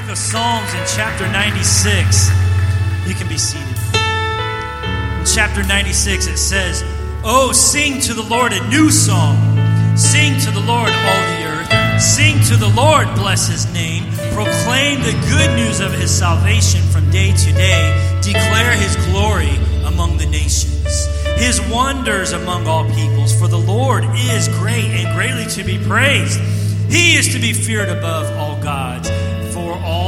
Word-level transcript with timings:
book 0.00 0.10
of 0.10 0.18
Psalms 0.18 0.72
in 0.74 0.84
chapter 0.94 1.26
96. 1.26 2.30
You 3.08 3.14
can 3.16 3.26
be 3.26 3.36
seated. 3.36 3.66
In 5.18 5.26
chapter 5.26 5.64
96, 5.66 6.28
it 6.28 6.36
says, 6.36 6.84
Oh, 7.24 7.50
sing 7.50 8.00
to 8.02 8.14
the 8.14 8.22
Lord 8.22 8.52
a 8.52 8.68
new 8.68 8.92
song. 8.92 9.36
Sing 9.96 10.38
to 10.42 10.52
the 10.52 10.60
Lord, 10.60 10.88
all 10.88 11.22
the 11.34 11.44
earth. 11.50 12.00
Sing 12.00 12.38
to 12.44 12.54
the 12.54 12.68
Lord, 12.76 13.12
bless 13.16 13.48
his 13.48 13.72
name. 13.72 14.04
Proclaim 14.34 15.00
the 15.00 15.18
good 15.26 15.56
news 15.56 15.80
of 15.80 15.92
his 15.92 16.16
salvation 16.16 16.80
from 16.92 17.10
day 17.10 17.32
to 17.32 17.52
day. 17.54 18.20
Declare 18.22 18.76
his 18.76 18.94
glory 19.06 19.50
among 19.84 20.16
the 20.16 20.26
nations, 20.26 21.06
his 21.38 21.60
wonders 21.72 22.30
among 22.30 22.68
all 22.68 22.84
peoples. 22.94 23.36
For 23.36 23.48
the 23.48 23.58
Lord 23.58 24.04
is 24.14 24.46
great 24.60 24.84
and 24.84 25.12
greatly 25.16 25.46
to 25.56 25.64
be 25.64 25.76
praised. 25.84 26.38
He 26.88 27.16
is 27.16 27.32
to 27.34 27.40
be 27.40 27.52
feared 27.52 27.88
above 27.88 28.30
all 28.38 28.62
gods. 28.62 29.10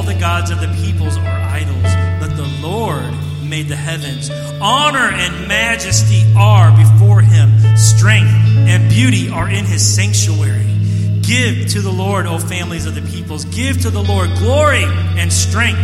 All 0.01 0.07
the 0.07 0.15
gods 0.15 0.51
of 0.51 0.63
the 0.63 0.83
peoples 0.83 1.19
are 1.19 1.27
idols, 1.29 1.85
but 2.19 2.35
the 2.35 2.49
Lord 2.67 3.13
made 3.45 3.69
the 3.69 3.77
heavens. 3.77 4.31
Honor 4.59 5.11
and 5.13 5.47
majesty 5.47 6.25
are 6.35 6.75
before 6.75 7.21
him. 7.21 7.53
Strength 7.77 8.33
and 8.67 8.89
beauty 8.89 9.29
are 9.29 9.51
in 9.51 9.67
his 9.67 9.85
sanctuary. 9.85 10.75
Give 11.21 11.69
to 11.73 11.83
the 11.83 11.93
Lord, 11.93 12.25
O 12.25 12.39
families 12.39 12.87
of 12.87 12.95
the 12.95 13.03
peoples. 13.13 13.45
Give 13.45 13.79
to 13.83 13.91
the 13.91 14.03
Lord 14.03 14.31
glory 14.39 14.85
and 15.19 15.31
strength. 15.31 15.83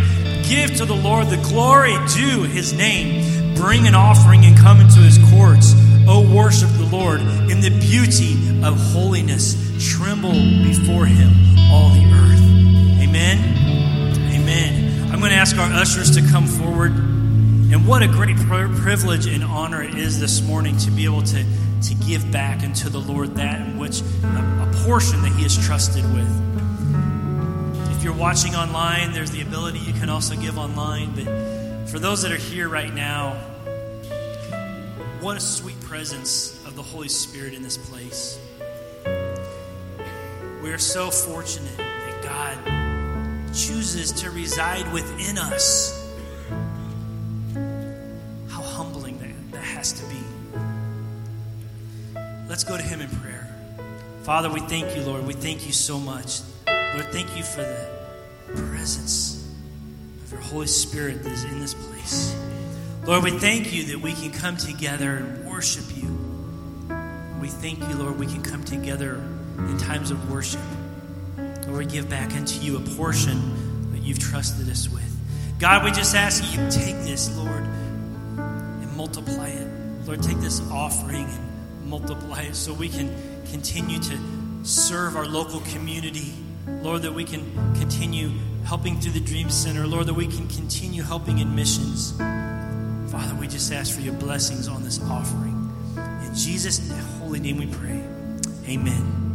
Give 0.49 0.75
to 0.77 0.85
the 0.85 0.95
Lord 0.95 1.27
the 1.27 1.37
glory 1.37 1.93
due 2.15 2.41
his 2.41 2.73
name. 2.73 3.53
Bring 3.53 3.85
an 3.85 3.93
offering 3.93 4.45
and 4.45 4.57
come 4.57 4.81
into 4.81 4.97
his 5.01 5.19
courts. 5.29 5.75
O 6.07 6.27
worship 6.35 6.71
the 6.71 6.89
Lord 6.91 7.21
in 7.21 7.61
the 7.61 7.69
beauty 7.69 8.33
of 8.65 8.79
holiness. 8.93 9.53
Tremble 9.93 10.33
before 10.63 11.05
him, 11.05 11.29
all 11.71 11.89
the 11.89 12.03
earth. 12.15 12.26
I'm 15.17 15.21
going 15.21 15.31
to 15.31 15.37
ask 15.39 15.57
our 15.57 15.73
ushers 15.73 16.11
to 16.11 16.21
come 16.21 16.45
forward. 16.45 16.91
And 16.91 17.87
what 17.87 18.03
a 18.03 18.07
great 18.07 18.37
privilege 18.37 19.25
and 19.25 19.43
honor 19.43 19.81
it 19.81 19.95
is 19.95 20.19
this 20.19 20.43
morning 20.43 20.77
to 20.77 20.91
be 20.91 21.05
able 21.05 21.23
to, 21.23 21.43
to 21.81 21.95
give 22.05 22.31
back 22.31 22.61
unto 22.61 22.87
the 22.87 22.99
Lord 22.99 23.33
that 23.37 23.61
in 23.61 23.79
which 23.79 24.01
a, 24.01 24.03
a 24.27 24.71
portion 24.85 25.23
that 25.23 25.31
He 25.31 25.41
has 25.41 25.57
trusted 25.57 26.03
with. 26.13 26.29
If 27.97 28.03
you're 28.03 28.13
watching 28.13 28.53
online, 28.53 29.11
there's 29.11 29.31
the 29.31 29.41
ability 29.41 29.79
you 29.79 29.93
can 29.93 30.07
also 30.09 30.35
give 30.35 30.59
online. 30.59 31.15
But 31.15 31.89
for 31.89 31.97
those 31.97 32.21
that 32.21 32.31
are 32.31 32.37
here 32.37 32.69
right 32.69 32.93
now, 32.93 33.31
what 35.19 35.35
a 35.35 35.39
sweet 35.39 35.79
presence 35.79 36.63
of 36.67 36.75
the 36.75 36.83
Holy 36.83 37.09
Spirit 37.09 37.55
in 37.55 37.63
this 37.63 37.75
place. 37.75 38.39
We 40.61 40.71
are 40.71 40.77
so 40.77 41.09
fortunate 41.09 41.75
that 41.75 42.21
God 42.21 42.76
chooses 43.57 44.11
to 44.11 44.29
reside 44.29 44.91
within 44.93 45.37
us. 45.39 45.93
How 48.49 48.61
humbling 48.61 49.17
that, 49.19 49.51
that 49.53 49.63
has 49.63 49.93
to 49.93 50.05
be. 50.05 50.21
Let's 52.47 52.63
go 52.63 52.77
to 52.77 52.83
Him 52.83 53.01
in 53.01 53.09
prayer. 53.09 53.53
Father, 54.21 54.49
we 54.49 54.59
thank 54.59 54.95
you, 54.95 55.01
Lord. 55.01 55.25
We 55.25 55.33
thank 55.33 55.65
you 55.65 55.73
so 55.73 55.97
much. 55.97 56.41
Lord, 56.67 57.11
thank 57.11 57.35
you 57.35 57.43
for 57.43 57.61
the 57.61 57.89
presence 58.55 59.51
of 60.23 60.33
your 60.33 60.41
Holy 60.41 60.67
Spirit 60.67 61.23
that 61.23 61.31
is 61.31 61.43
in 61.43 61.59
this 61.59 61.73
place. 61.73 62.35
Lord, 63.05 63.23
we 63.23 63.31
thank 63.31 63.73
you 63.73 63.85
that 63.85 63.99
we 63.99 64.13
can 64.13 64.31
come 64.31 64.57
together 64.57 65.15
and 65.15 65.49
worship 65.49 65.85
you. 65.95 66.15
We 67.41 67.47
thank 67.47 67.79
you, 67.79 67.95
Lord, 67.95 68.19
we 68.19 68.27
can 68.27 68.43
come 68.43 68.63
together 68.63 69.15
in 69.57 69.77
times 69.77 70.11
of 70.11 70.31
worship. 70.31 70.61
Lord, 71.67 71.79
we 71.79 71.85
give 71.85 72.09
back 72.09 72.33
unto 72.33 72.59
you 72.61 72.77
a 72.77 72.79
portion 72.79 73.91
that 73.91 74.01
you've 74.01 74.19
trusted 74.19 74.69
us 74.69 74.89
with. 74.89 75.03
God, 75.59 75.83
we 75.83 75.91
just 75.91 76.15
ask 76.15 76.43
you 76.55 76.59
take 76.69 76.95
this, 77.03 77.35
Lord, 77.37 77.63
and 78.37 78.95
multiply 78.95 79.49
it. 79.49 79.67
Lord, 80.05 80.23
take 80.23 80.39
this 80.39 80.61
offering 80.71 81.25
and 81.25 81.87
multiply 81.87 82.43
it 82.43 82.55
so 82.55 82.73
we 82.73 82.87
can 82.87 83.13
continue 83.51 83.99
to 83.99 84.17
serve 84.63 85.17
our 85.17 85.25
local 85.25 85.59
community. 85.71 86.33
Lord, 86.67 87.01
that 87.01 87.13
we 87.13 87.25
can 87.25 87.43
continue 87.75 88.31
helping 88.63 88.99
through 88.99 89.13
the 89.13 89.19
Dream 89.19 89.49
Center. 89.49 89.85
Lord, 89.85 90.07
that 90.07 90.13
we 90.13 90.27
can 90.27 90.47
continue 90.47 91.01
helping 91.01 91.39
in 91.39 91.53
missions. 91.53 92.11
Father, 93.11 93.35
we 93.35 93.47
just 93.47 93.73
ask 93.73 93.93
for 93.93 94.01
your 94.01 94.13
blessings 94.13 94.67
on 94.67 94.83
this 94.83 95.01
offering. 95.03 95.53
In 96.25 96.33
Jesus' 96.33 96.89
holy 97.19 97.39
name 97.39 97.57
we 97.57 97.67
pray. 97.67 98.03
Amen. 98.67 99.26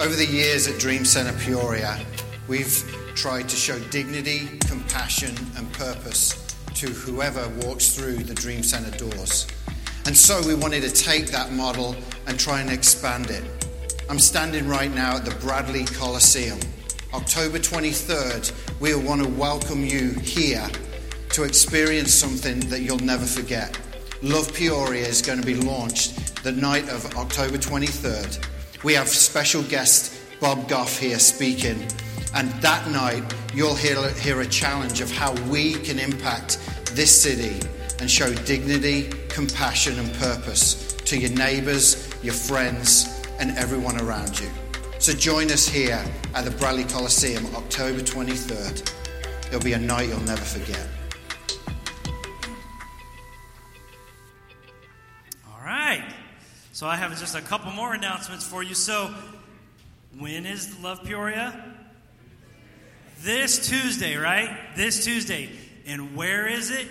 Over 0.00 0.14
the 0.14 0.24
years 0.24 0.66
at 0.66 0.80
Dream 0.80 1.04
Center 1.04 1.38
Peoria, 1.40 2.00
we've 2.48 2.74
tried 3.14 3.50
to 3.50 3.56
show 3.56 3.78
dignity, 3.90 4.48
compassion, 4.60 5.36
and 5.58 5.70
purpose 5.74 6.56
to 6.76 6.86
whoever 6.86 7.46
walks 7.66 7.90
through 7.90 8.24
the 8.24 8.32
Dream 8.32 8.62
Center 8.62 8.96
doors. 8.96 9.46
And 10.06 10.16
so 10.16 10.40
we 10.46 10.54
wanted 10.54 10.84
to 10.84 10.90
take 10.90 11.26
that 11.32 11.52
model 11.52 11.94
and 12.26 12.40
try 12.40 12.62
and 12.62 12.70
expand 12.70 13.28
it. 13.28 13.44
I'm 14.08 14.18
standing 14.18 14.66
right 14.66 14.90
now 14.90 15.16
at 15.16 15.26
the 15.26 15.32
Bradley 15.32 15.84
Coliseum. 15.84 16.58
October 17.12 17.58
23rd, 17.58 18.80
we 18.80 18.94
want 18.94 19.22
to 19.22 19.28
welcome 19.28 19.84
you 19.84 20.12
here 20.14 20.66
to 21.32 21.44
experience 21.44 22.14
something 22.14 22.60
that 22.70 22.80
you'll 22.80 23.00
never 23.00 23.26
forget. 23.26 23.78
Love 24.22 24.50
Peoria 24.54 25.06
is 25.06 25.20
going 25.20 25.40
to 25.40 25.46
be 25.46 25.56
launched 25.56 26.42
the 26.42 26.52
night 26.52 26.88
of 26.88 27.04
October 27.18 27.58
23rd. 27.58 28.46
We 28.82 28.94
have 28.94 29.08
special 29.08 29.62
guest 29.62 30.40
Bob 30.40 30.66
Goff 30.66 30.98
here 30.98 31.18
speaking. 31.18 31.86
And 32.34 32.50
that 32.62 32.88
night, 32.90 33.22
you'll 33.54 33.74
hear, 33.74 34.08
hear 34.12 34.40
a 34.40 34.46
challenge 34.46 35.02
of 35.02 35.10
how 35.10 35.34
we 35.50 35.74
can 35.74 35.98
impact 35.98 36.58
this 36.92 37.22
city 37.22 37.60
and 37.98 38.10
show 38.10 38.32
dignity, 38.32 39.10
compassion, 39.28 39.98
and 39.98 40.12
purpose 40.14 40.94
to 40.94 41.18
your 41.18 41.30
neighbors, 41.32 42.10
your 42.22 42.32
friends, 42.32 43.22
and 43.38 43.50
everyone 43.58 44.00
around 44.00 44.40
you. 44.40 44.48
So 44.98 45.12
join 45.12 45.50
us 45.50 45.68
here 45.68 46.02
at 46.34 46.46
the 46.46 46.50
Bradley 46.52 46.84
Coliseum, 46.84 47.44
October 47.54 48.00
23rd. 48.00 48.92
It'll 49.48 49.60
be 49.60 49.74
a 49.74 49.78
night 49.78 50.08
you'll 50.08 50.20
never 50.20 50.40
forget. 50.40 50.86
So 56.80 56.86
I 56.86 56.96
have 56.96 57.10
just 57.20 57.34
a 57.34 57.42
couple 57.42 57.70
more 57.72 57.92
announcements 57.92 58.42
for 58.42 58.62
you. 58.62 58.74
So, 58.74 59.12
when 60.18 60.46
is 60.46 60.80
Love 60.80 61.04
Peoria? 61.04 61.76
This 63.18 63.68
Tuesday, 63.68 64.16
right? 64.16 64.48
This 64.76 65.04
Tuesday. 65.04 65.50
And 65.84 66.16
where 66.16 66.46
is 66.46 66.70
it? 66.70 66.88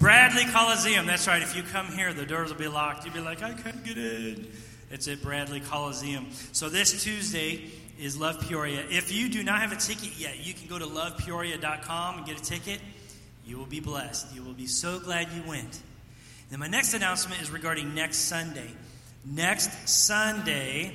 Bradley 0.00 0.42
Coliseum. 0.46 1.06
That's 1.06 1.28
right. 1.28 1.40
If 1.40 1.54
you 1.54 1.62
come 1.62 1.86
here, 1.92 2.12
the 2.12 2.26
doors 2.26 2.50
will 2.50 2.58
be 2.58 2.66
locked. 2.66 3.04
You'll 3.04 3.14
be 3.14 3.20
like, 3.20 3.44
I 3.44 3.52
can't 3.52 3.84
get 3.84 3.96
in. 3.96 4.50
It's 4.90 5.06
at 5.06 5.22
Bradley 5.22 5.60
Coliseum. 5.60 6.26
So 6.50 6.68
this 6.68 7.04
Tuesday 7.04 7.70
is 7.96 8.18
Love 8.18 8.40
Peoria. 8.48 8.82
If 8.90 9.12
you 9.12 9.28
do 9.28 9.44
not 9.44 9.60
have 9.60 9.70
a 9.70 9.76
ticket 9.76 10.18
yet, 10.18 10.44
you 10.44 10.52
can 10.52 10.66
go 10.66 10.80
to 10.80 10.86
lovepeoria.com 10.86 12.16
and 12.16 12.26
get 12.26 12.40
a 12.40 12.42
ticket. 12.42 12.80
You 13.46 13.56
will 13.56 13.66
be 13.66 13.78
blessed. 13.78 14.34
You 14.34 14.42
will 14.42 14.52
be 14.52 14.66
so 14.66 14.98
glad 14.98 15.28
you 15.30 15.44
went. 15.46 15.80
Then 16.52 16.60
my 16.60 16.68
next 16.68 16.92
announcement 16.92 17.40
is 17.40 17.50
regarding 17.50 17.94
next 17.94 18.28
Sunday. 18.28 18.70
Next 19.24 19.88
Sunday, 19.88 20.94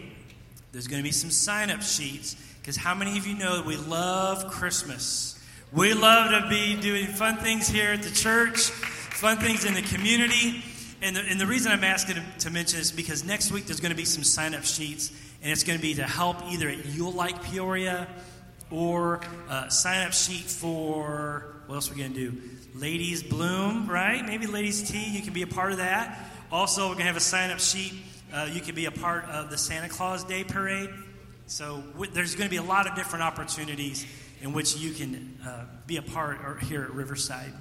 there's 0.72 0.86
going 0.86 1.02
to 1.02 1.04
be 1.04 1.12
some 1.12 1.32
sign 1.32 1.72
up 1.72 1.82
sheets 1.82 2.36
because 2.62 2.76
how 2.76 2.94
many 2.94 3.18
of 3.18 3.26
you 3.26 3.36
know 3.36 3.64
we 3.66 3.76
love 3.76 4.52
Christmas? 4.52 5.44
We 5.74 5.96
love 5.96 6.30
to 6.30 6.48
be 6.48 6.80
doing 6.80 7.08
fun 7.08 7.38
things 7.38 7.68
here 7.68 7.90
at 7.90 8.04
the 8.04 8.12
church, 8.12 8.70
fun 8.70 9.38
things 9.38 9.66
in 9.66 9.74
the 9.74 9.82
community. 9.82 10.64
And 11.02 11.16
the, 11.16 11.22
and 11.22 11.42
the 11.42 11.48
reason 11.48 11.72
I'm 11.72 11.84
asking 11.84 12.18
to, 12.18 12.24
to 12.42 12.52
mention 12.52 12.80
is 12.80 12.92
because 12.92 13.24
next 13.24 13.52
week 13.52 13.66
there's 13.66 13.80
going 13.80 13.90
to 13.90 13.98
be 13.98 14.06
some 14.06 14.24
sign 14.24 14.54
up 14.54 14.64
sheets, 14.64 15.12
and 15.42 15.52
it's 15.52 15.64
going 15.64 15.80
to 15.80 15.82
be 15.82 15.96
to 15.96 16.04
help 16.04 16.38
either 16.52 16.70
at 16.70 16.86
You'll 16.86 17.14
Like 17.14 17.42
Peoria 17.46 18.08
or 18.70 19.22
uh, 19.50 19.64
a 19.66 19.72
sign 19.72 20.06
up 20.06 20.14
sheet 20.14 20.46
for 20.46 21.56
what 21.66 21.76
else 21.76 21.90
are 21.90 21.96
we 21.96 22.02
going 22.02 22.14
to 22.14 22.32
do? 22.32 22.42
Ladies 22.80 23.24
Bloom, 23.24 23.90
right? 23.90 24.24
Maybe 24.24 24.46
Ladies 24.46 24.88
Tea, 24.88 25.10
you 25.10 25.24
can 25.24 25.34
be 25.34 25.42
a 25.42 25.48
part 25.48 25.72
of 25.72 25.80
that. 25.80 26.30
Also, 26.52 26.84
we're 26.84 26.94
going 26.94 27.00
to 27.00 27.06
have 27.06 27.18
a 27.18 27.20
sign 27.20 27.50
up 27.50 27.60
sheet. 27.60 27.94
Uh, 28.32 28.48
you 28.52 28.62
can 28.62 28.76
be 28.76 28.86
a 28.86 28.92
part 28.92 29.26
of 29.26 29.50
the 29.50 29.58
Santa 29.58 29.90
Claus 29.90 30.24
Day 30.24 30.44
Parade. 30.44 30.92
So 31.48 31.82
w- 31.94 32.12
there's 32.12 32.36
going 32.36 32.48
to 32.48 32.52
be 32.52 32.58
a 32.58 32.64
lot 32.64 32.86
of 32.86 32.94
different 32.94 33.24
opportunities 33.24 34.06
in 34.44 34.54
which 34.54 34.78
you 34.78 34.92
can 34.92 35.40
uh, 35.44 35.66
be 35.88 35.98
a 35.98 36.04
part 36.04 36.62
here 36.64 36.84
at 36.84 36.94
Riverside. 36.94 37.52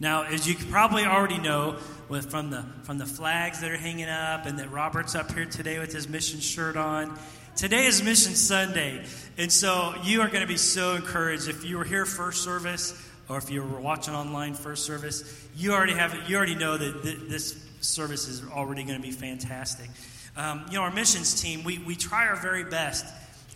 Now, 0.00 0.24
as 0.24 0.48
you 0.48 0.56
probably 0.56 1.04
already 1.04 1.38
know, 1.38 1.76
with, 2.08 2.32
from 2.32 2.50
the 2.50 2.64
from 2.82 2.98
the 2.98 3.06
flags 3.06 3.60
that 3.60 3.70
are 3.70 3.76
hanging 3.76 4.08
up, 4.08 4.46
and 4.46 4.58
that 4.58 4.72
Robert's 4.72 5.14
up 5.14 5.30
here 5.30 5.46
today 5.46 5.78
with 5.78 5.92
his 5.92 6.08
mission 6.08 6.40
shirt 6.40 6.76
on. 6.76 7.16
Today 7.54 7.84
is 7.84 8.02
Mission 8.02 8.34
Sunday, 8.34 9.04
and 9.38 9.52
so 9.52 9.94
you 10.02 10.22
are 10.22 10.28
going 10.28 10.40
to 10.40 10.48
be 10.48 10.56
so 10.56 10.96
encouraged. 10.96 11.48
If 11.48 11.64
you 11.64 11.78
were 11.78 11.84
here 11.84 12.04
first 12.04 12.42
service, 12.42 12.92
or 13.28 13.38
if 13.38 13.50
you 13.50 13.62
were 13.62 13.80
watching 13.80 14.14
online 14.14 14.54
first 14.54 14.84
service, 14.84 15.24
you 15.56 15.72
already 15.72 15.94
have 15.94 16.28
you 16.28 16.36
already 16.36 16.54
know 16.54 16.76
that 16.76 17.02
th- 17.02 17.18
this 17.28 17.58
service 17.80 18.28
is 18.28 18.42
already 18.50 18.84
going 18.84 18.96
to 18.96 19.02
be 19.02 19.12
fantastic. 19.12 19.90
Um, 20.36 20.66
you 20.68 20.78
know, 20.78 20.82
our 20.82 20.92
missions 20.92 21.40
team, 21.40 21.64
we, 21.64 21.78
we 21.78 21.94
try 21.96 22.26
our 22.28 22.36
very 22.36 22.64
best 22.64 23.06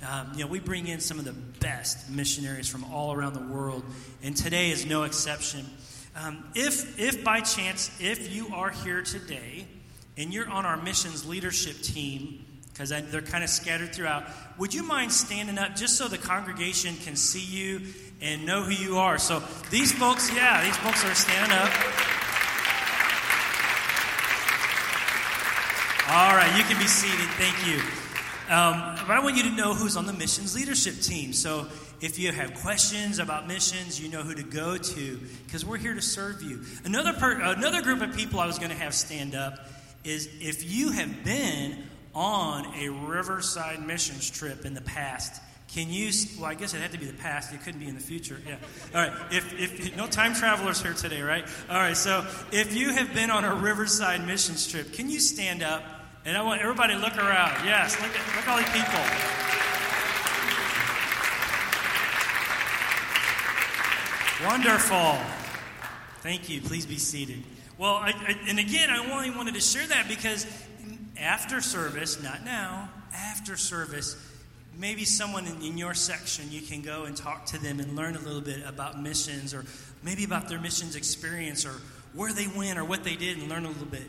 Um, 0.00 0.30
you 0.34 0.44
know, 0.44 0.46
we 0.46 0.60
bring 0.60 0.86
in 0.86 1.00
some 1.00 1.18
of 1.18 1.24
the 1.24 1.32
best 1.58 2.08
missionaries 2.08 2.68
from 2.68 2.84
all 2.84 3.12
around 3.12 3.34
the 3.34 3.52
world, 3.52 3.82
and 4.22 4.36
today 4.36 4.70
is 4.70 4.86
no 4.86 5.02
exception. 5.02 5.66
Um, 6.14 6.44
if, 6.54 6.98
if 7.00 7.24
by 7.24 7.40
chance, 7.40 7.90
if 8.00 8.32
you 8.32 8.54
are 8.54 8.70
here 8.70 9.02
today 9.02 9.66
and 10.16 10.32
you're 10.32 10.48
on 10.48 10.64
our 10.66 10.76
missions 10.76 11.26
leadership 11.26 11.82
team, 11.82 12.44
because 12.78 12.90
they're 13.10 13.20
kind 13.20 13.42
of 13.42 13.50
scattered 13.50 13.92
throughout, 13.92 14.22
would 14.56 14.72
you 14.72 14.84
mind 14.84 15.10
standing 15.10 15.58
up 15.58 15.74
just 15.74 15.96
so 15.96 16.06
the 16.06 16.16
congregation 16.16 16.94
can 16.98 17.16
see 17.16 17.40
you 17.40 17.80
and 18.20 18.46
know 18.46 18.62
who 18.62 18.70
you 18.70 18.98
are? 18.98 19.18
So 19.18 19.42
these 19.68 19.90
folks, 19.90 20.32
yeah, 20.32 20.62
these 20.62 20.76
folks 20.76 21.04
are 21.04 21.12
standing 21.12 21.58
up. 21.58 21.72
All 26.08 26.36
right, 26.36 26.56
you 26.56 26.62
can 26.62 26.78
be 26.78 26.86
seated. 26.86 27.26
Thank 27.30 27.66
you. 27.66 27.80
Um, 28.54 28.96
but 29.08 29.16
I 29.16 29.20
want 29.24 29.36
you 29.36 29.42
to 29.42 29.50
know 29.50 29.74
who's 29.74 29.96
on 29.96 30.06
the 30.06 30.12
missions 30.12 30.54
leadership 30.54 31.00
team. 31.00 31.32
So 31.32 31.66
if 32.00 32.16
you 32.20 32.30
have 32.30 32.54
questions 32.62 33.18
about 33.18 33.48
missions, 33.48 34.00
you 34.00 34.08
know 34.08 34.22
who 34.22 34.36
to 34.36 34.44
go 34.44 34.76
to 34.76 35.20
because 35.46 35.66
we're 35.66 35.78
here 35.78 35.94
to 35.94 36.00
serve 36.00 36.44
you. 36.44 36.60
Another 36.84 37.12
per, 37.12 37.40
another 37.40 37.82
group 37.82 38.02
of 38.02 38.16
people 38.16 38.38
I 38.38 38.46
was 38.46 38.58
going 38.58 38.70
to 38.70 38.76
have 38.76 38.94
stand 38.94 39.34
up 39.34 39.66
is 40.04 40.28
if 40.40 40.70
you 40.70 40.92
have 40.92 41.24
been 41.24 41.87
on 42.18 42.66
a 42.74 42.88
Riverside 42.88 43.86
missions 43.86 44.28
trip 44.28 44.66
in 44.66 44.74
the 44.74 44.80
past. 44.80 45.40
Can 45.68 45.88
you? 45.88 46.10
Well, 46.36 46.50
I 46.50 46.54
guess 46.54 46.74
it 46.74 46.80
had 46.80 46.90
to 46.90 46.98
be 46.98 47.06
the 47.06 47.12
past. 47.12 47.54
It 47.54 47.62
couldn't 47.62 47.78
be 47.78 47.86
in 47.86 47.94
the 47.94 48.00
future. 48.00 48.40
Yeah. 48.44 48.56
All 48.92 49.06
right. 49.06 49.12
If, 49.30 49.60
if 49.60 49.96
no 49.96 50.08
time 50.08 50.34
travelers 50.34 50.82
here 50.82 50.94
today, 50.94 51.22
right? 51.22 51.46
All 51.70 51.76
right. 51.76 51.96
So 51.96 52.26
if 52.50 52.74
you 52.74 52.90
have 52.90 53.14
been 53.14 53.30
on 53.30 53.44
a 53.44 53.54
Riverside 53.54 54.26
missions 54.26 54.66
trip, 54.66 54.92
can 54.92 55.08
you 55.08 55.20
stand 55.20 55.62
up? 55.62 55.84
And 56.24 56.36
I 56.36 56.42
want 56.42 56.60
everybody 56.60 56.94
to 56.94 56.98
look 56.98 57.16
around. 57.16 57.64
Yes, 57.64 57.94
look 58.02 58.10
at, 58.10 58.36
look 58.36 58.48
all 58.48 58.58
these 58.58 58.66
people. 58.70 58.98
Wonderful. 64.44 65.18
Thank 66.22 66.48
you. 66.48 66.62
Please 66.62 66.84
be 66.84 66.98
seated. 66.98 67.44
Well, 67.78 67.94
I, 67.94 68.08
I, 68.08 68.36
and 68.48 68.58
again, 68.58 68.90
I 68.90 69.08
only 69.12 69.30
wanted 69.30 69.54
to 69.54 69.60
share 69.60 69.86
that 69.86 70.08
because 70.08 70.46
after 71.18 71.60
service, 71.60 72.22
not 72.22 72.44
now, 72.44 72.88
after 73.14 73.56
service, 73.56 74.16
maybe 74.78 75.04
someone 75.04 75.46
in, 75.46 75.62
in, 75.62 75.78
your 75.78 75.94
section 75.94 76.50
you 76.50 76.60
can 76.60 76.82
go 76.82 77.04
and 77.04 77.16
talk 77.16 77.46
to 77.46 77.58
them 77.58 77.80
and 77.80 77.96
learn 77.96 78.14
a 78.14 78.20
little 78.20 78.40
bit 78.40 78.62
about 78.64 79.00
missions 79.00 79.52
or 79.52 79.64
maybe 80.02 80.24
about 80.24 80.48
their 80.48 80.60
missions 80.60 80.94
experience 80.94 81.66
or 81.66 81.74
where 82.14 82.32
they 82.32 82.46
went 82.46 82.78
or 82.78 82.84
what 82.84 83.04
they 83.04 83.16
did 83.16 83.38
and 83.38 83.48
learn 83.48 83.64
a 83.64 83.68
little 83.68 83.86
bit. 83.86 84.06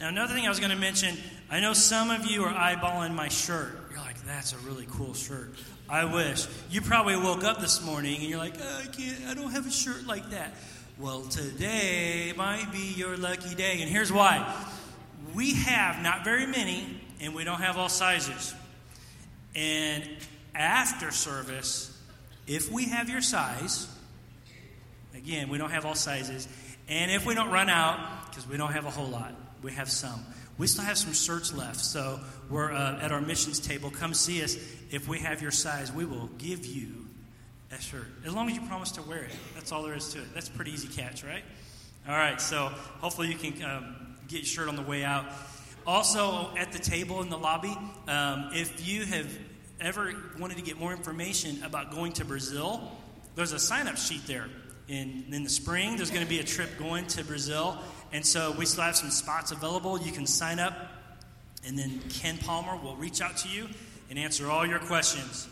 Now, 0.00 0.08
another 0.08 0.34
thing 0.34 0.46
I 0.46 0.48
was 0.48 0.58
going 0.58 0.72
to 0.72 0.78
mention 0.78 1.16
I 1.50 1.60
know 1.60 1.72
some 1.72 2.10
of 2.10 2.26
you 2.26 2.44
are 2.44 2.52
eyeballing 2.52 3.14
my 3.14 3.28
shirt. 3.28 3.78
You're 3.90 4.00
like, 4.00 4.24
that's 4.24 4.52
a 4.52 4.58
really 4.58 4.86
cool 4.90 5.14
shirt. 5.14 5.52
I 5.88 6.04
wish. 6.04 6.46
You 6.70 6.80
probably 6.80 7.16
woke 7.16 7.44
up 7.44 7.60
this 7.60 7.84
morning 7.84 8.20
and 8.20 8.28
you're 8.28 8.38
like, 8.38 8.54
oh, 8.60 8.80
I 8.82 8.86
can't, 8.86 9.24
I 9.26 9.34
don't 9.34 9.50
have 9.50 9.66
a 9.66 9.70
shirt 9.70 10.06
like 10.06 10.30
that. 10.30 10.54
Well, 10.98 11.22
today 11.22 12.32
might 12.36 12.70
be 12.72 12.92
your 12.96 13.16
lucky 13.16 13.54
day. 13.54 13.80
And 13.80 13.90
here's 13.90 14.12
why 14.12 14.54
we 15.40 15.54
have 15.54 16.02
not 16.02 16.22
very 16.22 16.44
many, 16.44 17.00
and 17.18 17.34
we 17.34 17.44
don't 17.44 17.62
have 17.62 17.78
all 17.78 17.88
sizes. 17.88 18.54
And 19.56 20.06
after 20.54 21.10
service, 21.10 21.98
if 22.46 22.70
we 22.70 22.84
have 22.90 23.08
your 23.08 23.22
size, 23.22 23.88
again, 25.14 25.48
we 25.48 25.56
don't 25.56 25.70
have 25.70 25.86
all 25.86 25.94
sizes, 25.94 26.46
and 26.90 27.10
if 27.10 27.24
we 27.24 27.34
don't 27.34 27.50
run 27.50 27.70
out, 27.70 28.28
because 28.28 28.46
we 28.46 28.58
don't 28.58 28.72
have 28.72 28.84
a 28.84 28.90
whole 28.90 29.06
lot, 29.06 29.32
we 29.62 29.72
have 29.72 29.90
some. 29.90 30.22
We 30.58 30.66
still 30.66 30.84
have 30.84 30.98
some 30.98 31.14
shirts 31.14 31.54
left, 31.54 31.80
so 31.80 32.20
we're 32.50 32.70
uh, 32.70 32.98
at 33.00 33.10
our 33.10 33.22
missions 33.22 33.60
table. 33.60 33.90
Come 33.90 34.12
see 34.12 34.44
us. 34.44 34.58
If 34.90 35.08
we 35.08 35.20
have 35.20 35.40
your 35.40 35.52
size, 35.52 35.90
we 35.90 36.04
will 36.04 36.28
give 36.36 36.66
you 36.66 37.06
a 37.72 37.80
shirt. 37.80 38.08
As 38.26 38.34
long 38.34 38.50
as 38.50 38.56
you 38.56 38.60
promise 38.66 38.90
to 38.92 39.02
wear 39.02 39.22
it. 39.22 39.34
That's 39.54 39.72
all 39.72 39.84
there 39.84 39.94
is 39.94 40.12
to 40.12 40.18
it. 40.18 40.34
That's 40.34 40.50
pretty 40.50 40.72
easy 40.72 40.88
catch, 40.88 41.24
right? 41.24 41.44
All 42.06 42.14
right, 42.14 42.38
so 42.42 42.66
hopefully 43.00 43.28
you 43.28 43.36
can 43.36 43.62
um, 43.64 44.09
get 44.30 44.40
your 44.40 44.46
shirt 44.46 44.68
on 44.68 44.76
the 44.76 44.82
way 44.82 45.04
out. 45.04 45.26
Also, 45.86 46.50
at 46.56 46.72
the 46.72 46.78
table 46.78 47.20
in 47.20 47.30
the 47.30 47.38
lobby, 47.38 47.76
um, 48.06 48.50
if 48.52 48.86
you 48.86 49.04
have 49.04 49.26
ever 49.80 50.14
wanted 50.38 50.56
to 50.56 50.62
get 50.62 50.78
more 50.78 50.92
information 50.92 51.62
about 51.64 51.90
going 51.90 52.12
to 52.12 52.24
Brazil, 52.24 52.92
there's 53.34 53.52
a 53.52 53.58
sign 53.58 53.88
up 53.88 53.96
sheet 53.96 54.26
there. 54.26 54.46
In, 54.88 55.24
in 55.32 55.44
the 55.44 55.50
spring, 55.50 55.96
there's 55.96 56.10
going 56.10 56.22
to 56.22 56.28
be 56.28 56.40
a 56.40 56.44
trip 56.44 56.78
going 56.78 57.06
to 57.08 57.24
Brazil. 57.24 57.78
And 58.12 58.24
so 58.24 58.54
we 58.58 58.66
still 58.66 58.84
have 58.84 58.96
some 58.96 59.10
spots 59.10 59.52
available. 59.52 60.00
You 60.00 60.12
can 60.12 60.26
sign 60.26 60.58
up, 60.58 60.74
and 61.66 61.78
then 61.78 62.00
Ken 62.10 62.38
Palmer 62.38 62.76
will 62.76 62.96
reach 62.96 63.20
out 63.20 63.36
to 63.38 63.48
you 63.48 63.68
and 64.10 64.18
answer 64.18 64.50
all 64.50 64.66
your 64.66 64.80
questions. 64.80 65.48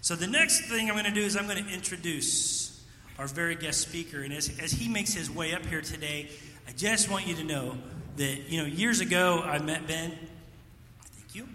So 0.00 0.14
the 0.14 0.26
next 0.26 0.68
thing 0.68 0.88
I'm 0.88 0.94
going 0.94 1.06
to 1.06 1.10
do 1.10 1.22
is 1.22 1.36
I'm 1.36 1.46
going 1.46 1.64
to 1.64 1.72
introduce 1.72 2.84
our 3.18 3.26
very 3.26 3.56
guest 3.56 3.80
speaker. 3.80 4.20
And 4.20 4.32
as, 4.32 4.56
as 4.60 4.72
he 4.72 4.88
makes 4.88 5.12
his 5.12 5.30
way 5.30 5.52
up 5.52 5.66
here 5.66 5.80
today, 5.80 6.30
I 6.68 6.72
just 6.72 7.10
want 7.10 7.26
you 7.26 7.34
to 7.36 7.44
know 7.44 7.76
that, 8.16 8.48
you 8.48 8.60
know, 8.60 8.66
years 8.66 9.00
ago 9.00 9.42
I 9.44 9.58
met 9.58 9.86
Ben. 9.86 10.12
Thank 11.02 11.34
you. 11.34 11.48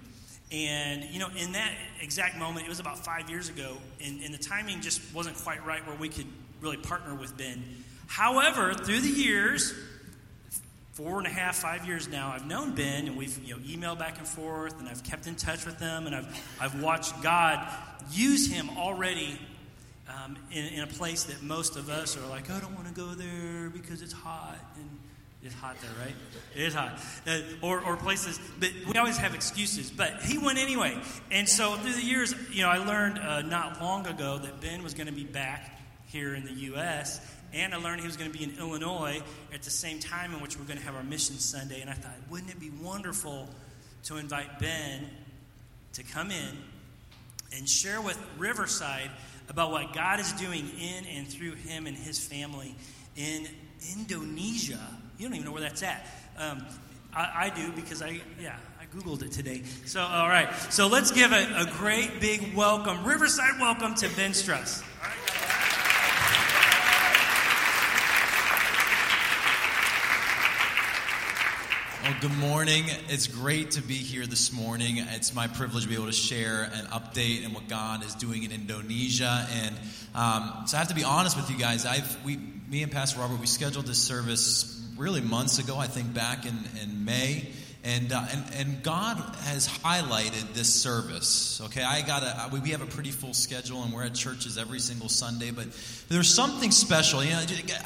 And, 0.52 1.04
you 1.06 1.20
know, 1.20 1.30
in 1.38 1.54
that 1.54 1.74
exact 2.02 2.38
moment, 2.38 2.66
it 2.66 2.70
was 2.70 2.80
about 2.80 3.04
five 3.04 3.30
years 3.30 3.50
ago, 3.50 3.78
and, 4.04 4.22
and 4.22 4.34
the 4.34 4.38
timing 4.38 4.82
just 4.82 5.02
wasn't 5.14 5.38
quite 5.38 5.66
right 5.66 5.86
where 5.88 5.96
we 5.96 6.10
could 6.10 6.28
really 6.60 6.78
partner 6.78 7.16
with 7.16 7.38
Ben. 7.38 7.64
However, 8.08 8.74
through 8.74 9.00
the 9.00 9.10
years, 9.10 9.74
four 10.94 11.18
and 11.18 11.28
a 11.28 11.32
half, 11.32 11.56
five 11.56 11.86
years 11.88 12.10
now, 12.10 12.32
I've 12.32 12.46
known 12.46 12.76
Ben, 12.76 13.08
and 13.08 13.18
we've 13.18 13.38
you 13.44 13.56
know 13.56 13.62
emailed 13.62 14.00
back 14.00 14.18
and 14.18 14.28
forth, 14.28 14.80
and 14.80 14.90
I've 14.90 15.04
kept 15.04 15.28
in 15.28 15.36
touch 15.36 15.66
with 15.66 15.80
him, 15.80 16.08
and 16.08 16.16
I've 16.16 16.58
I've 16.60 16.82
watched 16.82 17.22
God 17.22 17.66
use 18.12 18.52
him 18.52 18.70
already 18.78 19.40
um, 20.10 20.38
in, 20.52 20.66
in, 20.66 20.80
a 20.82 20.88
place 20.88 21.24
that 21.26 21.42
most 21.42 21.78
of 21.78 21.90
us 21.90 22.18
are 22.18 22.28
like, 22.28 22.50
I 22.50 22.60
don't 22.60 22.76
want 22.76 22.88
to 22.88 22.94
go 22.94 23.14
there 23.14 23.70
because 23.70 24.02
it's 24.02 24.14
hot, 24.14 24.58
and 24.76 24.90
it's 25.44 25.56
hot 25.56 25.76
there, 25.82 25.92
right? 26.06 26.16
It 26.56 26.62
is 26.62 26.74
hot. 26.74 27.00
Uh, 27.26 27.40
or, 27.62 27.82
or 27.82 27.98
places, 27.98 28.40
but 28.60 28.70
we 28.88 28.94
always 29.00 29.18
have 29.18 29.34
excuses. 29.34 29.90
But 29.90 30.22
he 30.22 30.38
went 30.38 30.60
anyway. 30.60 31.00
And 31.32 31.50
so 31.50 31.76
through 31.78 31.94
the 31.94 32.04
years, 32.04 32.36
you 32.52 32.62
know, 32.62 32.70
I 32.70 32.78
learned 32.78 33.18
uh, 33.18 33.42
not 33.42 33.82
long 33.82 34.06
ago 34.06 34.38
that 34.38 34.62
Ben 34.62 34.84
was 34.84 34.94
going 34.94 35.08
to 35.08 35.14
be 35.14 35.24
back 35.24 35.80
here 36.08 36.36
in 36.36 36.46
the 36.46 36.54
U.S., 36.54 37.22
and 37.54 37.74
I 37.74 37.78
learned 37.78 38.00
he 38.00 38.08
was 38.08 38.16
going 38.16 38.32
to 38.32 38.38
be 38.38 38.46
in 38.46 38.58
Illinois 38.58 39.22
at 39.54 39.64
the 39.64 39.70
same 39.70 40.00
time 40.00 40.34
in 40.34 40.42
which 40.42 40.58
we're 40.58 40.66
going 40.66 40.80
to 40.80 40.86
have 40.86 40.96
our 40.96 41.04
mission 41.04 41.36
Sunday. 41.36 41.82
And 41.82 41.90
I 41.90 41.94
thought, 41.94 42.14
wouldn't 42.30 42.50
it 42.50 42.60
be 42.60 42.70
wonderful 42.82 43.50
to 44.04 44.18
invite 44.18 44.60
Ben 44.60 45.10
to 45.94 46.04
come 46.04 46.32
in 46.32 46.58
and 47.56 47.68
share 47.68 48.00
with 48.02 48.18
Riverside 48.38 49.12
about 49.50 49.72
what 49.72 49.94
God 49.94 50.20
is 50.20 50.32
doing 50.34 50.70
in 50.80 51.06
and 51.06 51.28
through 51.28 51.56
him 51.56 51.88
and 51.88 51.98
his 51.98 52.26
family 52.26 52.76
in 53.18 53.48
Indonesia. 53.98 54.80
You 55.22 55.28
don't 55.28 55.36
even 55.36 55.46
know 55.46 55.52
where 55.52 55.62
that's 55.62 55.84
at. 55.84 56.04
Um, 56.36 56.66
I, 57.14 57.32
I, 57.36 57.50
do 57.56 57.72
because 57.74 58.02
I, 58.02 58.22
yeah, 58.42 58.56
I 58.80 58.86
Googled 58.98 59.22
it 59.22 59.32
today. 59.32 59.62
So, 59.86 60.02
all 60.02 60.28
right. 60.28 60.52
So 60.72 60.88
let's 60.88 61.12
give 61.12 61.32
a, 61.32 61.58
a 61.58 61.72
great 61.78 62.20
big 62.20 62.56
welcome, 62.56 63.06
Riverside 63.06 63.60
welcome 63.60 63.94
to 63.94 64.10
Ben 64.16 64.32
Struss. 64.32 64.84
Well, 72.02 72.16
good 72.20 72.36
morning. 72.40 72.86
It's 73.08 73.28
great 73.28 73.70
to 73.72 73.84
be 73.84 73.94
here 73.94 74.26
this 74.26 74.52
morning. 74.52 74.98
It's 74.98 75.36
my 75.36 75.46
privilege 75.46 75.84
to 75.84 75.90
be 75.90 75.94
able 75.94 76.08
to 76.08 76.12
share 76.14 76.64
an 76.64 76.86
update 76.86 77.46
and 77.46 77.54
what 77.54 77.68
God 77.68 78.04
is 78.04 78.16
doing 78.16 78.42
in 78.42 78.52
Indonesia. 78.52 79.46
And 79.52 79.76
um, 80.16 80.64
so 80.66 80.78
I 80.78 80.80
have 80.80 80.88
to 80.88 80.96
be 80.96 81.04
honest 81.04 81.38
with 81.38 81.52
you 81.52 81.60
guys. 81.60 81.86
I've 81.86 82.26
we 82.26 82.40
me 82.72 82.82
and 82.82 82.92
Pastor 82.92 83.20
Robert, 83.20 83.40
we 83.40 83.46
scheduled 83.46 83.86
this 83.86 84.00
service 84.00 84.81
really 85.02 85.22
months 85.22 85.58
ago, 85.58 85.78
I 85.78 85.88
think 85.88 86.14
back 86.14 86.46
in, 86.46 86.56
in 86.82 87.04
May. 87.04 87.48
And, 87.84 88.14
uh, 88.14 88.24
and, 88.32 88.46
and 88.54 88.84
God 88.84 89.18
has 89.46 89.68
highlighted 89.68 90.54
this 90.54 90.72
service. 90.72 91.60
Okay, 91.66 91.82
I 91.82 92.04
got 92.04 92.22
a, 92.22 92.56
we 92.56 92.70
have 92.70 92.84
a 92.84 92.86
pretty 92.86 93.10
full 93.10 93.34
schedule 93.34 93.82
and 93.82 93.92
we're 93.92 94.04
at 94.04 94.14
churches 94.14 94.60
every 94.60 94.78
single 94.78 95.10
Sunday, 95.10 95.50
but 95.50 95.66
there's 96.08 96.32
something 96.32 96.70
special. 96.70 97.24
You 97.24 97.32
know, 97.32 97.42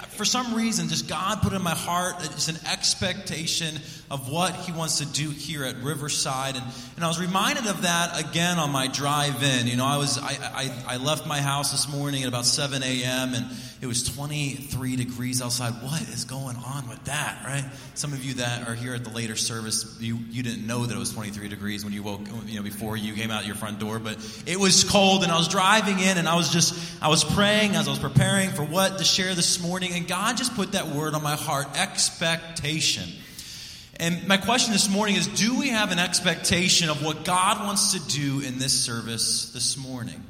for 0.09 0.25
some 0.25 0.53
reason, 0.53 0.89
just 0.89 1.07
God 1.07 1.41
put 1.41 1.53
in 1.53 1.61
my 1.61 1.73
heart 1.73 2.15
it's 2.25 2.49
an 2.49 2.57
expectation 2.69 3.79
of 4.11 4.29
what 4.29 4.53
He 4.53 4.73
wants 4.73 4.97
to 4.97 5.05
do 5.05 5.29
here 5.29 5.63
at 5.63 5.77
Riverside. 5.77 6.57
And, 6.57 6.65
and 6.97 7.05
I 7.05 7.07
was 7.07 7.21
reminded 7.21 7.65
of 7.67 7.83
that 7.83 8.19
again 8.19 8.59
on 8.59 8.71
my 8.71 8.87
drive 8.87 9.41
in. 9.43 9.67
You 9.67 9.77
know, 9.77 9.85
I, 9.85 9.95
was, 9.95 10.17
I, 10.17 10.37
I, 10.41 10.95
I 10.95 10.97
left 10.97 11.25
my 11.25 11.39
house 11.39 11.71
this 11.71 11.89
morning 11.89 12.23
at 12.23 12.27
about 12.27 12.45
7 12.45 12.83
a.m. 12.83 13.33
and 13.33 13.45
it 13.81 13.87
was 13.87 14.03
23 14.03 14.95
degrees 14.95 15.41
outside. 15.41 15.71
What 15.83 16.01
is 16.03 16.23
going 16.23 16.55
on 16.55 16.87
with 16.87 17.03
that, 17.05 17.43
right? 17.45 17.65
Some 17.93 18.13
of 18.13 18.23
you 18.23 18.35
that 18.35 18.67
are 18.67 18.73
here 18.73 18.95
at 18.95 19.03
the 19.03 19.09
later 19.09 19.35
service, 19.35 19.97
you, 19.99 20.17
you 20.29 20.43
didn't 20.43 20.65
know 20.65 20.85
that 20.85 20.95
it 20.95 20.97
was 20.97 21.11
23 21.13 21.49
degrees 21.49 21.83
when 21.83 21.93
you 21.93 22.01
woke, 22.01 22.21
you 22.45 22.55
know, 22.55 22.63
before 22.63 22.95
you 22.95 23.13
came 23.13 23.31
out 23.31 23.45
your 23.45 23.55
front 23.55 23.79
door, 23.79 23.99
but 23.99 24.17
it 24.45 24.59
was 24.59 24.83
cold 24.85 25.23
and 25.23 25.31
I 25.31 25.37
was 25.37 25.49
driving 25.49 25.99
in 25.99 26.17
and 26.17 26.27
I 26.27 26.35
was 26.35 26.49
just, 26.49 26.73
I 27.01 27.09
was 27.09 27.23
praying 27.23 27.75
as 27.75 27.87
I 27.87 27.91
was 27.91 27.99
preparing 27.99 28.49
for 28.49 28.63
what 28.63 28.97
to 28.97 29.03
share 29.03 29.35
this 29.35 29.61
morning 29.61 29.91
and 29.93 30.07
God 30.07 30.37
just 30.37 30.55
put 30.55 30.71
that 30.71 30.87
word 30.87 31.13
on 31.13 31.21
my 31.21 31.35
heart, 31.35 31.67
expectation. 31.77 33.09
And 33.97 34.27
my 34.27 34.37
question 34.37 34.73
this 34.73 34.89
morning 34.89 35.15
is 35.15 35.27
do 35.27 35.57
we 35.59 35.69
have 35.69 35.91
an 35.91 35.99
expectation 35.99 36.89
of 36.89 37.03
what 37.03 37.25
God 37.25 37.59
wants 37.59 37.93
to 37.93 38.17
do 38.17 38.39
in 38.41 38.57
this 38.57 38.73
service 38.73 39.51
this 39.51 39.77
morning? 39.77 40.23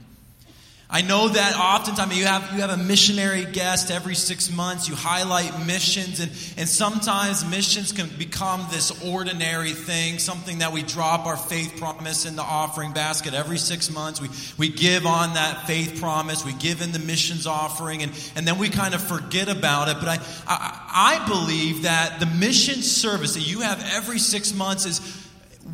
I 0.87 1.01
know 1.01 1.27
that 1.27 1.57
oftentimes 1.57 2.15
you 2.15 2.25
have, 2.25 2.53
you 2.53 2.61
have 2.61 2.69
a 2.69 2.77
missionary 2.77 3.43
guest 3.45 3.89
every 3.89 4.13
six 4.13 4.51
months. 4.51 4.87
You 4.87 4.93
highlight 4.95 5.65
missions, 5.65 6.19
and, 6.19 6.31
and 6.57 6.69
sometimes 6.69 7.43
missions 7.43 7.91
can 7.91 8.07
become 8.19 8.67
this 8.69 8.91
ordinary 9.03 9.71
thing, 9.71 10.19
something 10.19 10.59
that 10.59 10.71
we 10.71 10.83
drop 10.83 11.25
our 11.25 11.37
faith 11.37 11.77
promise 11.77 12.25
in 12.25 12.35
the 12.35 12.43
offering 12.43 12.93
basket 12.93 13.33
every 13.33 13.57
six 13.57 13.91
months. 13.91 14.21
We, 14.21 14.29
we 14.59 14.69
give 14.69 15.07
on 15.07 15.33
that 15.33 15.65
faith 15.65 15.99
promise, 15.99 16.45
we 16.45 16.53
give 16.53 16.81
in 16.81 16.91
the 16.91 16.99
missions 16.99 17.47
offering, 17.47 18.03
and, 18.03 18.11
and 18.35 18.47
then 18.47 18.59
we 18.59 18.69
kind 18.69 18.93
of 18.93 19.01
forget 19.01 19.49
about 19.49 19.89
it. 19.89 19.97
But 19.99 20.07
I, 20.07 20.19
I, 20.47 21.17
I 21.17 21.27
believe 21.27 21.83
that 21.83 22.19
the 22.19 22.27
mission 22.27 22.83
service 22.83 23.33
that 23.33 23.41
you 23.41 23.61
have 23.61 23.83
every 23.95 24.19
six 24.19 24.53
months 24.53 24.85
is 24.85 24.99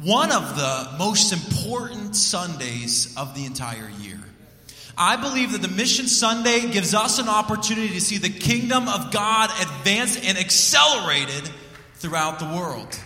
one 0.03 0.32
of 0.32 0.56
the 0.56 0.98
most 0.98 1.34
important 1.34 2.15
Sundays 2.15 3.13
of 3.18 3.36
the 3.36 3.46
entire 3.46 3.89
year. 4.00 4.00
I 5.01 5.15
believe 5.15 5.53
that 5.53 5.63
the 5.63 5.67
Mission 5.67 6.05
Sunday 6.05 6.72
gives 6.72 6.93
us 6.93 7.17
an 7.17 7.27
opportunity 7.27 7.89
to 7.89 8.00
see 8.00 8.20
the 8.20 8.29
kingdom 8.29 8.88
of 8.88 9.12
God 9.12 9.50
advance 9.60 10.15
and 10.15 10.38
accelerated 10.38 11.50
throughout 11.96 12.38
the 12.38 12.46
world. 12.46 13.00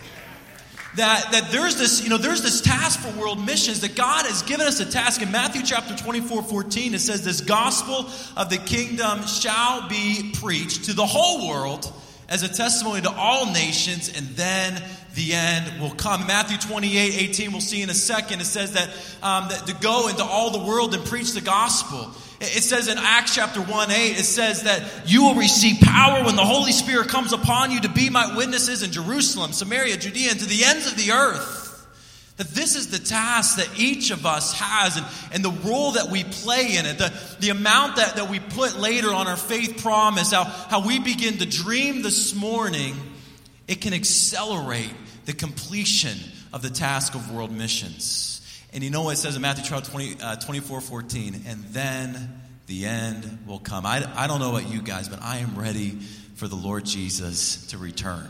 That, 0.96 1.32
that 1.32 1.50
there's 1.50 1.76
this, 1.76 2.04
you 2.04 2.10
know, 2.10 2.18
there's 2.18 2.42
this 2.42 2.60
task 2.60 3.00
for 3.00 3.18
world 3.18 3.42
missions 3.42 3.80
that 3.80 3.96
God 3.96 4.26
has 4.26 4.42
given 4.42 4.66
us 4.66 4.78
a 4.80 4.84
task. 4.84 5.22
In 5.22 5.30
Matthew 5.30 5.62
chapter 5.62 5.96
24, 5.96 6.42
14, 6.42 6.92
it 6.92 6.98
says, 6.98 7.24
This 7.24 7.40
gospel 7.40 8.10
of 8.36 8.50
the 8.50 8.58
kingdom 8.58 9.26
shall 9.26 9.88
be 9.88 10.32
preached 10.34 10.84
to 10.84 10.92
the 10.92 11.06
whole 11.06 11.48
world 11.48 11.90
as 12.28 12.42
a 12.42 12.48
testimony 12.48 13.00
to 13.00 13.10
all 13.10 13.50
nations, 13.52 14.12
and 14.14 14.26
then 14.36 14.82
the 15.16 15.32
end 15.32 15.80
will 15.80 15.90
come. 15.90 16.26
Matthew 16.26 16.58
28 16.58 17.30
18, 17.30 17.50
we'll 17.50 17.60
see 17.62 17.82
in 17.82 17.88
a 17.88 17.94
second. 17.94 18.40
It 18.40 18.44
says 18.44 18.74
that, 18.74 18.88
um, 19.22 19.48
that 19.48 19.66
to 19.66 19.74
go 19.74 20.08
into 20.08 20.22
all 20.22 20.50
the 20.50 20.64
world 20.64 20.94
and 20.94 21.04
preach 21.06 21.32
the 21.32 21.40
gospel. 21.40 22.12
It 22.38 22.62
says 22.62 22.86
in 22.88 22.98
Acts 22.98 23.34
chapter 23.34 23.62
1 23.62 23.90
8, 23.90 23.94
it 24.18 24.24
says 24.24 24.64
that 24.64 25.10
you 25.10 25.24
will 25.24 25.34
receive 25.34 25.80
power 25.80 26.22
when 26.22 26.36
the 26.36 26.44
Holy 26.44 26.70
Spirit 26.70 27.08
comes 27.08 27.32
upon 27.32 27.70
you 27.70 27.80
to 27.80 27.88
be 27.88 28.10
my 28.10 28.36
witnesses 28.36 28.82
in 28.82 28.92
Jerusalem, 28.92 29.52
Samaria, 29.52 29.96
Judea, 29.96 30.32
and 30.32 30.40
to 30.40 30.46
the 30.46 30.64
ends 30.64 30.86
of 30.86 30.98
the 30.98 31.12
earth. 31.12 31.62
That 32.36 32.48
this 32.48 32.76
is 32.76 32.90
the 32.90 32.98
task 32.98 33.56
that 33.56 33.70
each 33.78 34.10
of 34.10 34.26
us 34.26 34.52
has 34.52 34.98
and, 34.98 35.06
and 35.32 35.42
the 35.42 35.66
role 35.66 35.92
that 35.92 36.10
we 36.10 36.24
play 36.24 36.76
in 36.76 36.84
it, 36.84 36.98
the, 36.98 37.10
the 37.40 37.48
amount 37.48 37.96
that, 37.96 38.16
that 38.16 38.28
we 38.28 38.38
put 38.38 38.78
later 38.78 39.14
on 39.14 39.26
our 39.26 39.38
faith 39.38 39.82
promise, 39.82 40.32
how, 40.32 40.44
how 40.44 40.86
we 40.86 40.98
begin 40.98 41.38
to 41.38 41.46
dream 41.46 42.02
this 42.02 42.34
morning, 42.34 42.94
it 43.66 43.80
can 43.80 43.94
accelerate 43.94 44.92
the 45.26 45.34
completion 45.34 46.18
of 46.52 46.62
the 46.62 46.70
task 46.70 47.14
of 47.14 47.30
world 47.30 47.50
missions. 47.50 48.32
And 48.72 48.82
you 48.82 48.90
know 48.90 49.02
what 49.02 49.14
it 49.14 49.16
says 49.18 49.36
in 49.36 49.42
Matthew 49.42 49.64
20, 49.78 50.22
uh, 50.22 50.36
24 50.36 50.80
14, 50.80 51.42
and 51.46 51.64
then 51.64 52.40
the 52.66 52.86
end 52.86 53.38
will 53.46 53.58
come. 53.58 53.84
I, 53.84 54.04
I 54.16 54.26
don't 54.26 54.40
know 54.40 54.56
about 54.56 54.70
you 54.70 54.80
guys, 54.80 55.08
but 55.08 55.22
I 55.22 55.38
am 55.38 55.58
ready 55.58 55.90
for 56.36 56.48
the 56.48 56.56
Lord 56.56 56.84
Jesus 56.84 57.66
to 57.68 57.78
return. 57.78 58.28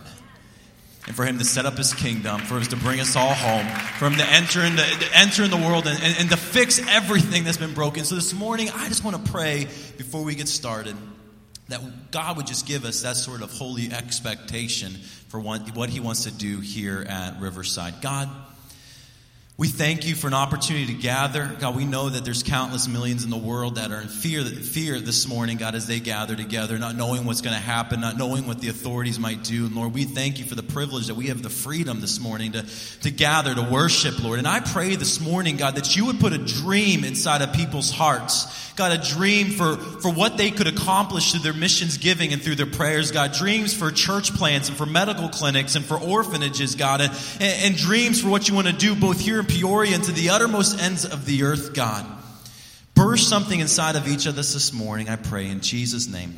And 1.07 1.15
for 1.15 1.25
him 1.25 1.39
to 1.39 1.45
set 1.45 1.67
up 1.67 1.77
his 1.77 1.95
kingdom, 1.95 2.41
for 2.41 2.57
us 2.57 2.69
to 2.69 2.77
bring 2.77 2.99
us 2.99 3.15
all 3.15 3.33
home, 3.33 3.67
for 3.99 4.07
him 4.07 4.17
to 4.17 4.27
enter 4.27 4.63
in 4.63 4.75
the, 4.75 4.83
to 4.83 5.17
enter 5.17 5.45
in 5.45 5.51
the 5.51 5.57
world 5.57 5.87
and, 5.87 6.03
and, 6.03 6.17
and 6.19 6.31
to 6.31 6.37
fix 6.37 6.81
everything 6.89 7.45
that's 7.45 7.59
been 7.59 7.75
broken. 7.75 8.05
So 8.05 8.17
this 8.17 8.35
morning, 8.35 8.71
I 8.75 8.89
just 8.89 9.05
want 9.05 9.25
to 9.25 9.31
pray 9.31 9.69
before 9.97 10.25
we 10.25 10.35
get 10.35 10.49
started 10.49 10.97
that 11.69 12.11
God 12.11 12.37
would 12.37 12.47
just 12.47 12.67
give 12.67 12.85
us 12.85 13.03
that 13.03 13.17
sort 13.17 13.43
of 13.43 13.51
holy 13.51 13.93
expectation 13.93 14.93
for 15.29 15.41
what 15.41 15.91
He 15.91 16.01
wants 16.01 16.25
to 16.25 16.31
do 16.31 16.61
here 16.61 17.05
at 17.09 17.41
Riverside. 17.41 18.01
God, 18.01 18.29
we 19.59 19.69
thank 19.69 20.07
you 20.07 20.15
for 20.15 20.27
an 20.27 20.35
opportunity 20.35 20.85
to 20.95 21.01
gather. 21.01 21.51
God, 21.59 21.75
we 21.75 21.87
know 21.87 22.11
that 22.11 22.27
there's 22.27 22.43
countless 22.43 22.87
millions 22.89 23.25
in 23.25 23.31
the 23.31 23.39
world 23.39 23.77
that 23.77 23.91
are 23.91 24.03
in 24.03 24.09
fear, 24.09 24.45
fear 24.45 25.01
this 25.01 25.27
morning, 25.27 25.57
God, 25.57 25.75
as 25.75 25.87
they 25.87 25.99
gather 25.99 26.37
together, 26.37 26.79
not 26.79 26.95
knowing 26.95 27.25
what's 27.25 27.41
going 27.41 27.57
to 27.57 27.63
happen, 27.63 28.03
not 28.03 28.19
knowing 28.19 28.47
what 28.47 28.61
the 28.61 28.69
authorities 28.69 29.19
might 29.19 29.43
do. 29.43 29.65
And 29.65 29.75
Lord, 29.75 29.95
we 29.95 30.05
thank 30.05 30.39
you 30.39 30.45
for 30.45 30.57
the 30.57 30.63
privilege 30.63 31.07
that 31.07 31.15
we 31.15 31.29
have 31.29 31.43
the 31.43 31.49
freedom 31.49 32.03
this 32.03 32.21
morning 32.21 32.53
to, 32.53 32.67
to 33.01 33.11
gather, 33.11 33.55
to 33.55 33.63
worship, 33.63 34.23
Lord. 34.23 34.41
And 34.41 34.47
I 34.47 34.61
pray 34.61 34.95
this 34.95 35.23
morning, 35.23 35.57
God, 35.57 35.77
that 35.77 35.97
you 35.97 36.05
would 36.05 36.21
put 36.21 36.35
a 36.35 36.39
dream 36.39 37.03
inside 37.03 37.41
of 37.41 37.55
people's 37.55 37.91
hearts. 37.91 38.65
God, 38.77 38.93
a 38.93 38.99
dream 38.99 39.49
for, 39.49 39.79
for 39.79 40.13
what 40.13 40.37
they 40.37 40.51
could 40.51 40.67
accomplish 40.67 41.33
through 41.33 41.41
their 41.41 41.55
missions 41.55 41.97
giving 41.97 42.35
and 42.35 42.43
through 42.43 42.57
their 42.57 42.67
prayers, 42.67 43.11
God. 43.11 43.33
Dreams 43.33 43.73
for 43.73 43.91
church 43.91 44.35
plants 44.35 44.69
and 44.69 44.77
for 44.77 44.85
medical 44.85 45.31
clinics 45.31 45.77
and 45.77 45.85
for 45.85 45.99
orphanages, 45.99 46.75
God. 46.75 47.01
And, 47.01 47.11
and, 47.41 47.65
and 47.65 47.77
dreams 47.77 48.21
for 48.21 48.29
what 48.29 48.51
you 48.51 48.55
want 48.55 48.67
to 48.67 48.75
do 48.75 48.95
both 48.95 49.19
here 49.19 49.43
Peoria 49.47 49.95
and 49.95 50.05
to 50.05 50.13
the 50.13 50.31
uttermost 50.31 50.79
ends 50.81 51.05
of 51.05 51.27
the 51.27 51.45
earth, 51.45 51.75
God. 51.75 52.07
Burst 52.95 53.29
something 53.29 53.61
inside 53.61 53.97
of 53.97 54.09
each 54.09 54.27
of 54.27 54.39
us 54.39 54.55
this 54.55 54.73
morning, 54.73 55.09
I 55.09 55.17
pray, 55.17 55.49
in 55.49 55.61
Jesus' 55.61 56.09
name. 56.09 56.35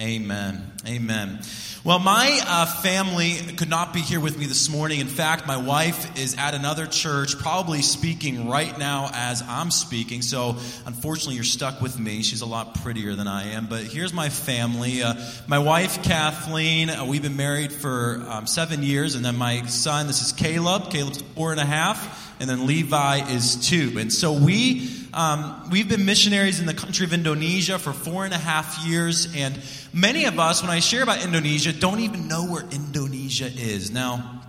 Amen. 0.00 0.72
Amen. 0.86 1.40
Well, 1.84 2.00
my 2.00 2.40
uh, 2.44 2.66
family 2.66 3.34
could 3.56 3.70
not 3.70 3.94
be 3.94 4.00
here 4.00 4.18
with 4.18 4.36
me 4.36 4.46
this 4.46 4.68
morning. 4.68 4.98
In 4.98 5.06
fact, 5.06 5.46
my 5.46 5.56
wife 5.56 6.18
is 6.18 6.34
at 6.36 6.54
another 6.54 6.86
church, 6.86 7.38
probably 7.38 7.82
speaking 7.82 8.48
right 8.48 8.76
now 8.76 9.10
as 9.14 9.44
I'm 9.46 9.70
speaking. 9.70 10.20
So, 10.22 10.56
unfortunately, 10.86 11.36
you're 11.36 11.44
stuck 11.44 11.80
with 11.80 11.96
me. 11.96 12.22
She's 12.22 12.40
a 12.40 12.46
lot 12.46 12.82
prettier 12.82 13.14
than 13.14 13.28
I 13.28 13.52
am. 13.52 13.66
But 13.66 13.84
here's 13.84 14.12
my 14.12 14.28
family. 14.28 15.04
Uh, 15.04 15.14
my 15.46 15.60
wife, 15.60 16.02
Kathleen, 16.02 16.90
uh, 16.90 17.04
we've 17.04 17.22
been 17.22 17.36
married 17.36 17.70
for 17.70 18.24
um, 18.28 18.48
seven 18.48 18.82
years. 18.82 19.14
And 19.14 19.24
then 19.24 19.36
my 19.36 19.64
son, 19.66 20.08
this 20.08 20.20
is 20.20 20.32
Caleb. 20.32 20.90
Caleb's 20.90 21.22
four 21.36 21.52
and 21.52 21.60
a 21.60 21.66
half 21.66 22.26
and 22.40 22.48
then 22.48 22.66
Levi 22.66 23.30
is 23.30 23.68
two. 23.68 23.98
And 23.98 24.12
so 24.12 24.32
we 24.32 24.88
um, 25.12 25.70
we've 25.70 25.88
been 25.88 26.04
missionaries 26.04 26.60
in 26.60 26.66
the 26.66 26.74
country 26.74 27.04
of 27.06 27.12
Indonesia 27.12 27.78
for 27.78 27.92
four 27.92 28.24
and 28.24 28.34
a 28.34 28.38
half 28.38 28.84
years, 28.86 29.34
and 29.36 29.58
many 29.92 30.24
of 30.24 30.38
us, 30.38 30.62
when 30.62 30.70
I 30.70 30.80
share 30.80 31.02
about 31.02 31.24
Indonesia, 31.24 31.72
don't 31.72 32.00
even 32.00 32.28
know 32.28 32.44
where 32.44 32.64
Indonesia 32.70 33.46
is. 33.46 33.90
Now, 33.90 34.42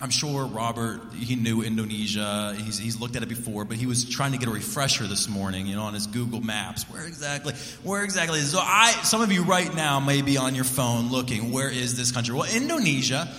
I'm 0.00 0.10
sure 0.10 0.46
Robert, 0.46 1.00
he 1.14 1.36
knew 1.36 1.62
Indonesia. 1.62 2.56
He's, 2.58 2.76
he's 2.76 2.98
looked 2.98 3.14
at 3.14 3.22
it 3.22 3.28
before, 3.28 3.64
but 3.64 3.76
he 3.76 3.86
was 3.86 4.04
trying 4.04 4.32
to 4.32 4.38
get 4.38 4.48
a 4.48 4.50
refresher 4.52 5.06
this 5.06 5.28
morning, 5.28 5.66
you 5.66 5.76
know, 5.76 5.82
on 5.82 5.94
his 5.94 6.08
Google 6.08 6.40
Maps. 6.40 6.82
Where 6.90 7.06
exactly, 7.06 7.54
where 7.84 8.02
exactly 8.02 8.40
is 8.40 8.50
So 8.50 8.58
I, 8.60 8.90
some 9.04 9.22
of 9.22 9.30
you 9.30 9.44
right 9.44 9.72
now 9.72 10.00
may 10.00 10.22
be 10.22 10.38
on 10.38 10.56
your 10.56 10.64
phone 10.64 11.12
looking, 11.12 11.52
where 11.52 11.70
is 11.70 11.96
this 11.96 12.10
country? 12.10 12.34
Well, 12.34 12.52
Indonesia 12.52 13.32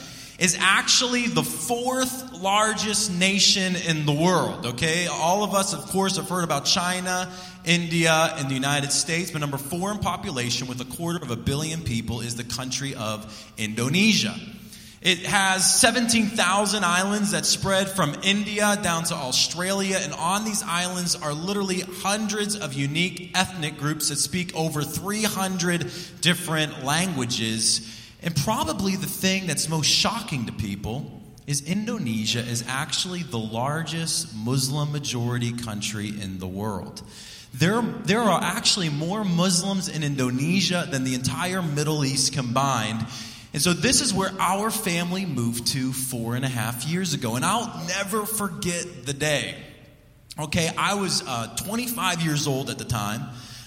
is 0.43 0.57
actually 0.59 1.27
the 1.27 1.41
fourth 1.41 2.33
largest 2.33 3.09
nation 3.09 3.77
in 3.77 4.05
the 4.05 4.11
world, 4.11 4.65
okay? 4.65 5.07
All 5.07 5.41
of 5.41 5.53
us, 5.53 5.73
of 5.73 5.79
course, 5.85 6.17
have 6.17 6.27
heard 6.27 6.43
about 6.43 6.65
China, 6.65 7.31
India, 7.63 8.11
and 8.11 8.49
the 8.49 8.53
United 8.53 8.91
States, 8.91 9.31
but 9.31 9.39
number 9.39 9.57
four 9.57 9.89
in 9.91 9.99
population 9.99 10.67
with 10.67 10.81
a 10.81 10.97
quarter 10.97 11.17
of 11.23 11.31
a 11.31 11.37
billion 11.37 11.81
people 11.81 12.19
is 12.19 12.35
the 12.35 12.43
country 12.43 12.93
of 12.93 13.53
Indonesia. 13.57 14.35
It 15.01 15.19
has 15.19 15.79
17,000 15.79 16.83
islands 16.83 17.31
that 17.31 17.45
spread 17.45 17.89
from 17.89 18.13
India 18.21 18.77
down 18.83 19.05
to 19.05 19.13
Australia, 19.13 19.97
and 20.01 20.11
on 20.11 20.43
these 20.43 20.61
islands 20.61 21.15
are 21.15 21.31
literally 21.31 21.79
hundreds 21.79 22.57
of 22.57 22.73
unique 22.73 23.31
ethnic 23.33 23.77
groups 23.77 24.09
that 24.09 24.17
speak 24.17 24.53
over 24.57 24.81
300 24.81 25.89
different 26.19 26.83
languages 26.83 28.01
and 28.23 28.35
probably 28.35 28.95
the 28.95 29.07
thing 29.07 29.47
that's 29.47 29.67
most 29.69 29.87
shocking 29.87 30.45
to 30.45 30.51
people 30.51 31.21
is 31.45 31.61
Indonesia 31.61 32.39
is 32.39 32.63
actually 32.67 33.23
the 33.23 33.37
largest 33.39 34.33
Muslim 34.35 34.91
majority 34.91 35.51
country 35.51 36.07
in 36.07 36.39
the 36.39 36.47
world. 36.47 37.01
There, 37.53 37.81
there 37.81 38.21
are 38.21 38.41
actually 38.41 38.89
more 38.89 39.23
Muslims 39.23 39.87
in 39.87 40.03
Indonesia 40.03 40.87
than 40.89 41.03
the 41.03 41.13
entire 41.13 41.61
Middle 41.61 42.03
East 42.03 42.33
combined. 42.33 43.05
And 43.53 43.61
so 43.61 43.73
this 43.73 44.01
is 44.01 44.13
where 44.13 44.31
our 44.39 44.71
family 44.71 45.25
moved 45.25 45.67
to 45.67 45.93
four 45.93 46.35
and 46.35 46.43
a 46.43 46.49
half 46.49 46.85
years 46.85 47.13
ago. 47.13 47.35
And 47.35 47.45
I'll 47.45 47.85
never 47.87 48.25
forget 48.25 49.05
the 49.05 49.13
day. 49.13 49.55
Okay, 50.39 50.71
I 50.75 50.95
was 50.95 51.23
uh, 51.27 51.55
25 51.57 52.21
years 52.21 52.47
old 52.47 52.71
at 52.71 52.79
the 52.79 52.85
time. 52.85 53.21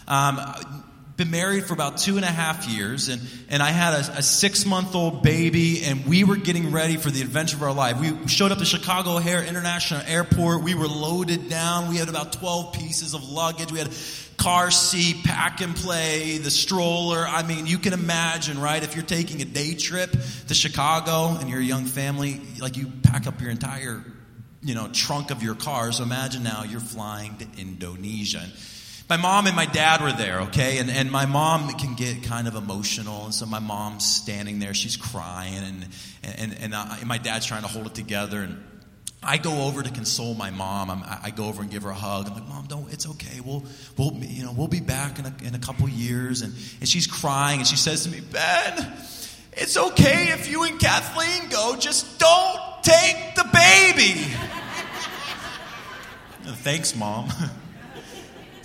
Um, 0.08 0.75
been 1.16 1.30
married 1.30 1.64
for 1.64 1.72
about 1.72 1.96
two 1.96 2.16
and 2.16 2.24
a 2.24 2.30
half 2.30 2.68
years, 2.68 3.08
and, 3.08 3.22
and 3.48 3.62
I 3.62 3.70
had 3.70 3.94
a, 3.94 4.18
a 4.18 4.22
six 4.22 4.66
month 4.66 4.94
old 4.94 5.22
baby, 5.22 5.82
and 5.84 6.06
we 6.06 6.24
were 6.24 6.36
getting 6.36 6.72
ready 6.72 6.98
for 6.98 7.10
the 7.10 7.22
adventure 7.22 7.56
of 7.56 7.62
our 7.62 7.72
life. 7.72 7.98
We 7.98 8.28
showed 8.28 8.52
up 8.52 8.58
to 8.58 8.66
Chicago 8.66 9.16
O'Hare 9.16 9.42
International 9.42 10.02
Airport. 10.06 10.62
We 10.62 10.74
were 10.74 10.86
loaded 10.86 11.48
down. 11.48 11.88
We 11.88 11.96
had 11.96 12.10
about 12.10 12.34
12 12.34 12.74
pieces 12.74 13.14
of 13.14 13.26
luggage. 13.30 13.72
We 13.72 13.78
had 13.78 13.88
car 14.36 14.70
seat, 14.70 15.24
pack 15.24 15.62
and 15.62 15.74
play, 15.74 16.36
the 16.36 16.50
stroller. 16.50 17.26
I 17.26 17.42
mean, 17.42 17.66
you 17.66 17.78
can 17.78 17.94
imagine, 17.94 18.60
right? 18.60 18.82
If 18.82 18.94
you're 18.94 19.04
taking 19.04 19.40
a 19.40 19.46
day 19.46 19.74
trip 19.74 20.14
to 20.48 20.54
Chicago 20.54 21.36
and 21.40 21.48
you're 21.48 21.60
a 21.60 21.64
young 21.64 21.86
family, 21.86 22.42
like 22.60 22.76
you 22.76 22.92
pack 23.02 23.26
up 23.26 23.40
your 23.40 23.50
entire, 23.50 24.04
you 24.62 24.74
know, 24.74 24.88
trunk 24.92 25.30
of 25.30 25.42
your 25.42 25.54
car. 25.54 25.92
So 25.92 26.02
imagine 26.02 26.42
now 26.42 26.64
you're 26.64 26.80
flying 26.80 27.38
to 27.38 27.46
Indonesia. 27.58 28.44
My 29.08 29.16
mom 29.16 29.46
and 29.46 29.54
my 29.54 29.66
dad 29.66 30.00
were 30.00 30.12
there, 30.12 30.40
okay? 30.42 30.78
And, 30.78 30.90
and 30.90 31.10
my 31.10 31.26
mom 31.26 31.72
can 31.74 31.94
get 31.94 32.22
kind 32.24 32.48
of 32.48 32.56
emotional. 32.56 33.26
And 33.26 33.34
so 33.34 33.46
my 33.46 33.60
mom's 33.60 34.04
standing 34.04 34.58
there, 34.58 34.74
she's 34.74 34.96
crying, 34.96 35.54
and, 35.54 35.86
and, 36.38 36.58
and, 36.60 36.74
I, 36.74 36.98
and 36.98 37.06
my 37.06 37.18
dad's 37.18 37.46
trying 37.46 37.62
to 37.62 37.68
hold 37.68 37.86
it 37.86 37.94
together. 37.94 38.42
And 38.42 38.60
I 39.22 39.38
go 39.38 39.62
over 39.62 39.80
to 39.82 39.90
console 39.90 40.34
my 40.34 40.50
mom. 40.50 40.90
I'm, 40.90 41.04
i 41.22 41.30
go 41.30 41.46
over 41.46 41.62
and 41.62 41.70
give 41.70 41.84
her 41.84 41.90
a 41.90 41.94
hug. 41.94 42.26
I'm 42.26 42.34
like, 42.34 42.48
Mom, 42.48 42.66
don't. 42.66 42.92
It's 42.92 43.08
okay. 43.08 43.40
We'll, 43.44 43.64
we'll, 43.96 44.12
you 44.14 44.44
know, 44.44 44.52
we'll 44.52 44.66
be 44.66 44.80
back 44.80 45.20
in 45.20 45.26
a, 45.26 45.34
in 45.44 45.54
a 45.54 45.58
couple 45.58 45.88
years. 45.88 46.42
And, 46.42 46.52
and 46.80 46.88
she's 46.88 47.06
crying, 47.06 47.60
and 47.60 47.66
she 47.66 47.76
says 47.76 48.02
to 48.04 48.10
me, 48.10 48.20
Ben, 48.20 48.92
it's 49.52 49.76
okay 49.76 50.32
if 50.32 50.50
you 50.50 50.64
and 50.64 50.80
Kathleen 50.80 51.48
go. 51.48 51.76
Just 51.76 52.18
don't 52.18 52.60
take 52.82 53.36
the 53.36 53.48
baby. 53.52 54.20
Thanks, 56.62 56.96
Mom. 56.96 57.28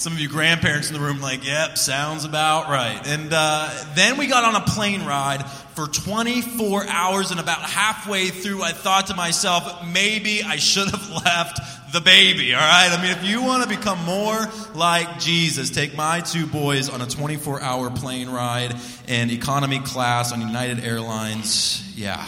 Some 0.01 0.13
of 0.13 0.20
you 0.20 0.29
grandparents 0.29 0.88
in 0.88 0.96
the 0.96 1.00
room, 1.00 1.22
like, 1.22 1.46
yep, 1.46 1.77
sounds 1.77 2.25
about 2.25 2.70
right. 2.70 3.00
And 3.05 3.29
uh, 3.31 3.70
then 3.93 4.17
we 4.17 4.25
got 4.25 4.43
on 4.43 4.60
a 4.60 4.65
plane 4.65 5.05
ride 5.05 5.48
for 5.75 5.86
24 5.86 6.88
hours, 6.88 7.29
and 7.29 7.39
about 7.39 7.62
halfway 7.62 8.29
through, 8.29 8.63
I 8.63 8.72
thought 8.72 9.08
to 9.08 9.15
myself, 9.15 9.86
maybe 9.86 10.41
I 10.41 10.55
should 10.55 10.89
have 10.89 11.08
left 11.24 11.93
the 11.93 12.01
baby, 12.01 12.55
all 12.55 12.62
right? 12.62 12.89
I 12.91 13.00
mean, 13.00 13.12
if 13.12 13.24
you 13.24 13.43
want 13.43 13.62
to 13.62 13.70
become 13.70 14.03
more 14.03 14.48
like 14.74 15.20
Jesus, 15.20 15.70
take 15.70 15.96
my 15.96 16.22
two 16.22 16.48
boys 16.48 16.89
on 16.89 17.01
a 17.01 17.05
24 17.05 17.62
hour 17.62 17.91
plane 17.91 18.27
ride 18.27 18.75
in 19.08 19.29
economy 19.29 19.81
class 19.81 20.34
on 20.34 20.41
United 20.41 20.84
Airlines. 20.84 21.96
Yeah, 21.96 22.27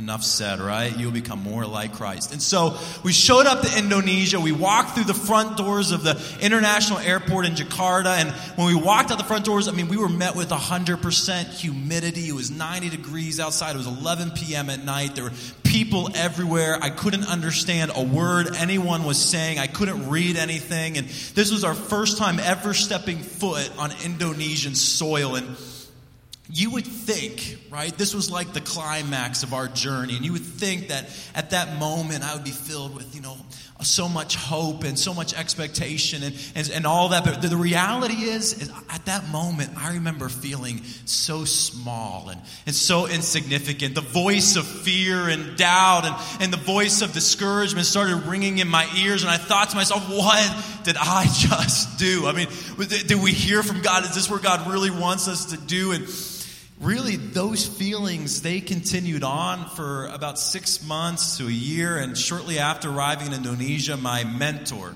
Enough 0.00 0.24
said, 0.24 0.60
right? 0.60 0.96
You'll 0.96 1.12
become 1.12 1.42
more 1.42 1.66
like 1.66 1.92
Christ. 1.92 2.32
And 2.32 2.40
so 2.40 2.78
we 3.04 3.12
showed 3.12 3.44
up 3.44 3.60
to 3.60 3.78
Indonesia. 3.78 4.40
We 4.40 4.50
walked 4.50 4.94
through 4.94 5.04
the 5.04 5.12
front 5.12 5.58
doors 5.58 5.90
of 5.90 6.02
the 6.02 6.18
international 6.40 7.00
airport 7.00 7.44
in 7.44 7.52
Jakarta. 7.52 8.16
And 8.16 8.30
when 8.56 8.66
we 8.66 8.74
walked 8.74 9.10
out 9.10 9.18
the 9.18 9.24
front 9.24 9.44
doors, 9.44 9.68
I 9.68 9.72
mean, 9.72 9.88
we 9.88 9.98
were 9.98 10.08
met 10.08 10.34
with 10.34 10.48
100% 10.48 11.50
humidity. 11.50 12.28
It 12.30 12.32
was 12.32 12.50
90 12.50 12.88
degrees 12.88 13.38
outside. 13.38 13.74
It 13.74 13.76
was 13.76 13.86
11 13.86 14.30
p.m. 14.30 14.70
at 14.70 14.82
night. 14.82 15.16
There 15.16 15.24
were 15.24 15.32
people 15.64 16.08
everywhere. 16.14 16.78
I 16.80 16.88
couldn't 16.88 17.28
understand 17.28 17.92
a 17.94 18.02
word 18.02 18.56
anyone 18.56 19.04
was 19.04 19.22
saying. 19.22 19.58
I 19.58 19.66
couldn't 19.66 20.08
read 20.08 20.36
anything. 20.36 20.96
And 20.96 21.06
this 21.34 21.52
was 21.52 21.62
our 21.62 21.74
first 21.74 22.16
time 22.16 22.40
ever 22.40 22.72
stepping 22.72 23.18
foot 23.18 23.70
on 23.78 23.92
Indonesian 24.02 24.74
soil. 24.74 25.34
And 25.34 25.58
you 26.48 26.70
would 26.70 26.86
think, 26.86 27.69
right, 27.70 27.96
this 27.96 28.14
was 28.14 28.30
like 28.30 28.52
the 28.52 28.60
climax 28.60 29.42
of 29.42 29.54
our 29.54 29.68
journey, 29.68 30.16
and 30.16 30.24
you 30.24 30.32
would 30.32 30.44
think 30.44 30.88
that 30.88 31.08
at 31.34 31.50
that 31.50 31.78
moment 31.78 32.24
I 32.24 32.34
would 32.34 32.44
be 32.44 32.50
filled 32.50 32.94
with, 32.94 33.14
you 33.14 33.22
know, 33.22 33.36
so 33.82 34.08
much 34.08 34.36
hope 34.36 34.84
and 34.84 34.98
so 34.98 35.14
much 35.14 35.32
expectation 35.32 36.22
and, 36.22 36.36
and, 36.54 36.70
and 36.70 36.86
all 36.86 37.10
that. 37.10 37.24
But 37.24 37.40
the, 37.40 37.56
reality 37.56 38.14
is, 38.14 38.60
is, 38.60 38.70
at 38.90 39.06
that 39.06 39.28
moment, 39.28 39.70
I 39.76 39.94
remember 39.94 40.28
feeling 40.28 40.82
so 41.06 41.44
small 41.46 42.28
and, 42.28 42.40
and 42.66 42.74
so 42.74 43.06
insignificant. 43.06 43.94
The 43.94 44.02
voice 44.02 44.56
of 44.56 44.66
fear 44.66 45.28
and 45.28 45.56
doubt 45.56 46.04
and, 46.04 46.42
and 46.42 46.52
the 46.52 46.58
voice 46.58 47.00
of 47.00 47.12
discouragement 47.12 47.86
started 47.86 48.26
ringing 48.26 48.58
in 48.58 48.68
my 48.68 48.86
ears, 48.98 49.22
and 49.22 49.30
I 49.30 49.38
thought 49.38 49.70
to 49.70 49.76
myself, 49.76 50.08
what 50.10 50.84
did 50.84 50.96
I 50.98 51.24
just 51.34 51.98
do? 51.98 52.26
I 52.26 52.32
mean, 52.32 52.48
did 52.78 53.22
we 53.22 53.32
hear 53.32 53.62
from 53.62 53.80
God? 53.80 54.04
Is 54.04 54.14
this 54.14 54.28
where 54.28 54.40
God 54.40 54.70
really 54.70 54.90
wants 54.90 55.28
us 55.28 55.46
to 55.46 55.56
do? 55.56 55.92
And 55.92 56.06
really 56.80 57.16
those 57.16 57.66
feelings 57.66 58.42
they 58.42 58.60
continued 58.60 59.22
on 59.22 59.68
for 59.70 60.06
about 60.06 60.38
six 60.38 60.82
months 60.82 61.38
to 61.38 61.46
a 61.46 61.50
year 61.50 61.98
and 61.98 62.16
shortly 62.16 62.58
after 62.58 62.90
arriving 62.90 63.28
in 63.28 63.34
indonesia 63.34 63.96
my 63.96 64.24
mentor 64.24 64.94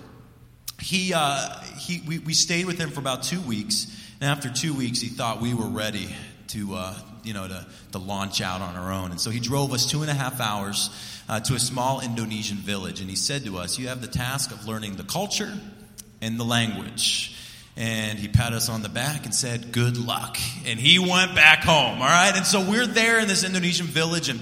he, 0.81 1.15
uh, 1.15 1.61
he 1.79 2.03
we, 2.07 2.19
we 2.19 2.35
stayed 2.35 2.67
with 2.67 2.79
him 2.79 2.91
for 2.91 3.01
about 3.01 3.23
two 3.23 3.41
weeks 3.41 3.87
and 4.21 4.31
after 4.31 4.51
two 4.51 4.75
weeks 4.75 5.01
he 5.01 5.09
thought 5.09 5.41
we 5.41 5.55
were 5.55 5.69
ready 5.69 6.15
to 6.49 6.75
uh, 6.75 6.95
you 7.23 7.33
know 7.33 7.49
to, 7.49 7.67
to 7.93 7.99
launch 7.99 8.41
out 8.41 8.61
on 8.61 8.77
our 8.77 8.93
own. 8.93 9.11
And 9.11 9.21
so 9.21 9.31
he 9.31 9.41
drove 9.41 9.73
us 9.73 9.91
two 9.91 10.03
and 10.03 10.11
a 10.11 10.15
half 10.15 10.41
hours 10.41 10.91
uh, 11.29 11.41
to 11.41 11.55
a 11.55 11.59
small 11.59 12.01
indonesian 12.01 12.59
village 12.59 13.01
and 13.01 13.09
he 13.09 13.17
said 13.17 13.45
to 13.45 13.57
us 13.59 13.79
you 13.79 13.89
have 13.89 14.03
the 14.03 14.09
task 14.09 14.51
of 14.51 14.67
learning 14.67 14.97
the 14.97 15.05
culture 15.05 15.53
and 16.21 16.39
the 16.39 16.45
language 16.45 17.35
and 17.77 18.19
he 18.19 18.29
patted 18.29 18.57
us 18.57 18.69
on 18.69 18.83
the 18.83 18.89
back 18.89 19.25
and 19.25 19.35
said, 19.35 19.73
Good 19.73 19.97
luck. 19.97 20.39
And 20.67 20.79
he 20.79 20.99
went 20.99 21.35
back 21.35 21.65
home, 21.65 22.01
all 22.01 22.09
right? 22.09 22.33
And 22.35 22.47
so 22.47 22.61
we're 22.61 22.87
there 22.87 23.19
in 23.19 23.29
this 23.29 23.45
Indonesian 23.45 23.87
village, 23.87 24.29
and 24.29 24.41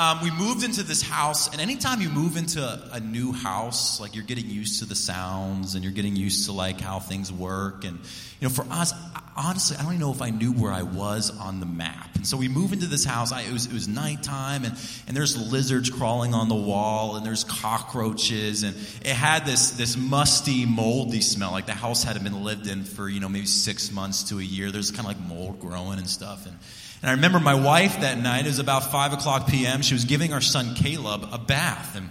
um, 0.00 0.22
we 0.22 0.30
moved 0.30 0.64
into 0.64 0.82
this 0.82 1.02
house. 1.02 1.52
And 1.52 1.60
anytime 1.60 2.00
you 2.00 2.08
move 2.08 2.38
into 2.38 2.62
a 2.90 3.00
new 3.00 3.32
house, 3.32 4.00
like 4.00 4.14
you're 4.14 4.24
getting 4.24 4.48
used 4.48 4.78
to 4.80 4.86
the 4.86 4.94
sounds 4.94 5.74
and 5.74 5.84
you're 5.84 5.92
getting 5.92 6.16
used 6.16 6.46
to 6.46 6.52
like 6.52 6.80
how 6.80 7.00
things 7.00 7.30
work. 7.30 7.84
And, 7.84 7.98
you 7.98 8.48
know, 8.48 8.48
for 8.48 8.64
us, 8.70 8.94
honestly, 9.36 9.76
I 9.76 9.82
don't 9.82 9.92
even 9.92 10.00
know 10.00 10.10
if 10.10 10.22
I 10.22 10.30
knew 10.30 10.52
where 10.52 10.72
I 10.72 10.84
was 10.84 11.36
on 11.38 11.60
the 11.60 11.66
map. 11.66 12.16
And 12.16 12.26
so 12.26 12.38
we 12.38 12.48
move 12.48 12.72
into 12.72 12.86
this 12.86 13.04
house. 13.04 13.30
I, 13.30 13.42
it, 13.42 13.52
was, 13.52 13.66
it 13.66 13.74
was 13.74 13.88
nighttime, 13.88 14.64
and, 14.64 14.74
and 15.06 15.14
there's 15.14 15.36
lizards 15.36 15.90
crawling 15.90 16.32
on 16.32 16.48
the 16.48 16.54
wall, 16.54 17.16
and 17.16 17.26
there's 17.26 17.44
cockroaches, 17.44 18.62
and 18.62 18.74
it 19.02 19.14
had 19.14 19.44
this, 19.44 19.72
this 19.72 19.98
musty, 19.98 20.64
moldy 20.64 21.20
smell, 21.20 21.50
like 21.50 21.66
the 21.66 21.72
house 21.72 22.04
hadn't 22.04 22.24
been 22.24 22.42
lived 22.42 22.66
in 22.66 22.84
for, 22.84 23.06
you 23.06 23.20
know, 23.20 23.28
maybe 23.28 23.44
six 23.44 23.92
months 23.92 24.30
to 24.30 24.38
a 24.38 24.42
year. 24.42 24.70
There's 24.70 24.90
kind 24.90 25.00
of 25.00 25.06
like 25.06 25.20
mold 25.20 25.60
growing 25.60 25.98
and 25.98 26.08
stuff. 26.08 26.46
And, 26.46 26.56
and 27.02 27.10
I 27.10 27.14
remember 27.14 27.40
my 27.40 27.54
wife 27.54 28.00
that 28.00 28.18
night, 28.18 28.44
it 28.44 28.48
was 28.48 28.58
about 28.58 28.90
5 28.90 29.14
o'clock 29.14 29.48
p.m., 29.48 29.80
she 29.82 29.94
was 29.94 30.04
giving 30.04 30.32
our 30.32 30.40
son 30.40 30.74
Caleb 30.74 31.28
a 31.32 31.38
bath. 31.38 31.96
And 31.96 32.08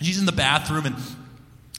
she's 0.00 0.18
in 0.18 0.26
the 0.26 0.32
bathroom, 0.32 0.86
and 0.86 0.96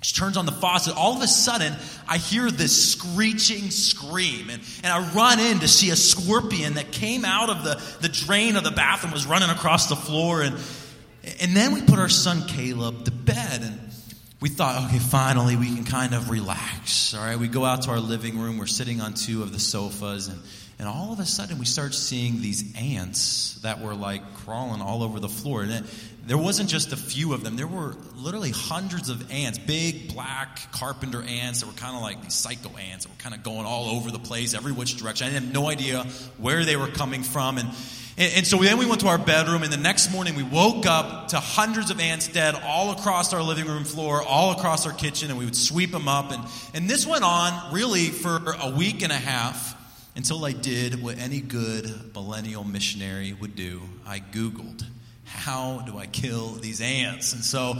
she 0.01 0.15
turns 0.15 0.37
on 0.37 0.45
the 0.45 0.53
faucet. 0.53 0.95
All 0.95 1.17
of 1.17 1.21
a 1.21 1.27
sudden, 1.27 1.73
I 2.07 2.17
hear 2.17 2.49
this 2.49 2.93
screeching 2.93 3.69
scream, 3.69 4.49
and, 4.49 4.61
and 4.83 4.93
I 4.93 5.11
run 5.13 5.39
in 5.39 5.59
to 5.59 5.67
see 5.67 5.89
a 5.89 5.97
scorpion 5.97 6.75
that 6.75 6.91
came 6.91 7.25
out 7.25 7.49
of 7.49 7.63
the, 7.65 7.81
the 7.99 8.09
drain 8.09 8.55
of 8.55 8.63
the 8.63 8.71
bathroom, 8.71 9.11
was 9.11 9.25
running 9.25 9.49
across 9.49 9.89
the 9.89 9.97
floor. 9.97 10.41
And, 10.41 10.55
and 11.41 11.53
then 11.53 11.73
we 11.73 11.81
put 11.81 11.99
our 11.99 12.09
son 12.09 12.47
Caleb 12.47 13.03
to 13.05 13.11
bed, 13.11 13.61
and 13.61 13.79
we 14.39 14.47
thought, 14.47 14.85
okay, 14.85 14.99
finally 14.99 15.57
we 15.57 15.73
can 15.73 15.83
kind 15.83 16.13
of 16.13 16.29
relax. 16.29 17.13
All 17.13 17.25
right, 17.25 17.37
we 17.37 17.49
go 17.49 17.65
out 17.65 17.81
to 17.83 17.91
our 17.91 17.99
living 17.99 18.39
room, 18.39 18.57
we're 18.57 18.67
sitting 18.67 19.01
on 19.01 19.15
two 19.15 19.41
of 19.43 19.51
the 19.51 19.59
sofas, 19.59 20.27
and 20.27 20.39
and 20.79 20.87
all 20.87 21.11
of 21.11 21.19
a 21.19 21.25
sudden, 21.25 21.57
we 21.57 21.65
start 21.65 21.95
seeing 21.95 22.39
these 22.39 22.75
ants 22.77 23.59
that 23.63 23.81
were 23.81 23.95
like 23.95 24.21
crawling 24.35 24.79
all 24.79 25.01
over 25.01 25.19
the 25.19 25.29
floor. 25.29 25.63
And 25.63 25.87
there 26.27 26.37
wasn't 26.37 26.69
just 26.69 26.93
a 26.93 26.97
few 26.97 27.33
of 27.33 27.43
them, 27.43 27.55
there 27.55 27.67
were 27.67 27.95
literally 28.15 28.51
hundreds 28.51 29.09
of 29.09 29.31
ants, 29.31 29.57
big 29.57 30.13
black 30.13 30.71
carpenter 30.71 31.23
ants 31.23 31.61
that 31.61 31.67
were 31.67 31.73
kind 31.73 31.95
of 31.95 32.03
like 32.03 32.21
these 32.21 32.35
psycho 32.35 32.69
ants 32.77 33.05
that 33.05 33.11
were 33.11 33.17
kind 33.17 33.33
of 33.33 33.41
going 33.41 33.65
all 33.65 33.89
over 33.89 34.11
the 34.11 34.19
place, 34.19 34.53
every 34.53 34.71
which 34.71 34.97
direction. 34.97 35.27
I 35.27 35.31
had 35.31 35.51
no 35.51 35.67
idea 35.67 36.03
where 36.37 36.63
they 36.63 36.75
were 36.75 36.89
coming 36.89 37.23
from. 37.23 37.57
And, 37.57 37.69
and, 38.17 38.33
and 38.35 38.47
so 38.47 38.57
then 38.57 38.77
we 38.77 38.85
went 38.85 39.01
to 39.01 39.07
our 39.07 39.17
bedroom, 39.17 39.63
and 39.63 39.73
the 39.73 39.77
next 39.77 40.11
morning 40.11 40.35
we 40.35 40.43
woke 40.43 40.85
up 40.85 41.29
to 41.29 41.39
hundreds 41.39 41.89
of 41.89 41.99
ants 41.99 42.27
dead 42.27 42.53
all 42.53 42.91
across 42.91 43.33
our 43.33 43.41
living 43.41 43.65
room 43.65 43.83
floor, 43.83 44.21
all 44.21 44.51
across 44.51 44.85
our 44.85 44.93
kitchen, 44.93 45.31
and 45.31 45.39
we 45.39 45.45
would 45.45 45.55
sweep 45.55 45.91
them 45.91 46.07
up. 46.07 46.31
And, 46.31 46.43
and 46.75 46.87
this 46.87 47.07
went 47.07 47.23
on 47.23 47.73
really 47.73 48.09
for 48.09 48.55
a 48.61 48.69
week 48.69 49.01
and 49.01 49.11
a 49.11 49.15
half 49.15 49.76
until 50.17 50.43
I 50.43 50.51
did 50.51 51.01
what 51.01 51.19
any 51.19 51.39
good 51.39 52.15
millennial 52.15 52.63
missionary 52.63 53.33
would 53.33 53.55
do. 53.55 53.83
I 54.05 54.19
Googled, 54.19 54.83
how 55.25 55.83
do 55.85 55.99
I 55.99 56.07
kill 56.07 56.53
these 56.53 56.81
ants? 56.81 57.33
And 57.33 57.43
so 57.43 57.77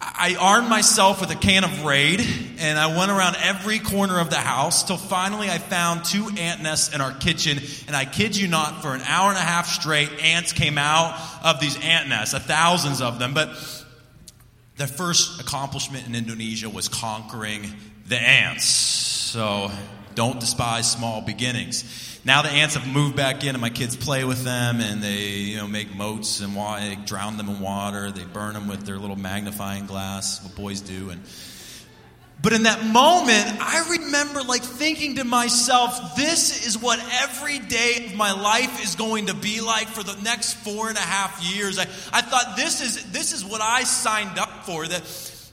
I 0.00 0.36
armed 0.40 0.68
myself 0.68 1.20
with 1.20 1.30
a 1.30 1.36
can 1.36 1.62
of 1.62 1.84
Raid 1.84 2.20
and 2.58 2.80
I 2.80 2.98
went 2.98 3.12
around 3.12 3.36
every 3.40 3.78
corner 3.78 4.18
of 4.18 4.28
the 4.28 4.36
house 4.36 4.82
till 4.82 4.96
finally 4.96 5.48
I 5.48 5.58
found 5.58 6.04
two 6.04 6.28
ant 6.36 6.62
nests 6.62 6.92
in 6.92 7.00
our 7.00 7.12
kitchen. 7.12 7.58
And 7.86 7.94
I 7.94 8.04
kid 8.04 8.36
you 8.36 8.48
not, 8.48 8.82
for 8.82 8.92
an 8.92 9.02
hour 9.02 9.28
and 9.28 9.38
a 9.38 9.40
half 9.40 9.68
straight, 9.68 10.10
ants 10.20 10.52
came 10.52 10.78
out 10.78 11.16
of 11.44 11.60
these 11.60 11.76
ant 11.80 12.08
nests, 12.08 12.34
uh, 12.34 12.40
thousands 12.40 13.00
of 13.00 13.20
them. 13.20 13.34
But 13.34 13.50
the 14.78 14.88
first 14.88 15.40
accomplishment 15.40 16.08
in 16.08 16.16
Indonesia 16.16 16.68
was 16.68 16.88
conquering 16.88 17.72
the 18.08 18.18
ants. 18.18 18.64
So 18.64 19.70
don't 20.14 20.40
despise 20.40 20.90
small 20.90 21.20
beginnings. 21.20 22.20
Now 22.24 22.42
the 22.42 22.50
ants 22.50 22.74
have 22.74 22.86
moved 22.86 23.16
back 23.16 23.42
in, 23.44 23.50
and 23.50 23.60
my 23.60 23.70
kids 23.70 23.96
play 23.96 24.24
with 24.24 24.44
them, 24.44 24.80
and 24.80 25.02
they 25.02 25.28
you 25.28 25.56
know 25.56 25.66
make 25.66 25.94
moats 25.94 26.40
and 26.40 26.54
water, 26.54 26.94
drown 27.06 27.36
them 27.36 27.48
in 27.48 27.60
water. 27.60 28.10
They 28.10 28.24
burn 28.24 28.54
them 28.54 28.68
with 28.68 28.84
their 28.84 28.98
little 28.98 29.16
magnifying 29.16 29.86
glass, 29.86 30.42
what 30.42 30.54
boys 30.54 30.80
do, 30.80 31.10
and. 31.10 31.22
But 32.40 32.52
in 32.52 32.62
that 32.64 32.84
moment, 32.84 33.58
I 33.60 33.98
remember 33.98 34.42
like 34.42 34.62
thinking 34.62 35.16
to 35.16 35.24
myself, 35.24 36.14
this 36.14 36.64
is 36.68 36.78
what 36.80 37.00
every 37.20 37.58
day 37.58 38.06
of 38.06 38.14
my 38.14 38.30
life 38.30 38.80
is 38.80 38.94
going 38.94 39.26
to 39.26 39.34
be 39.34 39.60
like 39.60 39.88
for 39.88 40.04
the 40.04 40.16
next 40.22 40.54
four 40.54 40.88
and 40.88 40.96
a 40.96 41.00
half 41.00 41.42
years. 41.42 41.80
I, 41.80 41.82
I 42.12 42.22
thought 42.22 42.54
this 42.56 42.80
is 42.80 43.10
this 43.10 43.32
is 43.32 43.44
what 43.44 43.60
I 43.60 43.82
signed 43.82 44.38
up 44.38 44.64
for. 44.64 44.86
That 44.86 45.02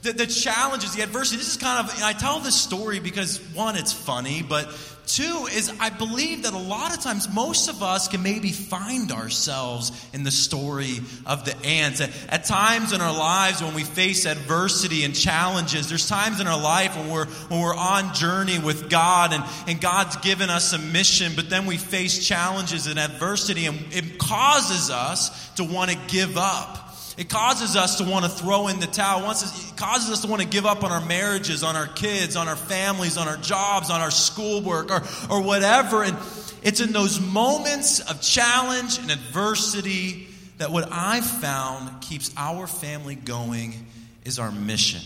the, 0.05 0.13
the 0.13 0.27
challenges, 0.27 0.95
the 0.95 1.01
adversity. 1.01 1.37
This 1.37 1.49
is 1.49 1.57
kind 1.57 1.85
of, 1.85 2.03
I 2.03 2.13
tell 2.13 2.39
this 2.39 2.55
story 2.55 2.99
because 2.99 3.39
one, 3.53 3.75
it's 3.75 3.91
funny, 3.91 4.43
but 4.47 4.69
two 5.07 5.47
is 5.51 5.71
I 5.79 5.89
believe 5.89 6.43
that 6.43 6.53
a 6.53 6.59
lot 6.59 6.95
of 6.95 7.01
times 7.01 7.27
most 7.33 7.69
of 7.69 7.81
us 7.81 8.07
can 8.07 8.21
maybe 8.21 8.51
find 8.51 9.11
ourselves 9.11 9.91
in 10.13 10.23
the 10.23 10.31
story 10.31 10.99
of 11.25 11.43
the 11.43 11.57
ants. 11.65 12.01
At, 12.01 12.11
at 12.29 12.45
times 12.45 12.93
in 12.93 13.01
our 13.01 13.17
lives 13.17 13.63
when 13.63 13.73
we 13.73 13.83
face 13.83 14.27
adversity 14.27 15.05
and 15.05 15.15
challenges, 15.15 15.89
there's 15.89 16.07
times 16.07 16.39
in 16.39 16.45
our 16.45 16.61
life 16.61 16.95
when 16.95 17.09
we're 17.09 17.25
when 17.25 17.59
we're 17.59 17.75
on 17.75 18.13
journey 18.13 18.59
with 18.59 18.89
God 18.89 19.33
and, 19.33 19.43
and 19.67 19.81
God's 19.81 20.17
given 20.17 20.51
us 20.51 20.71
a 20.73 20.77
mission, 20.77 21.33
but 21.35 21.49
then 21.49 21.65
we 21.65 21.77
face 21.77 22.25
challenges 22.25 22.85
and 22.85 22.99
adversity 22.99 23.65
and 23.65 23.79
it 23.91 24.19
causes 24.19 24.91
us 24.91 25.49
to 25.55 25.63
want 25.63 25.89
to 25.89 25.97
give 26.07 26.37
up. 26.37 26.84
It 27.17 27.29
causes 27.29 27.75
us 27.75 27.97
to 27.99 28.03
want 28.03 28.25
to 28.25 28.31
throw 28.31 28.67
in 28.67 28.79
the 28.79 28.87
towel. 28.87 29.19
It 29.31 29.73
causes 29.77 30.11
us 30.11 30.21
to 30.21 30.27
want 30.27 30.41
to 30.41 30.47
give 30.47 30.65
up 30.65 30.83
on 30.83 30.91
our 30.91 31.05
marriages, 31.05 31.63
on 31.63 31.75
our 31.75 31.87
kids, 31.87 32.35
on 32.35 32.47
our 32.47 32.57
families, 32.57 33.17
on 33.17 33.27
our 33.27 33.37
jobs, 33.37 33.89
on 33.89 34.01
our 34.01 34.11
schoolwork, 34.11 34.91
or, 34.91 35.01
or 35.29 35.41
whatever. 35.41 36.03
And 36.03 36.17
it's 36.61 36.81
in 36.81 36.91
those 36.91 37.21
moments 37.21 38.01
of 38.01 38.21
challenge 38.21 38.97
and 38.97 39.11
adversity 39.11 40.27
that 40.57 40.71
what 40.71 40.89
I've 40.91 41.25
found 41.25 42.01
keeps 42.01 42.33
our 42.35 42.67
family 42.67 43.15
going 43.15 43.85
is 44.25 44.37
our 44.39 44.51
mission. 44.51 45.01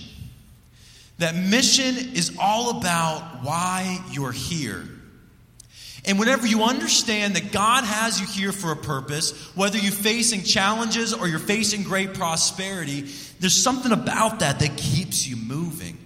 That 1.19 1.35
mission 1.35 1.95
is 2.15 2.37
all 2.39 2.77
about 2.77 3.43
why 3.43 4.03
you're 4.11 4.31
here. 4.31 4.87
And 6.05 6.17
whenever 6.17 6.47
you 6.47 6.63
understand 6.63 7.35
that 7.35 7.51
God 7.51 7.83
has 7.83 8.19
you 8.19 8.27
here 8.27 8.51
for 8.51 8.71
a 8.71 8.75
purpose, 8.75 9.31
whether 9.55 9.77
you're 9.77 9.91
facing 9.91 10.43
challenges 10.43 11.13
or 11.13 11.27
you're 11.27 11.39
facing 11.39 11.83
great 11.83 12.13
prosperity, 12.13 13.09
there's 13.39 13.55
something 13.55 13.91
about 13.91 14.39
that 14.39 14.59
that 14.59 14.77
keeps 14.77 15.27
you 15.27 15.35
moving. 15.35 15.97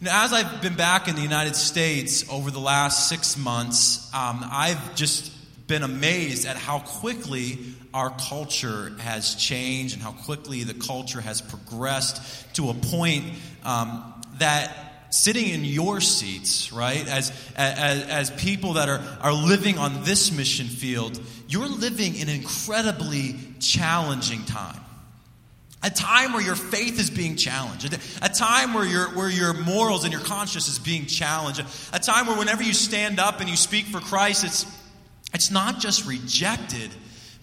Now, 0.00 0.24
as 0.24 0.32
I've 0.32 0.60
been 0.60 0.74
back 0.74 1.08
in 1.08 1.14
the 1.14 1.22
United 1.22 1.56
States 1.56 2.28
over 2.30 2.50
the 2.50 2.58
last 2.58 3.08
six 3.08 3.38
months, 3.38 4.12
um, 4.14 4.44
I've 4.50 4.94
just 4.94 5.32
been 5.66 5.82
amazed 5.82 6.46
at 6.46 6.56
how 6.56 6.80
quickly 6.80 7.58
our 7.94 8.10
culture 8.10 8.92
has 8.98 9.34
changed 9.36 9.94
and 9.94 10.02
how 10.02 10.12
quickly 10.12 10.64
the 10.64 10.74
culture 10.74 11.20
has 11.20 11.40
progressed 11.40 12.54
to 12.56 12.68
a 12.68 12.74
point 12.74 13.24
um, 13.64 14.12
that 14.38 14.93
sitting 15.14 15.48
in 15.50 15.64
your 15.64 16.00
seats, 16.00 16.72
right, 16.72 17.06
as, 17.06 17.30
as, 17.54 18.02
as 18.02 18.30
people 18.32 18.74
that 18.74 18.88
are, 18.88 19.00
are 19.20 19.32
living 19.32 19.78
on 19.78 20.02
this 20.02 20.32
mission 20.32 20.66
field, 20.66 21.20
you're 21.46 21.68
living 21.68 22.16
in 22.16 22.28
an 22.28 22.34
incredibly 22.34 23.36
challenging 23.60 24.44
time. 24.44 24.80
A 25.84 25.90
time 25.90 26.32
where 26.32 26.42
your 26.42 26.56
faith 26.56 26.98
is 26.98 27.10
being 27.10 27.36
challenged. 27.36 27.96
A 28.22 28.28
time 28.28 28.74
where 28.74 28.84
your, 28.86 29.08
where 29.10 29.30
your 29.30 29.52
morals 29.52 30.02
and 30.02 30.12
your 30.12 30.22
conscience 30.22 30.66
is 30.66 30.80
being 30.80 31.06
challenged. 31.06 31.62
A 31.92 32.00
time 32.00 32.26
where 32.26 32.36
whenever 32.36 32.64
you 32.64 32.72
stand 32.72 33.20
up 33.20 33.40
and 33.40 33.48
you 33.48 33.56
speak 33.56 33.84
for 33.84 34.00
Christ, 34.00 34.42
it's, 34.42 34.66
it's 35.32 35.52
not 35.52 35.78
just 35.78 36.06
rejected, 36.06 36.90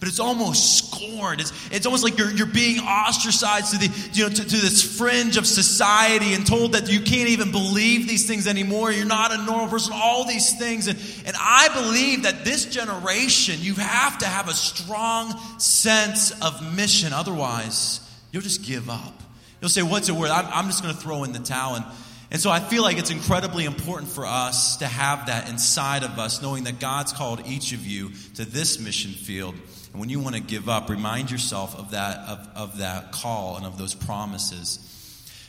but 0.02 0.08
it's 0.08 0.18
almost 0.18 0.78
scorned. 0.78 1.40
It's, 1.40 1.52
it's 1.70 1.86
almost 1.86 2.02
like 2.02 2.18
you're, 2.18 2.32
you're 2.32 2.44
being 2.44 2.80
ostracized 2.80 3.70
to, 3.70 3.78
the, 3.78 4.10
you 4.14 4.24
know, 4.24 4.30
to, 4.30 4.34
to 4.34 4.56
this 4.56 4.98
fringe 4.98 5.36
of 5.36 5.46
society 5.46 6.34
and 6.34 6.44
told 6.44 6.72
that 6.72 6.90
you 6.90 7.02
can't 7.02 7.28
even 7.28 7.52
believe 7.52 8.08
these 8.08 8.26
things 8.26 8.48
anymore. 8.48 8.90
You're 8.90 9.06
not 9.06 9.30
a 9.30 9.36
normal 9.36 9.68
person, 9.68 9.92
all 9.94 10.24
these 10.24 10.58
things. 10.58 10.88
And, 10.88 10.98
and 11.24 11.36
I 11.38 11.68
believe 11.68 12.24
that 12.24 12.44
this 12.44 12.64
generation, 12.64 13.58
you 13.60 13.74
have 13.74 14.18
to 14.18 14.26
have 14.26 14.48
a 14.48 14.54
strong 14.54 15.38
sense 15.60 16.32
of 16.42 16.74
mission. 16.74 17.12
Otherwise, 17.12 18.00
you'll 18.32 18.42
just 18.42 18.64
give 18.64 18.90
up. 18.90 19.22
You'll 19.60 19.68
say, 19.68 19.82
What's 19.82 20.08
it 20.08 20.16
worth? 20.16 20.32
I'm, 20.32 20.46
I'm 20.46 20.66
just 20.66 20.82
going 20.82 20.96
to 20.96 21.00
throw 21.00 21.22
in 21.22 21.32
the 21.32 21.38
towel. 21.38 21.76
And, 21.76 21.84
and 22.32 22.40
so 22.40 22.50
I 22.50 22.58
feel 22.58 22.82
like 22.82 22.98
it's 22.98 23.12
incredibly 23.12 23.66
important 23.66 24.10
for 24.10 24.26
us 24.26 24.78
to 24.78 24.88
have 24.88 25.26
that 25.26 25.48
inside 25.48 26.02
of 26.02 26.18
us, 26.18 26.42
knowing 26.42 26.64
that 26.64 26.80
God's 26.80 27.12
called 27.12 27.46
each 27.46 27.72
of 27.72 27.86
you 27.86 28.10
to 28.34 28.44
this 28.44 28.80
mission 28.80 29.12
field. 29.12 29.54
And 29.92 30.00
when 30.00 30.08
you 30.08 30.20
want 30.20 30.36
to 30.36 30.42
give 30.42 30.68
up, 30.68 30.88
remind 30.88 31.30
yourself 31.30 31.78
of 31.78 31.90
that, 31.90 32.28
of, 32.28 32.48
of 32.54 32.78
that 32.78 33.12
call 33.12 33.56
and 33.56 33.66
of 33.66 33.76
those 33.76 33.94
promises. 33.94 34.88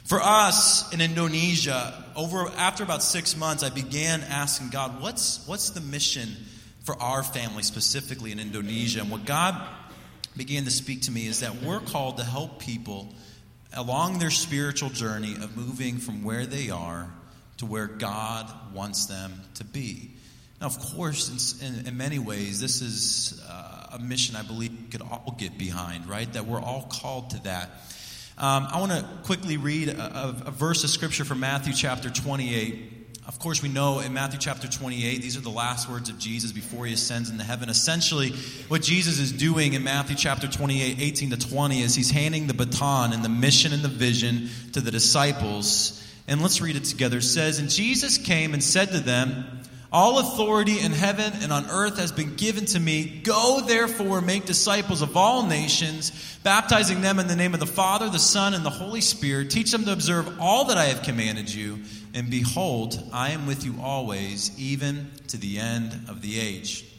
For 0.03 0.19
us 0.21 0.93
in 0.93 0.99
Indonesia, 0.99 2.03
over 2.15 2.49
after 2.57 2.83
about 2.83 3.01
six 3.01 3.37
months, 3.37 3.63
I 3.63 3.69
began 3.69 4.21
asking 4.21 4.69
God, 4.69 5.01
what's, 5.01 5.47
what's 5.47 5.69
the 5.69 5.79
mission 5.79 6.29
for 6.83 7.01
our 7.01 7.23
family 7.23 7.63
specifically 7.63 8.33
in 8.33 8.39
Indonesia? 8.39 8.99
And 8.99 9.09
what 9.09 9.25
God 9.25 9.55
began 10.35 10.65
to 10.65 10.71
speak 10.71 11.03
to 11.03 11.11
me 11.11 11.27
is 11.27 11.39
that 11.39 11.61
we're 11.63 11.79
called 11.79 12.17
to 12.17 12.25
help 12.25 12.59
people 12.59 13.13
along 13.73 14.19
their 14.19 14.29
spiritual 14.29 14.89
journey 14.89 15.35
of 15.35 15.55
moving 15.55 15.97
from 15.97 16.23
where 16.23 16.45
they 16.45 16.69
are 16.69 17.09
to 17.57 17.65
where 17.65 17.87
God 17.87 18.51
wants 18.73 19.05
them 19.05 19.33
to 19.55 19.63
be. 19.63 20.11
Now, 20.59 20.67
of 20.67 20.77
course, 20.79 21.61
in, 21.61 21.87
in 21.87 21.97
many 21.97 22.19
ways, 22.19 22.59
this 22.59 22.81
is 22.81 23.41
uh, 23.49 23.82
a 23.93 23.99
mission 23.99 24.35
I 24.35 24.41
believe 24.41 24.71
we 24.71 24.87
could 24.87 25.01
all 25.01 25.35
get 25.37 25.57
behind, 25.57 26.07
right? 26.07 26.31
That 26.33 26.47
we're 26.47 26.59
all 26.59 26.87
called 26.91 27.29
to 27.31 27.43
that. 27.43 27.69
Um, 28.37 28.67
I 28.71 28.79
want 28.79 28.91
to 28.91 29.07
quickly 29.23 29.57
read 29.57 29.89
a, 29.89 30.29
a, 30.47 30.51
verse 30.51 30.83
of 30.83 30.89
scripture 30.89 31.23
from 31.23 31.39
Matthew 31.39 31.73
chapter 31.73 32.09
28. 32.09 32.89
Of 33.27 33.37
course, 33.37 33.61
we 33.61 33.69
know 33.69 33.99
in 33.99 34.11
Matthew 34.11 34.39
chapter 34.39 34.67
28, 34.67 35.21
these 35.21 35.37
are 35.37 35.41
the 35.41 35.49
last 35.49 35.87
words 35.87 36.09
of 36.09 36.17
Jesus 36.17 36.51
before 36.51 36.87
he 36.87 36.93
ascends 36.93 37.29
into 37.29 37.43
heaven. 37.43 37.69
Essentially, 37.69 38.31
what 38.67 38.81
Jesus 38.81 39.19
is 39.19 39.31
doing 39.31 39.73
in 39.73 39.83
Matthew 39.83 40.15
chapter 40.15 40.47
28, 40.47 40.99
18 40.99 41.29
to 41.29 41.37
20, 41.37 41.81
is 41.83 41.93
he's 41.93 42.09
handing 42.09 42.47
the 42.47 42.55
baton 42.55 43.13
and 43.13 43.23
the 43.23 43.29
mission 43.29 43.71
and 43.71 43.83
the 43.83 43.87
vision 43.87 44.49
to 44.71 44.81
the 44.81 44.89
disciples. 44.89 46.03
And 46.27 46.41
let's 46.41 46.59
read 46.59 46.75
it 46.75 46.85
together. 46.85 47.17
It 47.17 47.23
says, 47.23 47.59
And 47.59 47.69
Jesus 47.69 48.17
came 48.17 48.53
and 48.53 48.63
said 48.63 48.91
to 48.93 48.99
them, 48.99 49.61
all 49.93 50.17
authority 50.17 50.79
in 50.79 50.91
heaven 50.91 51.31
and 51.41 51.53
on 51.53 51.69
earth 51.69 51.99
has 51.99 52.11
been 52.11 52.35
given 52.35 52.65
to 52.65 52.79
me. 52.79 53.21
Go 53.23 53.61
therefore 53.61 54.21
make 54.21 54.45
disciples 54.45 55.03
of 55.03 55.15
all 55.15 55.45
nations, 55.45 56.11
baptizing 56.43 57.01
them 57.01 57.19
in 57.19 57.27
the 57.27 57.35
name 57.35 57.53
of 57.53 57.59
the 57.59 57.67
Father, 57.67 58.09
the 58.09 58.17
Son, 58.17 58.55
and 58.55 58.65
the 58.65 58.71
Holy 58.71 59.01
Spirit. 59.01 59.51
Teach 59.51 59.71
them 59.71 59.85
to 59.85 59.93
observe 59.93 60.39
all 60.41 60.65
that 60.65 60.77
I 60.77 60.85
have 60.85 61.03
commanded 61.03 61.53
you. 61.53 61.79
And 62.15 62.29
behold, 62.29 63.01
I 63.13 63.29
am 63.31 63.45
with 63.45 63.63
you 63.63 63.75
always, 63.81 64.57
even 64.59 65.11
to 65.27 65.37
the 65.37 65.59
end 65.59 65.93
of 66.09 66.21
the 66.21 66.39
age. 66.39 66.92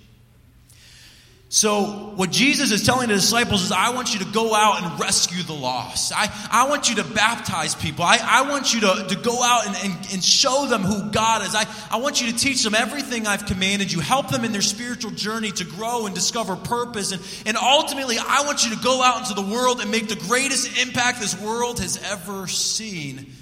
So, 1.54 1.84
what 2.16 2.32
Jesus 2.32 2.72
is 2.72 2.84
telling 2.84 3.06
the 3.06 3.14
disciples 3.14 3.62
is, 3.62 3.70
I 3.70 3.90
want 3.90 4.12
you 4.12 4.18
to 4.24 4.32
go 4.32 4.56
out 4.56 4.82
and 4.82 4.98
rescue 4.98 5.40
the 5.44 5.52
lost. 5.52 6.12
I, 6.12 6.26
I 6.50 6.68
want 6.68 6.90
you 6.90 6.96
to 6.96 7.04
baptize 7.04 7.76
people. 7.76 8.04
I, 8.04 8.18
I 8.20 8.50
want 8.50 8.74
you 8.74 8.80
to, 8.80 9.06
to 9.10 9.14
go 9.14 9.40
out 9.40 9.64
and, 9.64 9.76
and, 9.84 10.12
and 10.14 10.24
show 10.24 10.66
them 10.66 10.82
who 10.82 11.12
God 11.12 11.42
is. 11.42 11.54
I, 11.54 11.64
I 11.92 11.98
want 11.98 12.20
you 12.20 12.32
to 12.32 12.36
teach 12.36 12.64
them 12.64 12.74
everything 12.74 13.28
I've 13.28 13.46
commanded 13.46 13.92
you. 13.92 14.00
Help 14.00 14.30
them 14.30 14.44
in 14.44 14.50
their 14.50 14.62
spiritual 14.62 15.12
journey 15.12 15.52
to 15.52 15.64
grow 15.64 16.06
and 16.06 16.14
discover 16.16 16.56
purpose. 16.56 17.12
And, 17.12 17.22
and 17.46 17.56
ultimately, 17.56 18.16
I 18.18 18.42
want 18.44 18.64
you 18.64 18.74
to 18.74 18.82
go 18.82 19.00
out 19.00 19.20
into 19.20 19.40
the 19.40 19.48
world 19.48 19.80
and 19.80 19.92
make 19.92 20.08
the 20.08 20.16
greatest 20.26 20.76
impact 20.84 21.20
this 21.20 21.40
world 21.40 21.78
has 21.78 22.02
ever 22.02 22.48
seen. 22.48 23.32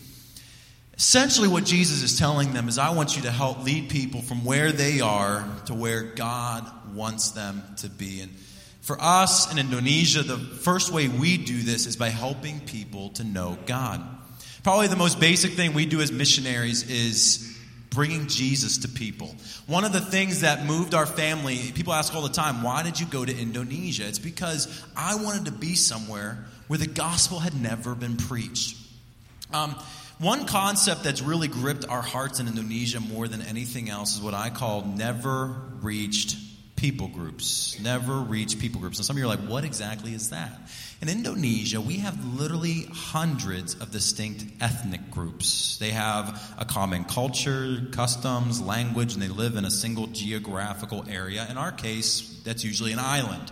Essentially, 0.96 1.48
what 1.48 1.64
Jesus 1.64 2.02
is 2.02 2.18
telling 2.18 2.52
them 2.52 2.68
is, 2.68 2.78
I 2.78 2.90
want 2.90 3.16
you 3.16 3.22
to 3.22 3.30
help 3.30 3.64
lead 3.64 3.88
people 3.88 4.22
from 4.22 4.44
where 4.44 4.72
they 4.72 5.00
are 5.00 5.44
to 5.66 5.74
where 5.74 6.02
God 6.02 6.70
wants 6.94 7.30
them 7.30 7.62
to 7.78 7.88
be. 7.88 8.20
And 8.20 8.30
for 8.82 8.98
us 9.00 9.50
in 9.50 9.58
Indonesia, 9.58 10.22
the 10.22 10.36
first 10.36 10.92
way 10.92 11.08
we 11.08 11.38
do 11.38 11.62
this 11.62 11.86
is 11.86 11.96
by 11.96 12.08
helping 12.08 12.60
people 12.60 13.10
to 13.10 13.24
know 13.24 13.56
God. 13.66 14.04
Probably 14.62 14.86
the 14.86 14.96
most 14.96 15.18
basic 15.18 15.52
thing 15.52 15.72
we 15.72 15.86
do 15.86 16.00
as 16.00 16.12
missionaries 16.12 16.88
is 16.88 17.48
bringing 17.90 18.26
Jesus 18.26 18.78
to 18.78 18.88
people. 18.88 19.34
One 19.66 19.84
of 19.84 19.92
the 19.92 20.00
things 20.00 20.40
that 20.40 20.66
moved 20.66 20.94
our 20.94 21.06
family, 21.06 21.72
people 21.74 21.92
ask 21.92 22.14
all 22.14 22.22
the 22.22 22.28
time, 22.28 22.62
why 22.62 22.82
did 22.82 22.98
you 23.00 23.06
go 23.06 23.24
to 23.24 23.36
Indonesia? 23.36 24.06
It's 24.06 24.18
because 24.18 24.84
I 24.96 25.16
wanted 25.16 25.46
to 25.46 25.52
be 25.52 25.74
somewhere 25.74 26.44
where 26.68 26.78
the 26.78 26.86
gospel 26.86 27.38
had 27.38 27.60
never 27.60 27.94
been 27.94 28.16
preached. 28.16 28.76
Um, 29.52 29.76
one 30.22 30.46
concept 30.46 31.02
that's 31.02 31.20
really 31.20 31.48
gripped 31.48 31.88
our 31.88 32.00
hearts 32.00 32.38
in 32.38 32.46
Indonesia 32.46 33.00
more 33.00 33.26
than 33.26 33.42
anything 33.42 33.90
else 33.90 34.14
is 34.14 34.22
what 34.22 34.34
I 34.34 34.50
call 34.50 34.84
never 34.84 35.56
reached 35.80 36.36
people 36.76 37.08
groups. 37.08 37.78
Never 37.80 38.18
reached 38.18 38.60
people 38.60 38.80
groups. 38.80 38.98
And 38.98 39.04
some 39.04 39.16
of 39.16 39.18
you 39.18 39.24
are 39.24 39.28
like, 39.28 39.40
what 39.40 39.64
exactly 39.64 40.14
is 40.14 40.30
that? 40.30 40.52
In 41.00 41.08
Indonesia, 41.08 41.80
we 41.80 41.98
have 41.98 42.24
literally 42.36 42.86
hundreds 42.92 43.74
of 43.74 43.90
distinct 43.90 44.44
ethnic 44.60 45.10
groups. 45.10 45.78
They 45.78 45.90
have 45.90 46.40
a 46.56 46.64
common 46.64 47.02
culture, 47.02 47.82
customs, 47.90 48.60
language, 48.60 49.14
and 49.14 49.22
they 49.22 49.28
live 49.28 49.56
in 49.56 49.64
a 49.64 49.70
single 49.72 50.06
geographical 50.06 51.04
area. 51.08 51.46
In 51.50 51.58
our 51.58 51.72
case, 51.72 52.40
that's 52.44 52.62
usually 52.62 52.92
an 52.92 53.00
island. 53.00 53.50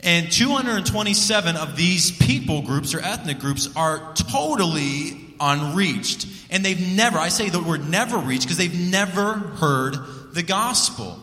And 0.00 0.30
227 0.30 1.56
of 1.56 1.74
these 1.74 2.10
people 2.10 2.60
groups 2.60 2.94
or 2.94 3.00
ethnic 3.00 3.38
groups 3.38 3.74
are 3.74 4.12
totally 4.14 5.25
unreached. 5.40 6.26
And 6.50 6.64
they've 6.64 6.96
never, 6.96 7.18
I 7.18 7.28
say 7.28 7.48
the 7.48 7.62
word 7.62 7.88
never 7.88 8.18
reached 8.18 8.44
because 8.44 8.58
they've 8.58 8.90
never 8.90 9.34
heard 9.34 9.96
the 10.32 10.42
gospel. 10.42 11.18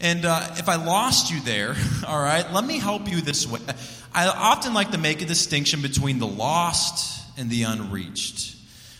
And 0.00 0.24
uh, 0.24 0.54
if 0.56 0.68
I 0.68 0.76
lost 0.76 1.32
you 1.32 1.40
there, 1.40 1.74
all 2.06 2.20
right, 2.20 2.50
let 2.52 2.64
me 2.64 2.78
help 2.78 3.10
you 3.10 3.20
this 3.20 3.46
way. 3.46 3.60
I 4.14 4.28
often 4.28 4.74
like 4.74 4.92
to 4.92 4.98
make 4.98 5.22
a 5.22 5.26
distinction 5.26 5.82
between 5.82 6.18
the 6.18 6.26
lost 6.26 7.22
and 7.38 7.50
the 7.50 7.64
unreached. 7.64 8.56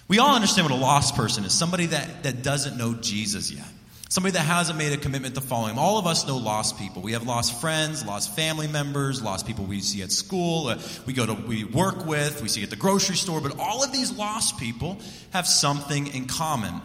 We 0.08 0.18
all 0.18 0.34
understand 0.34 0.68
what 0.68 0.76
a 0.76 0.80
lost 0.80 1.16
person 1.16 1.44
is 1.44 1.52
somebody 1.52 1.86
that, 1.86 2.22
that 2.22 2.42
doesn't 2.42 2.76
know 2.76 2.94
Jesus 2.94 3.50
yet. 3.50 3.66
Somebody 4.08 4.32
that 4.34 4.44
hasn't 4.44 4.78
made 4.78 4.92
a 4.92 4.96
commitment 4.96 5.34
to 5.34 5.40
following 5.40 5.72
him. 5.72 5.78
All 5.80 5.98
of 5.98 6.06
us 6.06 6.26
know 6.28 6.36
lost 6.36 6.78
people. 6.78 7.02
We 7.02 7.12
have 7.12 7.26
lost 7.26 7.60
friends, 7.60 8.06
lost 8.06 8.36
family 8.36 8.68
members, 8.68 9.20
lost 9.20 9.46
people 9.46 9.64
we 9.64 9.80
see 9.80 10.02
at 10.02 10.12
school, 10.12 10.68
uh, 10.68 10.78
we 11.06 11.12
go 11.12 11.26
to 11.26 11.34
we 11.34 11.64
work 11.64 12.06
with, 12.06 12.40
we 12.40 12.48
see 12.48 12.62
at 12.62 12.70
the 12.70 12.76
grocery 12.76 13.16
store, 13.16 13.40
but 13.40 13.58
all 13.58 13.82
of 13.82 13.92
these 13.92 14.12
lost 14.12 14.58
people 14.58 14.98
have 15.30 15.46
something 15.46 16.06
in 16.08 16.26
common. 16.26 16.80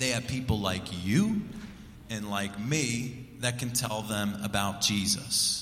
They 0.00 0.08
have 0.08 0.26
people 0.26 0.58
like 0.58 0.82
you 1.04 1.42
and 2.10 2.28
like 2.28 2.58
me 2.58 3.28
that 3.38 3.60
can 3.60 3.70
tell 3.70 4.02
them 4.02 4.36
about 4.42 4.80
Jesus. 4.80 5.60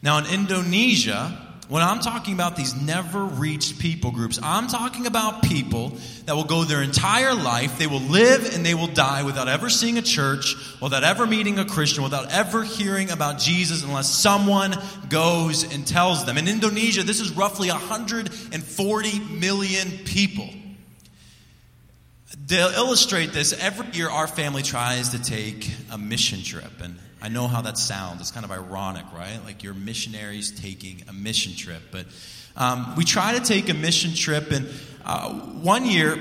Now 0.00 0.18
in 0.18 0.26
Indonesia, 0.26 1.47
when 1.68 1.82
I'm 1.82 2.00
talking 2.00 2.32
about 2.32 2.56
these 2.56 2.74
never 2.74 3.22
reached 3.22 3.78
people 3.78 4.10
groups, 4.10 4.38
I'm 4.42 4.68
talking 4.68 5.06
about 5.06 5.42
people 5.42 5.92
that 6.24 6.34
will 6.34 6.44
go 6.44 6.64
their 6.64 6.82
entire 6.82 7.34
life, 7.34 7.78
they 7.78 7.86
will 7.86 8.00
live 8.00 8.54
and 8.54 8.64
they 8.64 8.74
will 8.74 8.86
die 8.86 9.22
without 9.22 9.48
ever 9.48 9.68
seeing 9.68 9.98
a 9.98 10.02
church, 10.02 10.56
without 10.80 11.04
ever 11.04 11.26
meeting 11.26 11.58
a 11.58 11.66
Christian, 11.66 12.02
without 12.02 12.32
ever 12.32 12.64
hearing 12.64 13.10
about 13.10 13.38
Jesus 13.38 13.84
unless 13.84 14.08
someone 14.08 14.76
goes 15.10 15.62
and 15.74 15.86
tells 15.86 16.24
them. 16.24 16.38
In 16.38 16.48
Indonesia, 16.48 17.02
this 17.02 17.20
is 17.20 17.32
roughly 17.32 17.68
140 17.68 19.18
million 19.20 19.90
people. 20.06 20.48
To 22.48 22.72
illustrate 22.76 23.34
this, 23.34 23.52
every 23.52 23.88
year 23.92 24.08
our 24.08 24.26
family 24.26 24.62
tries 24.62 25.10
to 25.10 25.22
take 25.22 25.70
a 25.90 25.98
mission 25.98 26.42
trip. 26.42 26.80
And 26.80 26.98
I 27.20 27.28
know 27.28 27.48
how 27.48 27.62
that 27.62 27.78
sounds. 27.78 28.20
It's 28.20 28.30
kind 28.30 28.44
of 28.44 28.52
ironic, 28.52 29.04
right? 29.12 29.40
Like 29.44 29.62
you're 29.62 29.74
missionaries 29.74 30.52
taking 30.52 31.02
a 31.08 31.12
mission 31.12 31.54
trip. 31.54 31.82
But 31.90 32.06
um, 32.56 32.94
we 32.96 33.04
try 33.04 33.38
to 33.38 33.44
take 33.44 33.68
a 33.68 33.74
mission 33.74 34.14
trip. 34.14 34.50
And 34.52 34.68
uh, 35.04 35.32
one 35.32 35.84
year, 35.84 36.18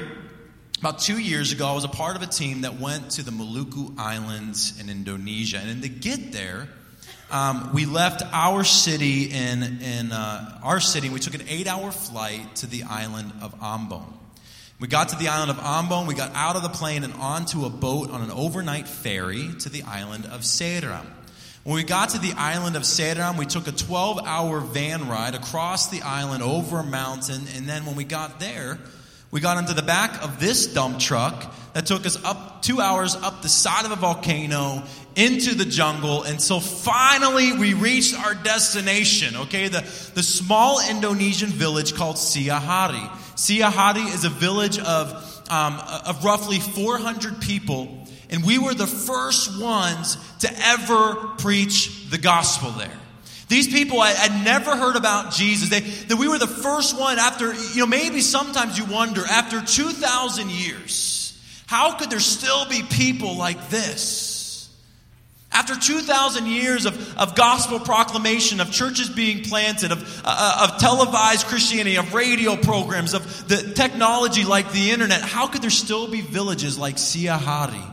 about 0.80 1.00
two 1.00 1.20
years 1.20 1.52
ago, 1.52 1.68
I 1.68 1.74
was 1.74 1.84
a 1.84 1.90
part 1.90 2.16
of 2.16 2.22
a 2.22 2.28
team 2.28 2.62
that 2.62 2.80
went 2.80 3.12
to 3.12 3.24
the 3.24 3.32
Maluku 3.32 3.98
Islands 3.98 4.80
in 4.80 4.90
Indonesia. 4.90 5.60
And 5.64 5.82
to 5.84 5.90
get 5.90 6.32
there, 6.32 6.68
um, 7.30 7.72
we 7.74 7.86
left 7.86 8.24
our 8.32 8.64
city 8.64 9.26
in, 9.26 9.82
in 9.82 10.12
uh, 10.12 10.60
our 10.64 10.80
city. 10.80 11.10
We 11.10 11.20
took 11.20 11.36
an 11.36 11.44
eight-hour 11.48 11.92
flight 11.92 12.56
to 12.58 12.68
the 12.68 12.84
island 12.84 13.34
of 13.42 13.60
Ambon. 13.60 14.14
We 14.80 14.88
got 14.88 15.10
to 15.10 15.16
the 15.16 15.30
island 15.30 15.50
of 15.50 15.58
Ambon, 15.58 16.06
we 16.06 16.14
got 16.14 16.36
out 16.36 16.56
of 16.56 16.62
the 16.62 16.70
plane 16.70 17.04
and 17.04 17.14
onto 17.16 17.66
a 17.66 17.70
boat 17.70 18.12
on 18.12 18.22
an 18.22 18.30
overnight 18.30 18.88
ferry 18.88 19.50
to 19.62 19.70
the 19.70 19.82
island 19.82 20.28
of 20.28 20.42
Seram. 20.42 21.06
When 21.64 21.76
we 21.76 21.84
got 21.84 22.10
to 22.10 22.20
the 22.20 22.34
island 22.34 22.76
of 22.76 22.84
Seram, 22.84 23.40
we 23.40 23.48
took 23.48 23.68
a 23.68 23.72
12 23.72 24.20
hour 24.24 24.60
van 24.60 25.10
ride 25.10 25.34
across 25.34 25.90
the 25.90 26.04
island 26.04 26.44
over 26.44 26.78
a 26.78 26.84
mountain, 26.84 27.42
and 27.56 27.68
then 27.68 27.88
when 27.88 27.96
we 27.96 28.04
got 28.04 28.40
there, 28.40 28.78
we 29.32 29.42
got 29.42 29.58
into 29.58 29.74
the 29.74 29.82
back 29.82 30.24
of 30.24 30.40
this 30.40 30.68
dump 30.68 31.00
truck 31.00 31.52
that 31.74 31.88
took 31.88 32.06
us 32.06 32.24
up 32.24 32.62
two 32.62 32.80
hours 32.80 33.16
up 33.16 33.42
the 33.42 33.50
side 33.50 33.84
of 33.84 33.92
a 33.92 33.96
volcano 33.96 34.84
into 35.16 35.56
the 35.56 35.66
jungle 35.66 36.22
until 36.22 36.60
finally 36.60 37.52
we 37.52 37.74
reached 37.74 38.14
our 38.14 38.36
destination, 38.36 39.36
okay? 39.38 39.70
The, 39.70 39.82
the 40.14 40.24
small 40.24 40.80
Indonesian 40.88 41.50
village 41.50 41.96
called 41.96 42.18
Siahari. 42.18 43.10
Siahari 43.38 44.12
is 44.14 44.26
a 44.26 44.30
village 44.30 44.80
of, 44.80 45.12
um, 45.50 45.80
of 46.06 46.24
roughly 46.26 46.60
400 46.60 47.40
people, 47.40 47.88
and 48.32 48.44
we 48.44 48.58
were 48.58 48.74
the 48.74 48.88
first 48.88 49.62
ones 49.62 50.18
to 50.40 50.50
ever 50.66 51.14
preach 51.38 52.10
the 52.10 52.18
gospel 52.18 52.72
there. 52.72 53.00
These 53.48 53.68
people 53.68 54.02
had 54.02 54.44
never 54.44 54.76
heard 54.76 54.96
about 54.96 55.32
Jesus. 55.32 55.70
They, 55.70 55.82
that 55.82 56.18
we 56.18 56.28
were 56.28 56.40
the 56.40 56.48
first 56.48 57.00
one 57.00 57.20
after, 57.20 57.54
you 57.54 57.82
know, 57.82 57.86
maybe 57.86 58.22
sometimes 58.22 58.78
you 58.78 58.86
wonder, 58.86 59.24
after 59.26 59.62
2,000 59.62 60.50
years, 60.50 61.40
how 61.68 61.94
could 61.94 62.10
there 62.10 62.20
still 62.20 62.68
be 62.68 62.82
people 62.82 63.38
like 63.38 63.70
this? 63.70 64.37
After 65.58 65.76
2,000 65.76 66.46
years 66.46 66.86
of, 66.86 67.18
of 67.18 67.34
gospel 67.34 67.80
proclamation, 67.80 68.62
of 68.62 68.72
churches 68.72 69.10
being 69.10 69.44
planted, 69.44 69.92
of, 69.92 70.22
uh, 70.24 70.70
of 70.70 70.80
televised 70.80 71.48
Christianity, 71.48 71.96
of 71.96 72.14
radio 72.14 72.56
programs, 72.56 73.16
of 73.16 73.48
the 73.48 73.74
technology 73.74 74.46
like 74.46 74.72
the 74.72 74.92
internet, 74.92 75.20
how 75.22 75.48
could 75.48 75.64
there 75.64 75.72
still 75.72 76.12
be 76.12 76.22
villages 76.22 76.78
like 76.78 76.98
Siahari? 76.98 77.84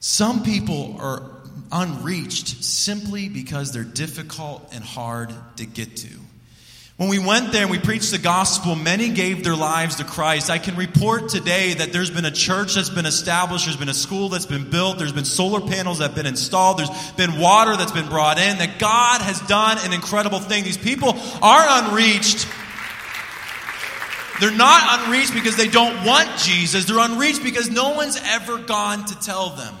Some 0.00 0.42
people 0.42 0.96
are 1.00 1.22
unreached 1.70 2.64
simply 2.64 3.28
because 3.28 3.70
they're 3.72 3.84
difficult 3.84 4.70
and 4.72 4.82
hard 4.82 5.34
to 5.56 5.66
get 5.66 5.96
to. 5.96 6.08
When 6.98 7.08
we 7.08 7.20
went 7.20 7.52
there 7.52 7.62
and 7.62 7.70
we 7.70 7.78
preached 7.78 8.10
the 8.10 8.18
gospel, 8.18 8.74
many 8.74 9.10
gave 9.10 9.44
their 9.44 9.54
lives 9.54 9.94
to 9.96 10.04
Christ. 10.04 10.50
I 10.50 10.58
can 10.58 10.74
report 10.74 11.28
today 11.28 11.74
that 11.74 11.92
there's 11.92 12.10
been 12.10 12.24
a 12.24 12.30
church 12.32 12.74
that's 12.74 12.90
been 12.90 13.06
established, 13.06 13.66
there's 13.66 13.76
been 13.76 13.88
a 13.88 13.94
school 13.94 14.30
that's 14.30 14.46
been 14.46 14.68
built, 14.68 14.98
there's 14.98 15.12
been 15.12 15.24
solar 15.24 15.60
panels 15.60 15.98
that 15.98 16.08
have 16.08 16.16
been 16.16 16.26
installed, 16.26 16.80
there's 16.80 17.12
been 17.12 17.38
water 17.38 17.76
that's 17.76 17.92
been 17.92 18.08
brought 18.08 18.40
in, 18.40 18.58
that 18.58 18.80
God 18.80 19.20
has 19.20 19.40
done 19.42 19.78
an 19.82 19.92
incredible 19.92 20.40
thing. 20.40 20.64
These 20.64 20.76
people 20.76 21.10
are 21.40 21.84
unreached. 21.84 22.48
They're 24.40 24.50
not 24.50 25.06
unreached 25.06 25.34
because 25.34 25.56
they 25.56 25.68
don't 25.68 26.04
want 26.04 26.36
Jesus. 26.36 26.86
They're 26.86 26.98
unreached 26.98 27.44
because 27.44 27.70
no 27.70 27.90
one's 27.90 28.20
ever 28.24 28.58
gone 28.58 29.04
to 29.04 29.20
tell 29.20 29.50
them. 29.50 29.72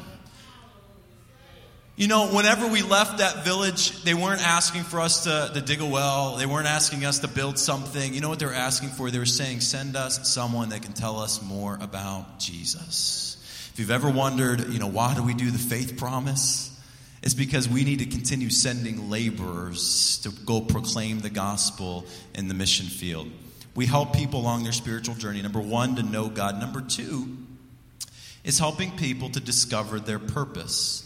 You 1.98 2.06
know, 2.06 2.28
whenever 2.28 2.68
we 2.68 2.82
left 2.82 3.18
that 3.18 3.44
village, 3.44 4.04
they 4.04 4.14
weren't 4.14 4.40
asking 4.40 4.84
for 4.84 5.00
us 5.00 5.24
to, 5.24 5.50
to, 5.52 5.60
dig 5.60 5.80
a 5.80 5.84
well. 5.84 6.36
They 6.36 6.46
weren't 6.46 6.68
asking 6.68 7.04
us 7.04 7.18
to 7.18 7.28
build 7.28 7.58
something. 7.58 8.14
You 8.14 8.20
know 8.20 8.28
what 8.28 8.38
they 8.38 8.46
were 8.46 8.54
asking 8.54 8.90
for? 8.90 9.10
They 9.10 9.18
were 9.18 9.26
saying, 9.26 9.62
send 9.62 9.96
us 9.96 10.32
someone 10.32 10.68
that 10.68 10.82
can 10.82 10.92
tell 10.92 11.18
us 11.18 11.42
more 11.42 11.76
about 11.80 12.38
Jesus. 12.38 13.36
If 13.72 13.80
you've 13.80 13.90
ever 13.90 14.08
wondered, 14.08 14.72
you 14.72 14.78
know, 14.78 14.86
why 14.86 15.16
do 15.16 15.24
we 15.24 15.34
do 15.34 15.50
the 15.50 15.58
faith 15.58 15.98
promise? 15.98 16.70
It's 17.20 17.34
because 17.34 17.68
we 17.68 17.82
need 17.82 17.98
to 17.98 18.06
continue 18.06 18.48
sending 18.48 19.10
laborers 19.10 20.18
to 20.18 20.30
go 20.46 20.60
proclaim 20.60 21.18
the 21.18 21.30
gospel 21.30 22.06
in 22.32 22.46
the 22.46 22.54
mission 22.54 22.86
field. 22.86 23.28
We 23.74 23.86
help 23.86 24.14
people 24.14 24.38
along 24.38 24.62
their 24.62 24.72
spiritual 24.72 25.16
journey. 25.16 25.42
Number 25.42 25.60
one, 25.60 25.96
to 25.96 26.04
know 26.04 26.28
God. 26.28 26.60
Number 26.60 26.80
two 26.80 27.38
is 28.44 28.60
helping 28.60 28.96
people 28.96 29.30
to 29.30 29.40
discover 29.40 29.98
their 29.98 30.20
purpose. 30.20 31.04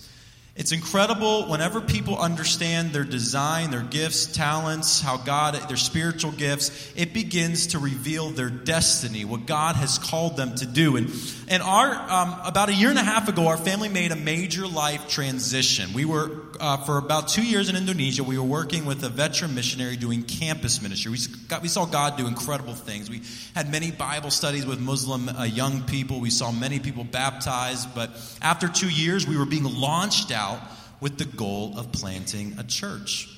It's 0.54 0.72
incredible 0.72 1.48
whenever 1.48 1.80
people 1.80 2.18
understand 2.18 2.92
their 2.92 3.04
design, 3.04 3.70
their 3.70 3.80
gifts, 3.80 4.26
talents, 4.26 5.00
how 5.00 5.16
God, 5.16 5.54
their 5.54 5.78
spiritual 5.78 6.30
gifts, 6.30 6.92
it 6.94 7.14
begins 7.14 7.68
to 7.68 7.78
reveal 7.78 8.28
their 8.28 8.50
destiny, 8.50 9.24
what 9.24 9.46
God 9.46 9.76
has 9.76 9.96
called 9.96 10.36
them 10.36 10.54
to 10.56 10.66
do. 10.66 10.96
And, 10.96 11.10
and 11.48 11.62
our, 11.62 11.94
um, 11.94 12.38
about 12.44 12.68
a 12.68 12.74
year 12.74 12.90
and 12.90 12.98
a 12.98 13.02
half 13.02 13.30
ago, 13.30 13.48
our 13.48 13.56
family 13.56 13.88
made 13.88 14.12
a 14.12 14.16
major 14.16 14.66
life 14.66 15.08
transition. 15.08 15.94
We 15.94 16.04
were, 16.04 16.30
uh, 16.60 16.84
for 16.84 16.98
about 16.98 17.28
two 17.28 17.46
years 17.46 17.70
in 17.70 17.76
Indonesia, 17.76 18.22
we 18.22 18.36
were 18.36 18.44
working 18.44 18.84
with 18.84 19.02
a 19.04 19.08
veteran 19.08 19.54
missionary 19.54 19.96
doing 19.96 20.22
campus 20.22 20.82
ministry. 20.82 21.12
We, 21.12 21.18
got, 21.48 21.62
we 21.62 21.68
saw 21.68 21.86
God 21.86 22.18
do 22.18 22.26
incredible 22.26 22.74
things. 22.74 23.08
We 23.08 23.22
had 23.54 23.70
many 23.70 23.90
Bible 23.90 24.30
studies 24.30 24.66
with 24.66 24.80
Muslim 24.80 25.30
uh, 25.30 25.44
young 25.44 25.84
people. 25.84 26.20
We 26.20 26.28
saw 26.28 26.52
many 26.52 26.78
people 26.78 27.04
baptized. 27.04 27.94
But 27.94 28.10
after 28.42 28.68
two 28.68 28.90
years, 28.90 29.26
we 29.26 29.38
were 29.38 29.46
being 29.46 29.64
launched 29.64 30.30
out 30.30 30.41
out 30.42 30.60
with 31.00 31.18
the 31.18 31.24
goal 31.24 31.78
of 31.78 31.92
planting 31.92 32.56
a 32.58 32.64
church. 32.64 33.28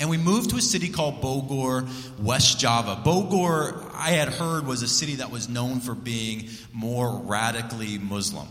And 0.00 0.10
we 0.10 0.16
moved 0.16 0.50
to 0.50 0.56
a 0.56 0.60
city 0.60 0.88
called 0.88 1.22
Bogor, 1.22 1.88
West 2.18 2.58
Java. 2.58 3.00
Bogor, 3.04 3.90
I 3.94 4.10
had 4.10 4.28
heard, 4.28 4.66
was 4.66 4.82
a 4.82 4.88
city 4.88 5.16
that 5.16 5.30
was 5.30 5.48
known 5.48 5.78
for 5.80 5.94
being 5.94 6.48
more 6.72 7.16
radically 7.18 7.98
Muslim. 7.98 8.48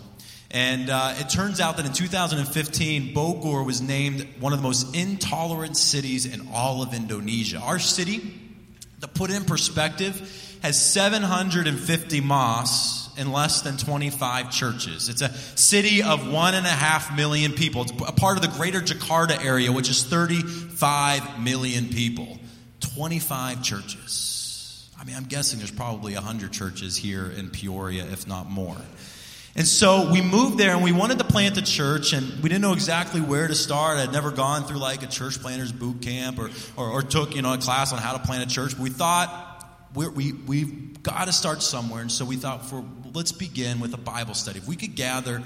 And 0.51 0.89
uh, 0.89 1.15
it 1.17 1.29
turns 1.29 1.59
out 1.59 1.77
that 1.77 1.85
in 1.85 1.93
2015, 1.93 3.13
Bogor 3.13 3.65
was 3.65 3.81
named 3.81 4.25
one 4.39 4.53
of 4.53 4.59
the 4.59 4.63
most 4.63 4.95
intolerant 4.95 5.75
cities 5.75 6.25
in 6.25 6.47
all 6.53 6.81
of 6.81 6.93
Indonesia. 6.93 7.57
Our 7.57 7.79
city, 7.79 8.21
to 9.01 9.07
put 9.07 9.31
in 9.31 9.43
perspective, 9.43 10.15
has 10.61 10.79
750 10.81 12.21
mosques 12.21 13.02
and 13.17 13.31
less 13.31 13.61
than 13.61 13.77
25 13.77 14.51
churches. 14.51 15.09
It's 15.09 15.21
a 15.21 15.33
city 15.57 16.03
of 16.03 16.31
one 16.31 16.55
and 16.55 16.65
a 16.65 16.69
half 16.69 17.15
million 17.15 17.53
people. 17.53 17.83
It's 17.83 17.91
a 17.91 18.11
part 18.11 18.37
of 18.37 18.41
the 18.41 18.49
greater 18.57 18.81
Jakarta 18.81 19.43
area, 19.43 19.71
which 19.71 19.89
is 19.89 20.03
35 20.03 21.43
million 21.43 21.89
people. 21.89 22.39
25 22.79 23.63
churches. 23.63 24.89
I 24.99 25.05
mean, 25.05 25.15
I'm 25.15 25.25
guessing 25.25 25.59
there's 25.59 25.71
probably 25.71 26.13
100 26.13 26.51
churches 26.51 26.95
here 26.95 27.29
in 27.29 27.49
Peoria, 27.49 28.05
if 28.05 28.27
not 28.27 28.49
more. 28.49 28.77
And 29.55 29.67
so 29.67 30.11
we 30.11 30.21
moved 30.21 30.57
there 30.57 30.71
and 30.71 30.83
we 30.83 30.91
wanted 30.91 31.19
to 31.19 31.25
plant 31.25 31.57
a 31.57 31.61
church 31.61 32.13
and 32.13 32.41
we 32.41 32.49
didn't 32.49 32.61
know 32.61 32.73
exactly 32.73 33.21
where 33.21 33.47
to 33.47 33.53
start. 33.53 33.99
I'd 33.99 34.11
never 34.11 34.31
gone 34.31 34.63
through 34.63 34.79
like 34.79 35.03
a 35.03 35.07
church 35.07 35.39
planters 35.41 35.71
boot 35.71 36.01
camp 36.01 36.39
or, 36.39 36.49
or, 36.75 36.89
or 36.89 37.01
took, 37.03 37.35
you 37.35 37.43
know, 37.43 37.53
a 37.53 37.57
class 37.59 37.93
on 37.93 37.99
how 37.99 38.13
to 38.13 38.19
plant 38.19 38.49
a 38.49 38.53
church. 38.53 38.71
But 38.71 38.81
we 38.81 38.89
thought 38.89 39.53
we 39.93 40.07
we, 40.07 40.31
we've 40.31 40.92
got 41.03 41.25
to 41.25 41.33
start 41.33 41.61
somewhere. 41.61 42.01
And 42.01 42.11
so 42.11 42.25
we 42.25 42.37
thought, 42.37 42.65
for 42.65 42.83
let's 43.13 43.31
begin 43.31 43.79
with 43.79 43.93
a 43.93 43.97
Bible 43.97 44.33
study. 44.33 44.59
If 44.59 44.67
we 44.67 44.75
could 44.75 44.95
gather 44.95 45.43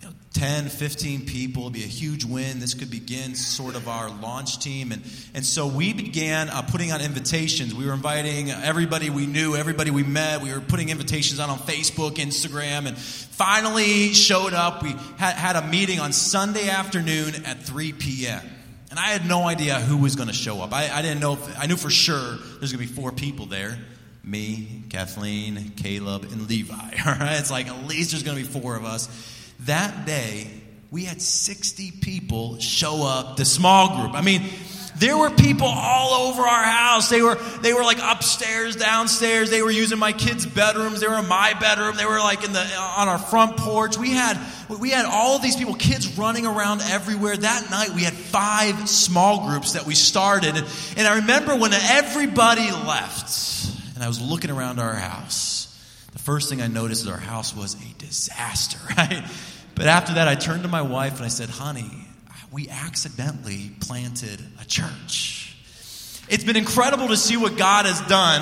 you 0.00 0.08
know, 0.08 0.14
10, 0.32 0.68
15 0.68 1.26
people. 1.26 1.62
It'll 1.62 1.70
be 1.70 1.84
a 1.84 1.86
huge 1.86 2.24
win. 2.24 2.58
This 2.58 2.74
could 2.74 2.90
begin 2.90 3.34
sort 3.34 3.74
of 3.74 3.88
our 3.88 4.08
launch 4.08 4.58
team. 4.58 4.92
And, 4.92 5.02
and 5.34 5.44
so 5.44 5.66
we 5.66 5.92
began 5.92 6.48
uh, 6.48 6.62
putting 6.62 6.90
out 6.90 7.02
invitations. 7.02 7.74
We 7.74 7.84
were 7.84 7.92
inviting 7.92 8.50
everybody 8.50 9.10
we 9.10 9.26
knew, 9.26 9.56
everybody 9.56 9.90
we 9.90 10.02
met. 10.02 10.40
We 10.40 10.52
were 10.52 10.60
putting 10.60 10.88
invitations 10.88 11.40
out 11.40 11.50
on 11.50 11.58
Facebook, 11.58 12.12
Instagram, 12.12 12.86
and 12.86 12.96
finally 12.96 14.14
showed 14.14 14.54
up. 14.54 14.82
We 14.82 14.94
had, 15.18 15.34
had 15.34 15.56
a 15.56 15.66
meeting 15.66 16.00
on 16.00 16.12
Sunday 16.12 16.68
afternoon 16.70 17.44
at 17.44 17.62
3 17.62 17.92
p.m. 17.92 18.40
And 18.90 18.98
I 18.98 19.08
had 19.08 19.26
no 19.26 19.46
idea 19.46 19.80
who 19.80 19.98
was 19.98 20.16
going 20.16 20.28
to 20.28 20.34
show 20.34 20.62
up. 20.62 20.72
I, 20.72 20.90
I 20.90 21.02
didn't 21.02 21.20
know, 21.20 21.34
if, 21.34 21.60
I 21.60 21.66
knew 21.66 21.76
for 21.76 21.90
sure 21.90 22.38
there's 22.58 22.72
going 22.72 22.86
to 22.86 22.92
be 22.92 23.00
four 23.00 23.12
people 23.12 23.46
there 23.46 23.78
me, 24.24 24.82
Kathleen, 24.90 25.72
Caleb, 25.76 26.24
and 26.24 26.48
Levi. 26.48 26.74
All 27.06 27.12
right? 27.14 27.38
It's 27.38 27.50
like 27.50 27.68
at 27.68 27.86
least 27.86 28.12
there's 28.12 28.22
going 28.22 28.36
to 28.36 28.42
be 28.42 28.60
four 28.60 28.76
of 28.76 28.84
us. 28.84 29.08
That 29.60 30.06
day, 30.06 30.48
we 30.90 31.04
had 31.04 31.20
60 31.20 31.92
people 32.00 32.58
show 32.58 33.06
up, 33.06 33.36
the 33.36 33.44
small 33.44 34.00
group. 34.00 34.14
I 34.14 34.22
mean, 34.22 34.42
there 35.00 35.16
were 35.16 35.30
people 35.30 35.66
all 35.66 36.28
over 36.28 36.42
our 36.42 36.62
house. 36.64 37.08
They 37.08 37.22
were 37.22 37.36
they 37.62 37.72
were 37.72 37.82
like 37.82 37.98
upstairs, 38.02 38.76
downstairs. 38.76 39.50
They 39.50 39.62
were 39.62 39.70
using 39.70 39.98
my 39.98 40.12
kids' 40.12 40.44
bedrooms. 40.44 41.00
They 41.00 41.08
were 41.08 41.18
in 41.18 41.28
my 41.28 41.54
bedroom. 41.58 41.96
They 41.96 42.04
were 42.04 42.18
like 42.18 42.44
in 42.44 42.52
the 42.52 42.60
on 42.76 43.08
our 43.08 43.18
front 43.18 43.56
porch. 43.56 43.96
We 43.96 44.10
had 44.10 44.38
we 44.68 44.90
had 44.90 45.06
all 45.06 45.38
these 45.38 45.56
people, 45.56 45.74
kids 45.74 46.18
running 46.18 46.44
around 46.44 46.82
everywhere. 46.82 47.36
That 47.36 47.70
night 47.70 47.90
we 47.90 48.02
had 48.02 48.12
five 48.12 48.88
small 48.88 49.48
groups 49.48 49.72
that 49.72 49.86
we 49.86 49.94
started. 49.94 50.56
And 50.96 51.06
I 51.06 51.16
remember 51.16 51.56
when 51.56 51.72
everybody 51.72 52.70
left 52.70 53.30
and 54.00 54.06
I 54.06 54.08
was 54.08 54.18
looking 54.18 54.50
around 54.50 54.80
our 54.80 54.94
house. 54.94 55.78
The 56.12 56.18
first 56.18 56.48
thing 56.48 56.62
I 56.62 56.68
noticed 56.68 57.02
is 57.02 57.08
our 57.08 57.18
house 57.18 57.54
was 57.54 57.74
a 57.74 57.98
disaster, 57.98 58.78
right? 58.96 59.22
But 59.74 59.88
after 59.88 60.14
that, 60.14 60.26
I 60.26 60.36
turned 60.36 60.62
to 60.62 60.70
my 60.70 60.80
wife 60.80 61.16
and 61.16 61.26
I 61.26 61.28
said, 61.28 61.50
honey, 61.50 62.08
we 62.50 62.70
accidentally 62.70 63.72
planted 63.80 64.40
a 64.58 64.64
church. 64.64 65.54
It's 66.30 66.44
been 66.44 66.56
incredible 66.56 67.08
to 67.08 67.16
see 67.18 67.36
what 67.36 67.58
God 67.58 67.84
has 67.84 68.00
done 68.08 68.40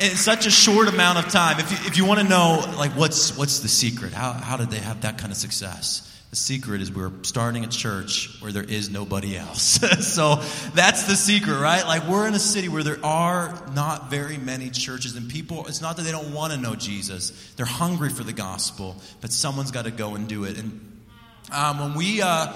in 0.00 0.10
such 0.10 0.46
a 0.46 0.50
short 0.50 0.86
amount 0.86 1.18
of 1.18 1.32
time. 1.32 1.58
If 1.58 1.72
you, 1.72 1.88
if 1.88 1.96
you 1.96 2.04
want 2.04 2.20
to 2.20 2.28
know, 2.28 2.72
like, 2.78 2.92
what's, 2.92 3.36
what's 3.36 3.58
the 3.58 3.68
secret? 3.68 4.12
How, 4.12 4.32
how 4.32 4.58
did 4.58 4.70
they 4.70 4.78
have 4.78 5.00
that 5.00 5.18
kind 5.18 5.32
of 5.32 5.36
success? 5.36 6.06
The 6.30 6.36
secret 6.36 6.80
is 6.80 6.92
we're 6.92 7.10
starting 7.22 7.64
a 7.64 7.68
church 7.68 8.40
where 8.40 8.52
there 8.52 8.62
is 8.62 8.88
nobody 8.88 9.36
else. 9.36 9.62
so 10.06 10.36
that's 10.74 11.04
the 11.08 11.16
secret, 11.16 11.58
right? 11.58 11.84
Like 11.84 12.06
we're 12.06 12.28
in 12.28 12.34
a 12.34 12.38
city 12.38 12.68
where 12.68 12.84
there 12.84 13.04
are 13.04 13.60
not 13.74 14.10
very 14.10 14.38
many 14.38 14.70
churches, 14.70 15.16
and 15.16 15.28
people, 15.28 15.66
it's 15.66 15.80
not 15.80 15.96
that 15.96 16.02
they 16.02 16.12
don't 16.12 16.32
want 16.32 16.52
to 16.52 16.58
know 16.58 16.76
Jesus, 16.76 17.32
they're 17.56 17.66
hungry 17.66 18.10
for 18.10 18.22
the 18.22 18.32
gospel, 18.32 18.94
but 19.20 19.32
someone's 19.32 19.72
got 19.72 19.86
to 19.86 19.90
go 19.90 20.14
and 20.14 20.28
do 20.28 20.44
it. 20.44 20.56
And 20.56 21.02
um, 21.50 21.80
when 21.80 21.94
we, 21.94 22.22
uh, 22.22 22.52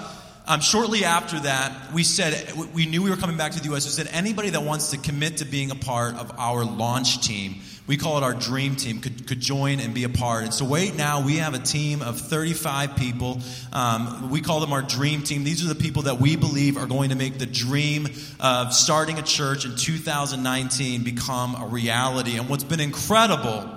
um, 0.47 0.61
shortly 0.61 1.03
after 1.03 1.37
that, 1.41 1.91
we 1.93 2.03
said, 2.03 2.53
we 2.73 2.85
knew 2.85 3.03
we 3.03 3.09
were 3.09 3.17
coming 3.17 3.35
back 3.35 3.51
to 3.53 3.59
the 3.59 3.65
U.S. 3.65 3.85
We 3.85 3.91
said, 3.91 4.07
anybody 4.13 4.51
that 4.51 4.63
wants 4.63 4.91
to 4.91 4.97
commit 4.97 5.37
to 5.37 5.45
being 5.45 5.71
a 5.71 5.75
part 5.75 6.15
of 6.15 6.31
our 6.39 6.63
launch 6.63 7.27
team, 7.27 7.55
we 7.87 7.97
call 7.97 8.17
it 8.17 8.23
our 8.23 8.33
dream 8.33 8.75
team, 8.75 8.99
could, 8.99 9.27
could 9.27 9.39
join 9.39 9.79
and 9.79 9.93
be 9.93 10.05
a 10.05 10.09
part. 10.09 10.43
And 10.43 10.53
so, 10.53 10.65
right 10.65 10.95
now, 10.95 11.21
we 11.21 11.37
have 11.37 11.53
a 11.53 11.59
team 11.59 12.01
of 12.01 12.19
35 12.19 12.95
people. 12.95 13.41
Um, 13.71 14.31
we 14.31 14.41
call 14.41 14.59
them 14.59 14.73
our 14.73 14.81
dream 14.81 15.21
team. 15.21 15.43
These 15.43 15.63
are 15.63 15.67
the 15.67 15.75
people 15.79 16.03
that 16.03 16.19
we 16.19 16.35
believe 16.35 16.77
are 16.77 16.87
going 16.87 17.09
to 17.09 17.15
make 17.15 17.37
the 17.37 17.45
dream 17.45 18.07
of 18.39 18.73
starting 18.73 19.19
a 19.19 19.21
church 19.21 19.65
in 19.65 19.75
2019 19.75 21.03
become 21.03 21.55
a 21.55 21.67
reality. 21.67 22.37
And 22.37 22.49
what's 22.49 22.63
been 22.63 22.79
incredible 22.79 23.69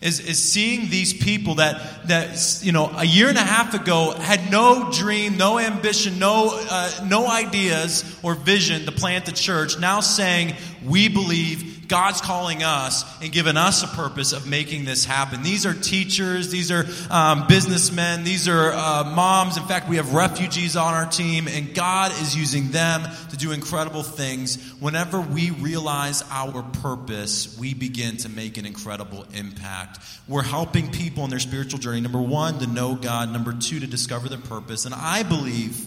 is, 0.00 0.18
is 0.18 0.42
seeing 0.42 0.88
these 0.90 1.12
people 1.12 1.56
that, 1.56 2.08
that, 2.08 2.60
you 2.62 2.72
know, 2.72 2.90
a 2.96 3.04
year 3.04 3.28
and 3.28 3.38
a 3.38 3.42
half 3.42 3.74
ago 3.74 4.12
had 4.12 4.50
no 4.50 4.90
dream, 4.90 5.36
no 5.36 5.58
ambition, 5.58 6.18
no, 6.18 6.58
uh, 6.70 6.90
no 7.06 7.30
ideas 7.30 8.18
or 8.22 8.34
vision 8.34 8.84
to 8.86 8.92
plant 8.92 9.26
the 9.26 9.32
church, 9.32 9.78
now 9.78 10.00
saying, 10.00 10.54
we 10.84 11.08
believe 11.08 11.71
God's 11.92 12.22
calling 12.22 12.62
us 12.62 13.04
and 13.20 13.30
given 13.30 13.58
us 13.58 13.82
a 13.82 13.86
purpose 13.86 14.32
of 14.32 14.48
making 14.48 14.86
this 14.86 15.04
happen. 15.04 15.42
These 15.42 15.66
are 15.66 15.74
teachers, 15.74 16.50
these 16.50 16.70
are 16.72 16.86
um, 17.10 17.46
businessmen, 17.48 18.24
these 18.24 18.48
are 18.48 18.72
uh, 18.72 19.12
moms. 19.14 19.58
In 19.58 19.64
fact, 19.64 19.90
we 19.90 19.96
have 19.96 20.14
refugees 20.14 20.74
on 20.74 20.94
our 20.94 21.04
team, 21.04 21.48
and 21.48 21.74
God 21.74 22.10
is 22.12 22.34
using 22.34 22.70
them 22.70 23.02
to 23.28 23.36
do 23.36 23.52
incredible 23.52 24.02
things. 24.02 24.72
Whenever 24.80 25.20
we 25.20 25.50
realize 25.50 26.24
our 26.30 26.62
purpose, 26.80 27.58
we 27.58 27.74
begin 27.74 28.16
to 28.16 28.30
make 28.30 28.56
an 28.56 28.64
incredible 28.64 29.26
impact. 29.34 29.98
We're 30.26 30.44
helping 30.44 30.90
people 30.92 31.24
in 31.24 31.30
their 31.30 31.40
spiritual 31.40 31.78
journey. 31.78 32.00
Number 32.00 32.22
one, 32.22 32.58
to 32.60 32.66
know 32.66 32.94
God. 32.94 33.30
Number 33.30 33.52
two, 33.52 33.80
to 33.80 33.86
discover 33.86 34.30
their 34.30 34.38
purpose. 34.38 34.86
And 34.86 34.94
I 34.94 35.24
believe 35.24 35.86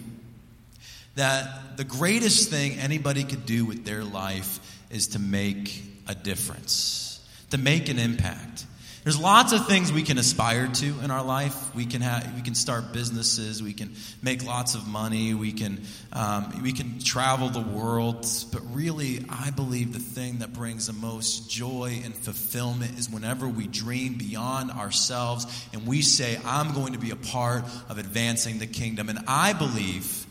that 1.15 1.77
the 1.77 1.83
greatest 1.83 2.51
thing 2.51 2.77
anybody 2.77 3.23
could 3.23 3.47
do 3.47 3.65
with 3.65 3.85
their 3.85 4.03
life 4.03 4.59
is 4.91 5.07
to 5.07 5.19
make 5.19 5.94
a 6.07 6.15
difference, 6.15 7.19
to 7.51 7.57
make 7.57 7.89
an 7.89 7.99
impact. 7.99 8.65
There's 9.05 9.19
lots 9.19 9.53
of 9.53 9.67
things 9.67 9.93
we 9.93 10.01
can 10.01 10.17
aspire 10.17 10.67
to 10.67 10.85
in 11.03 11.11
our 11.11 11.23
life. 11.23 11.75
We 11.75 11.85
can 11.85 12.01
have, 12.01 12.33
we 12.35 12.41
can 12.41 12.55
start 12.55 12.91
businesses. 12.91 13.61
We 13.61 13.71
can 13.71 13.93
make 14.23 14.43
lots 14.43 14.73
of 14.73 14.87
money. 14.87 15.35
We 15.35 15.51
can 15.51 15.83
um, 16.11 16.59
we 16.63 16.73
can 16.73 16.97
travel 16.97 17.49
the 17.49 17.61
world. 17.61 18.25
But 18.51 18.63
really, 18.73 19.23
I 19.29 19.51
believe 19.51 19.93
the 19.93 19.99
thing 19.99 20.39
that 20.39 20.53
brings 20.53 20.87
the 20.87 20.93
most 20.93 21.51
joy 21.51 22.01
and 22.03 22.15
fulfillment 22.15 22.97
is 22.97 23.07
whenever 23.07 23.47
we 23.47 23.67
dream 23.67 24.15
beyond 24.15 24.71
ourselves 24.71 25.45
and 25.71 25.85
we 25.85 26.01
say, 26.01 26.39
"I'm 26.43 26.73
going 26.73 26.93
to 26.93 26.99
be 26.99 27.11
a 27.11 27.15
part 27.15 27.63
of 27.89 27.99
advancing 27.99 28.57
the 28.57 28.65
kingdom." 28.65 29.09
And 29.09 29.19
I 29.27 29.53
believe 29.53 30.25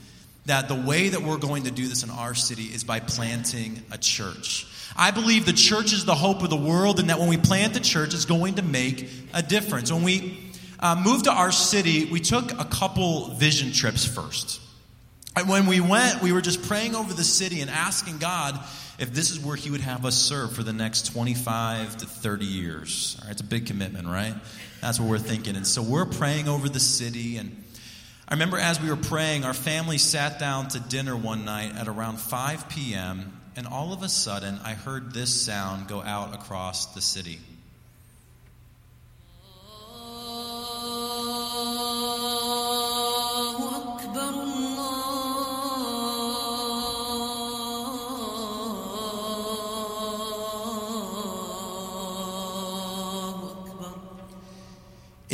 that 0.46 0.66
the 0.66 0.74
way 0.74 1.10
that 1.10 1.22
we're 1.22 1.38
going 1.38 1.62
to 1.62 1.70
do 1.70 1.86
this 1.86 2.02
in 2.02 2.10
our 2.10 2.34
city 2.34 2.64
is 2.64 2.82
by 2.82 2.98
planting 2.98 3.84
a 3.92 3.98
church. 3.98 4.66
I 4.96 5.10
believe 5.10 5.46
the 5.46 5.52
church 5.52 5.92
is 5.92 6.04
the 6.04 6.14
hope 6.14 6.42
of 6.42 6.50
the 6.50 6.56
world, 6.56 7.00
and 7.00 7.10
that 7.10 7.18
when 7.18 7.28
we 7.28 7.36
plant 7.36 7.74
the 7.74 7.80
church, 7.80 8.14
it's 8.14 8.24
going 8.24 8.54
to 8.54 8.62
make 8.62 9.08
a 9.32 9.42
difference. 9.42 9.92
When 9.92 10.02
we 10.02 10.52
uh, 10.78 11.00
moved 11.02 11.24
to 11.24 11.32
our 11.32 11.50
city, 11.50 12.06
we 12.06 12.20
took 12.20 12.52
a 12.52 12.64
couple 12.64 13.28
vision 13.34 13.72
trips 13.72 14.04
first. 14.04 14.60
And 15.36 15.48
when 15.48 15.66
we 15.66 15.80
went, 15.80 16.22
we 16.22 16.32
were 16.32 16.40
just 16.40 16.68
praying 16.68 16.94
over 16.94 17.12
the 17.12 17.24
city 17.24 17.60
and 17.60 17.68
asking 17.68 18.18
God 18.18 18.58
if 19.00 19.12
this 19.12 19.32
is 19.32 19.40
where 19.40 19.56
He 19.56 19.70
would 19.70 19.80
have 19.80 20.06
us 20.06 20.14
serve 20.14 20.52
for 20.52 20.62
the 20.62 20.72
next 20.72 21.12
25 21.12 21.96
to 21.98 22.06
30 22.06 22.44
years. 22.44 23.16
All 23.18 23.26
right, 23.26 23.32
it's 23.32 23.40
a 23.40 23.44
big 23.44 23.66
commitment, 23.66 24.06
right? 24.06 24.34
That's 24.80 25.00
what 25.00 25.08
we're 25.08 25.18
thinking. 25.18 25.56
And 25.56 25.66
so 25.66 25.82
we're 25.82 26.06
praying 26.06 26.46
over 26.46 26.68
the 26.68 26.78
city. 26.78 27.38
And 27.38 27.64
I 28.28 28.34
remember 28.34 28.58
as 28.58 28.80
we 28.80 28.88
were 28.88 28.96
praying, 28.96 29.44
our 29.44 29.54
family 29.54 29.98
sat 29.98 30.38
down 30.38 30.68
to 30.68 30.80
dinner 30.80 31.16
one 31.16 31.44
night 31.44 31.74
at 31.74 31.88
around 31.88 32.18
5 32.18 32.68
p.m 32.68 33.33
and 33.56 33.66
all 33.66 33.92
of 33.92 34.02
a 34.02 34.08
sudden 34.08 34.58
I 34.64 34.74
heard 34.74 35.12
this 35.12 35.44
sound 35.44 35.88
go 35.88 36.02
out 36.02 36.34
across 36.34 36.86
the 36.86 37.00
city. 37.00 37.38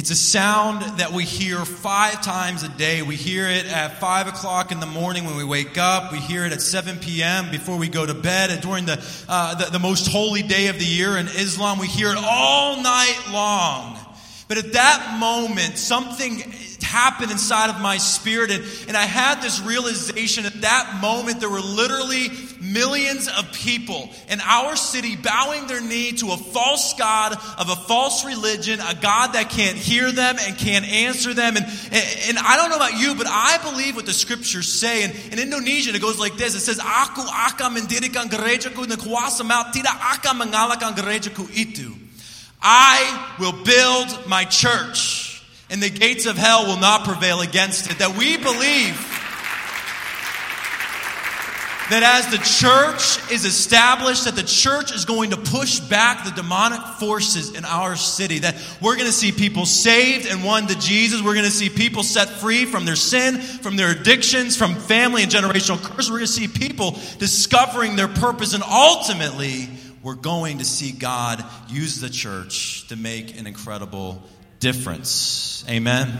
It's 0.00 0.08
a 0.08 0.16
sound 0.16 0.80
that 0.98 1.12
we 1.12 1.26
hear 1.26 1.62
five 1.62 2.22
times 2.22 2.62
a 2.62 2.70
day. 2.70 3.02
We 3.02 3.16
hear 3.16 3.46
it 3.46 3.66
at 3.66 4.00
five 4.00 4.28
o'clock 4.28 4.72
in 4.72 4.80
the 4.80 4.86
morning 4.86 5.26
when 5.26 5.36
we 5.36 5.44
wake 5.44 5.76
up. 5.76 6.10
We 6.10 6.20
hear 6.20 6.46
it 6.46 6.52
at 6.52 6.62
7 6.62 7.00
p.m. 7.00 7.50
before 7.50 7.76
we 7.76 7.86
go 7.86 8.06
to 8.06 8.14
bed. 8.14 8.50
And 8.50 8.62
during 8.62 8.86
the, 8.86 9.06
uh, 9.28 9.56
the, 9.56 9.72
the 9.72 9.78
most 9.78 10.10
holy 10.10 10.40
day 10.40 10.68
of 10.68 10.78
the 10.78 10.86
year 10.86 11.18
in 11.18 11.26
Islam, 11.26 11.78
we 11.78 11.86
hear 11.86 12.10
it 12.12 12.16
all 12.18 12.82
night 12.82 13.20
long. 13.30 13.98
But 14.48 14.56
at 14.56 14.72
that 14.72 15.18
moment, 15.20 15.76
something 15.76 16.50
happened 16.90 17.30
inside 17.30 17.70
of 17.70 17.80
my 17.80 17.96
spirit. 17.98 18.50
And, 18.50 18.64
and 18.88 18.96
I 18.96 19.06
had 19.06 19.40
this 19.42 19.60
realization 19.62 20.46
at 20.46 20.60
that 20.62 20.98
moment, 21.00 21.38
there 21.38 21.48
were 21.48 21.60
literally 21.62 22.28
millions 22.60 23.28
of 23.28 23.52
people 23.52 24.10
in 24.28 24.40
our 24.42 24.74
city 24.74 25.16
bowing 25.16 25.66
their 25.66 25.80
knee 25.80 26.12
to 26.18 26.32
a 26.32 26.36
false 26.36 26.94
God 26.94 27.32
of 27.58 27.70
a 27.70 27.76
false 27.86 28.24
religion, 28.24 28.80
a 28.80 28.94
God 28.94 29.32
that 29.34 29.50
can't 29.50 29.78
hear 29.78 30.10
them 30.10 30.36
and 30.40 30.58
can't 30.58 30.84
answer 30.84 31.32
them. 31.32 31.56
And, 31.56 31.64
and, 31.64 32.06
and 32.28 32.38
I 32.38 32.56
don't 32.56 32.70
know 32.70 32.76
about 32.76 32.98
you, 32.98 33.14
but 33.14 33.26
I 33.28 33.58
believe 33.62 33.94
what 33.94 34.06
the 34.06 34.12
scriptures 34.12 34.66
say. 34.66 35.04
And 35.04 35.14
in 35.32 35.38
Indonesian, 35.38 35.94
it 35.94 36.02
goes 36.02 36.18
like 36.18 36.36
this. 36.36 36.54
It 36.54 36.60
says, 36.60 36.78
Aku 36.78 37.22
akan 37.22 37.78
mendirikan 37.78 38.26
gerejaku 38.26 38.90
kuasa 38.98 39.46
tidak 39.70 39.96
akan 40.18 40.46
mengalahkan 40.46 40.92
gerejaku 40.96 41.46
itu. 41.54 41.94
I 42.62 43.36
will 43.38 43.64
build 43.64 44.28
my 44.28 44.44
church, 44.44 45.29
and 45.70 45.82
the 45.82 45.90
gates 45.90 46.26
of 46.26 46.36
hell 46.36 46.66
will 46.66 46.78
not 46.78 47.04
prevail 47.04 47.40
against 47.40 47.90
it. 47.90 47.98
That 47.98 48.16
we 48.16 48.36
believe. 48.36 48.96
That 51.90 52.04
as 52.04 52.30
the 52.30 52.38
church 52.38 53.32
is 53.32 53.44
established, 53.44 54.26
that 54.26 54.36
the 54.36 54.44
church 54.44 54.94
is 54.94 55.04
going 55.04 55.30
to 55.30 55.36
push 55.36 55.80
back 55.80 56.24
the 56.24 56.30
demonic 56.30 56.80
forces 57.00 57.56
in 57.56 57.64
our 57.64 57.96
city, 57.96 58.38
that 58.40 58.54
we're 58.80 58.94
going 58.94 59.08
to 59.08 59.12
see 59.12 59.32
people 59.32 59.66
saved 59.66 60.28
and 60.28 60.44
won 60.44 60.68
to 60.68 60.78
Jesus. 60.78 61.20
We're 61.20 61.34
going 61.34 61.46
to 61.46 61.50
see 61.50 61.68
people 61.68 62.04
set 62.04 62.28
free 62.28 62.64
from 62.64 62.84
their 62.84 62.94
sin, 62.94 63.38
from 63.40 63.74
their 63.74 63.90
addictions, 63.90 64.56
from 64.56 64.76
family 64.76 65.24
and 65.24 65.32
generational 65.32 65.82
curses. 65.82 66.12
We're 66.12 66.18
going 66.18 66.28
to 66.28 66.32
see 66.32 66.46
people 66.46 66.92
discovering 67.18 67.96
their 67.96 68.06
purpose, 68.06 68.54
and 68.54 68.62
ultimately, 68.62 69.68
we're 70.04 70.14
going 70.14 70.58
to 70.58 70.64
see 70.64 70.92
God 70.92 71.44
use 71.68 72.00
the 72.00 72.08
church 72.08 72.86
to 72.86 72.94
make 72.94 73.36
an 73.36 73.48
incredible 73.48 74.22
difference. 74.60 75.64
Amen. 75.68 76.16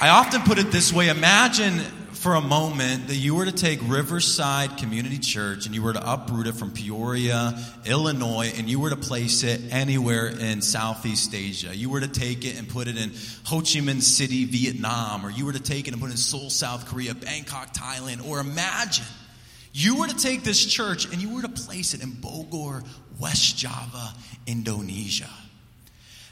I 0.00 0.08
often 0.10 0.42
put 0.42 0.58
it 0.58 0.72
this 0.72 0.92
way 0.92 1.08
imagine 1.08 1.78
for 2.12 2.34
a 2.34 2.40
moment 2.40 3.06
that 3.06 3.14
you 3.14 3.36
were 3.36 3.44
to 3.44 3.52
take 3.52 3.78
Riverside 3.84 4.78
Community 4.78 5.18
Church 5.18 5.66
and 5.66 5.74
you 5.74 5.82
were 5.82 5.92
to 5.92 6.12
uproot 6.12 6.48
it 6.48 6.56
from 6.56 6.72
Peoria, 6.72 7.56
Illinois, 7.84 8.52
and 8.56 8.68
you 8.68 8.80
were 8.80 8.90
to 8.90 8.96
place 8.96 9.44
it 9.44 9.60
anywhere 9.70 10.26
in 10.26 10.60
Southeast 10.60 11.32
Asia. 11.32 11.74
You 11.74 11.90
were 11.90 12.00
to 12.00 12.08
take 12.08 12.44
it 12.44 12.58
and 12.58 12.68
put 12.68 12.88
it 12.88 12.96
in 12.96 13.10
Ho 13.44 13.58
Chi 13.58 13.78
Minh 13.78 14.02
City, 14.02 14.44
Vietnam, 14.44 15.24
or 15.24 15.30
you 15.30 15.46
were 15.46 15.52
to 15.52 15.62
take 15.62 15.86
it 15.86 15.92
and 15.92 16.00
put 16.00 16.08
it 16.08 16.14
in 16.14 16.18
Seoul, 16.18 16.50
South 16.50 16.88
Korea, 16.88 17.14
Bangkok, 17.14 17.72
Thailand, 17.72 18.26
or 18.26 18.40
imagine 18.40 19.06
you 19.76 19.96
were 19.96 20.06
to 20.06 20.16
take 20.16 20.42
this 20.42 20.64
church 20.64 21.04
and 21.06 21.20
you 21.20 21.34
were 21.34 21.42
to 21.42 21.48
place 21.48 21.94
it 21.94 22.02
in 22.02 22.10
Bogor, 22.10 22.86
West 23.18 23.58
Java, 23.58 24.14
Indonesia. 24.46 25.30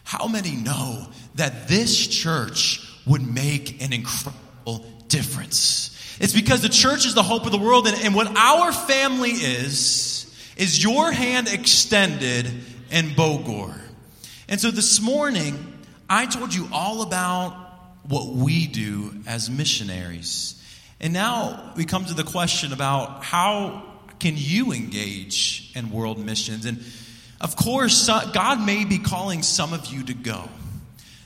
How 0.05 0.29
many 0.29 0.53
know 0.53 1.07
that 1.35 1.69
this 1.69 2.07
church 2.07 2.81
would 3.07 3.23
make 3.23 3.83
an 3.83 3.93
incredible 3.93 4.85
difference. 5.09 5.91
It's 6.21 6.33
because 6.33 6.61
the 6.61 6.69
church 6.69 7.07
is 7.07 7.15
the 7.15 7.23
hope 7.23 7.47
of 7.47 7.53
the 7.53 7.59
world, 7.59 7.87
and, 7.87 7.97
and 8.03 8.15
what 8.15 8.37
our 8.37 8.73
family 8.73 9.31
is, 9.31 10.33
is 10.57 10.83
your 10.83 11.13
hand 11.13 11.49
extended 11.49 12.47
in 12.91 13.07
Bogor. 13.11 13.79
And 14.49 14.61
so 14.61 14.71
this 14.71 15.01
morning, 15.01 15.73
I 16.09 16.27
told 16.27 16.55
you 16.55 16.69
all 16.73 17.03
about 17.03 17.53
what 18.09 18.29
we 18.29 18.67
do 18.67 19.15
as 19.27 19.51
missionaries. 19.51 20.61
And 21.05 21.13
now 21.13 21.75
we 21.77 21.85
come 21.85 22.07
to 22.07 22.15
the 22.15 22.25
question 22.25 22.73
about 22.73 23.23
how 23.23 23.83
can 24.21 24.37
you 24.39 24.73
engage 24.73 25.71
in 25.77 25.91
world 25.91 26.19
missions? 26.19 26.65
And 26.65 26.83
of 27.43 27.57
course, 27.57 28.07
God 28.07 28.65
may 28.65 28.87
be 28.87 28.97
calling 28.97 29.43
some 29.43 29.75
of 29.75 29.85
you 29.93 30.03
to 30.05 30.15
go. 30.15 30.49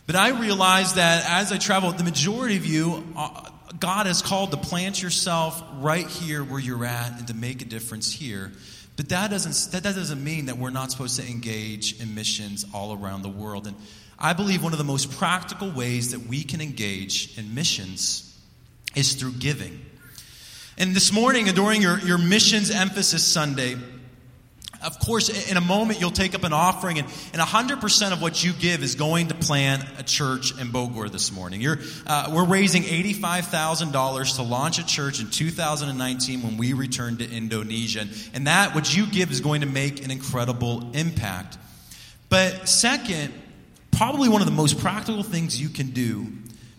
But 0.09 0.17
I 0.17 0.31
realize 0.31 0.95
that 0.95 1.25
as 1.31 1.53
I 1.53 1.59
travel, 1.59 1.93
the 1.93 2.03
majority 2.03 2.57
of 2.57 2.67
you, 2.67 3.07
uh, 3.17 3.51
God 3.79 4.07
has 4.07 4.21
called 4.21 4.51
to 4.51 4.57
plant 4.57 5.01
yourself 5.01 5.63
right 5.75 6.09
here 6.09 6.43
where 6.43 6.59
you're 6.59 6.85
at 6.85 7.17
and 7.17 7.29
to 7.29 7.35
make 7.35 7.63
a 7.63 7.65
difference 7.65 8.13
here. 8.13 8.51
But 8.97 9.11
that 9.11 9.31
doesn't, 9.31 9.71
that, 9.71 9.85
that 9.85 9.95
doesn't 9.95 10.25
mean 10.25 10.47
that 10.47 10.59
we're 10.59 10.71
not 10.71 10.91
supposed 10.91 11.21
to 11.21 11.31
engage 11.31 12.01
in 12.01 12.17
missions 12.17 12.67
all 12.75 12.99
around 13.01 13.23
the 13.23 13.29
world. 13.29 13.69
And 13.69 13.77
I 14.19 14.33
believe 14.33 14.61
one 14.61 14.73
of 14.73 14.79
the 14.79 14.85
most 14.85 15.17
practical 15.19 15.71
ways 15.71 16.11
that 16.11 16.27
we 16.27 16.43
can 16.43 16.61
engage 16.61 17.39
in 17.39 17.55
missions 17.55 18.28
is 18.95 19.15
through 19.15 19.33
giving. 19.33 19.85
And 20.77 20.95
this 20.95 21.13
morning, 21.13 21.47
during 21.47 21.83
your, 21.83 21.99
your 22.01 22.19
missions 22.19 22.71
emphasis 22.71 23.25
Sunday, 23.25 23.77
of 24.81 25.01
course, 25.01 25.51
in 25.51 25.57
a 25.57 25.61
moment, 25.61 26.01
you'll 26.01 26.13
take 26.13 26.37
up 26.37 26.45
an 26.45 26.53
offering, 26.53 27.01
and, 27.01 27.09
and 27.33 27.43
100% 27.43 28.13
of 28.13 28.23
what 28.23 28.45
you 28.45 28.53
give 28.53 28.85
is 28.85 28.95
going 28.95 29.29
to 29.29 29.35
plan 29.35 29.85
a 29.99 30.05
church 30.05 30.57
in 30.57 30.69
Bogor 30.69 31.11
this 31.11 31.33
morning. 31.33 31.67
Uh, 32.07 32.31
we're 32.33 32.45
raising 32.45 32.85
$85,000 32.85 34.37
to 34.37 34.43
launch 34.43 34.79
a 34.79 34.87
church 34.87 35.21
in 35.21 35.31
2019 35.31 36.43
when 36.43 36.57
we 36.57 36.75
return 36.75 37.17
to 37.17 37.29
Indonesia. 37.29 38.07
And 38.33 38.47
that, 38.47 38.77
what 38.77 38.97
you 38.97 39.07
give, 39.07 39.33
is 39.33 39.41
going 39.41 39.63
to 39.63 39.67
make 39.67 40.05
an 40.05 40.13
incredible 40.13 40.93
impact. 40.93 41.59
But 42.29 42.69
second, 42.69 43.35
probably 43.91 44.29
one 44.29 44.43
of 44.43 44.47
the 44.47 44.55
most 44.55 44.79
practical 44.79 45.25
things 45.25 45.61
you 45.61 45.71
can 45.71 45.91
do 45.91 46.29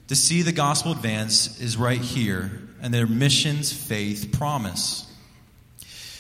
to 0.09 0.15
see 0.15 0.41
the 0.41 0.51
gospel 0.51 0.91
advance 0.91 1.61
is 1.61 1.77
right 1.77 2.01
here, 2.01 2.51
and 2.81 2.93
their 2.93 3.07
missions, 3.07 3.71
faith, 3.71 4.31
promise. 4.31 5.05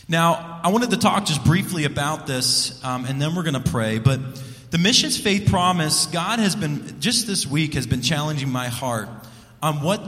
Now, 0.07 0.61
I 0.63 0.69
wanted 0.69 0.91
to 0.91 0.97
talk 0.97 1.25
just 1.25 1.43
briefly 1.43 1.85
about 1.85 2.27
this, 2.27 2.83
um, 2.83 3.05
and 3.05 3.19
then 3.19 3.33
we're 3.35 3.43
going 3.43 3.61
to 3.61 3.71
pray. 3.71 3.97
But 3.97 4.19
the 4.69 4.77
missions 4.77 5.19
faith 5.19 5.49
promise, 5.49 6.05
God 6.05 6.37
has 6.37 6.55
been, 6.55 6.99
just 6.99 7.25
this 7.25 7.47
week, 7.47 7.73
has 7.73 7.87
been 7.87 8.03
challenging 8.03 8.49
my 8.49 8.67
heart 8.67 9.09
on 9.61 9.81
what, 9.81 9.99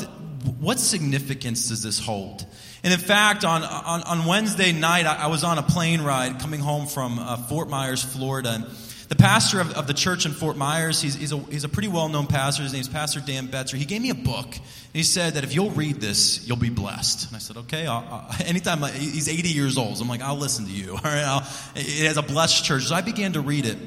what 0.59 0.79
significance 0.79 1.69
does 1.69 1.81
this 1.81 1.99
hold? 1.99 2.45
And 2.83 2.93
in 2.93 2.99
fact, 2.99 3.43
on, 3.45 3.63
on, 3.63 4.03
on 4.03 4.25
Wednesday 4.27 4.71
night, 4.71 5.07
I, 5.07 5.23
I, 5.23 5.27
was 5.27 5.43
on 5.43 5.57
a 5.57 5.63
plane 5.63 6.01
ride 6.01 6.39
coming 6.39 6.59
home 6.59 6.85
from 6.85 7.17
uh, 7.17 7.37
Fort 7.37 7.69
Myers, 7.69 8.03
Florida. 8.03 8.53
And 8.53 8.65
the 9.11 9.17
pastor 9.17 9.59
of, 9.59 9.73
of 9.73 9.87
the 9.87 9.93
church 9.93 10.25
in 10.25 10.31
Fort 10.31 10.55
Myers, 10.55 11.01
he's, 11.01 11.15
he's, 11.15 11.33
a, 11.33 11.37
he's 11.37 11.65
a 11.65 11.69
pretty 11.69 11.89
well 11.89 12.07
known 12.07 12.27
pastor. 12.27 12.63
His 12.63 12.71
name's 12.71 12.87
Pastor 12.87 13.19
Dan 13.19 13.49
Betzer. 13.49 13.75
He 13.75 13.83
gave 13.83 14.01
me 14.01 14.09
a 14.09 14.15
book. 14.15 14.45
And 14.45 14.93
he 14.93 15.03
said 15.03 15.33
that 15.33 15.43
if 15.43 15.53
you'll 15.53 15.71
read 15.71 15.97
this, 15.97 16.47
you'll 16.47 16.55
be 16.55 16.69
blessed. 16.69 17.27
And 17.27 17.35
I 17.35 17.39
said, 17.39 17.57
okay. 17.57 17.87
I'll, 17.87 18.07
I'll, 18.09 18.35
anytime 18.45 18.81
he's 18.93 19.27
80 19.27 19.49
years 19.49 19.77
old, 19.77 19.97
so 19.97 20.03
I'm 20.03 20.07
like, 20.07 20.21
I'll 20.21 20.37
listen 20.37 20.63
to 20.63 20.71
you. 20.71 20.91
All 20.95 21.01
right. 21.03 21.25
I'll, 21.25 21.45
it 21.75 22.07
has 22.07 22.15
a 22.15 22.21
blessed 22.21 22.63
church. 22.63 22.83
So 22.83 22.95
I 22.95 23.01
began 23.01 23.33
to 23.33 23.41
read 23.41 23.65
it. 23.65 23.77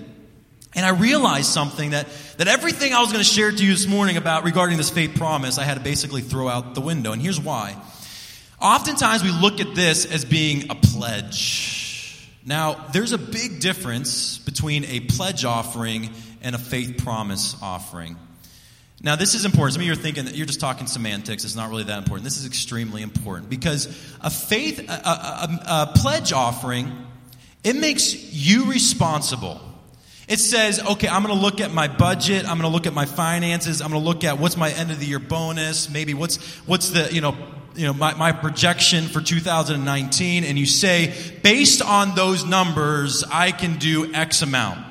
And 0.74 0.84
I 0.84 0.90
realized 0.90 1.46
something 1.46 1.92
that, 1.92 2.06
that 2.36 2.46
everything 2.46 2.92
I 2.92 3.00
was 3.00 3.10
going 3.10 3.24
to 3.24 3.30
share 3.30 3.50
to 3.50 3.64
you 3.64 3.72
this 3.72 3.86
morning 3.86 4.18
about 4.18 4.44
regarding 4.44 4.76
this 4.76 4.90
faith 4.90 5.16
promise, 5.16 5.56
I 5.56 5.64
had 5.64 5.78
to 5.78 5.82
basically 5.82 6.20
throw 6.20 6.50
out 6.50 6.74
the 6.74 6.82
window. 6.82 7.12
And 7.12 7.22
here's 7.22 7.40
why. 7.40 7.80
Oftentimes 8.60 9.22
we 9.22 9.30
look 9.30 9.58
at 9.60 9.74
this 9.74 10.04
as 10.04 10.26
being 10.26 10.70
a 10.70 10.74
pledge. 10.74 11.83
Now, 12.46 12.74
there's 12.92 13.12
a 13.12 13.18
big 13.18 13.60
difference 13.60 14.38
between 14.38 14.84
a 14.84 15.00
pledge 15.00 15.44
offering 15.44 16.10
and 16.42 16.54
a 16.54 16.58
faith 16.58 17.02
promise 17.02 17.56
offering. 17.62 18.16
Now, 19.02 19.16
this 19.16 19.34
is 19.34 19.44
important. 19.44 19.74
Some 19.74 19.82
of 19.82 19.86
you 19.86 19.92
are 19.92 19.96
thinking 19.96 20.26
that 20.26 20.34
you're 20.34 20.46
just 20.46 20.60
talking 20.60 20.86
semantics. 20.86 21.44
It's 21.44 21.56
not 21.56 21.70
really 21.70 21.84
that 21.84 21.98
important. 21.98 22.24
This 22.24 22.38
is 22.38 22.46
extremely 22.46 23.02
important 23.02 23.50
because 23.50 23.86
a 24.20 24.30
faith, 24.30 24.78
a, 24.78 24.92
a, 24.92 24.96
a, 24.96 25.66
a 25.68 25.92
pledge 25.94 26.32
offering, 26.32 26.90
it 27.62 27.76
makes 27.76 28.32
you 28.32 28.70
responsible. 28.70 29.60
It 30.26 30.38
says, 30.38 30.80
okay, 30.80 31.08
I'm 31.08 31.22
going 31.22 31.34
to 31.34 31.40
look 31.40 31.60
at 31.60 31.72
my 31.72 31.88
budget. 31.88 32.44
I'm 32.44 32.58
going 32.58 32.70
to 32.70 32.74
look 32.74 32.86
at 32.86 32.94
my 32.94 33.04
finances. 33.04 33.82
I'm 33.82 33.90
going 33.90 34.02
to 34.02 34.08
look 34.08 34.24
at 34.24 34.38
what's 34.38 34.56
my 34.56 34.70
end 34.70 34.90
of 34.90 34.98
the 34.98 35.06
year 35.06 35.18
bonus. 35.18 35.90
Maybe 35.90 36.14
what's, 36.14 36.36
what's 36.66 36.90
the, 36.90 37.12
you 37.12 37.20
know, 37.20 37.36
you 37.74 37.86
know, 37.86 37.92
my, 37.92 38.14
my 38.14 38.32
projection 38.32 39.04
for 39.04 39.20
2019 39.20 40.44
and 40.44 40.58
you 40.58 40.66
say, 40.66 41.12
based 41.42 41.82
on 41.82 42.14
those 42.14 42.44
numbers, 42.44 43.24
I 43.24 43.52
can 43.52 43.78
do 43.78 44.14
X 44.14 44.42
amount. 44.42 44.84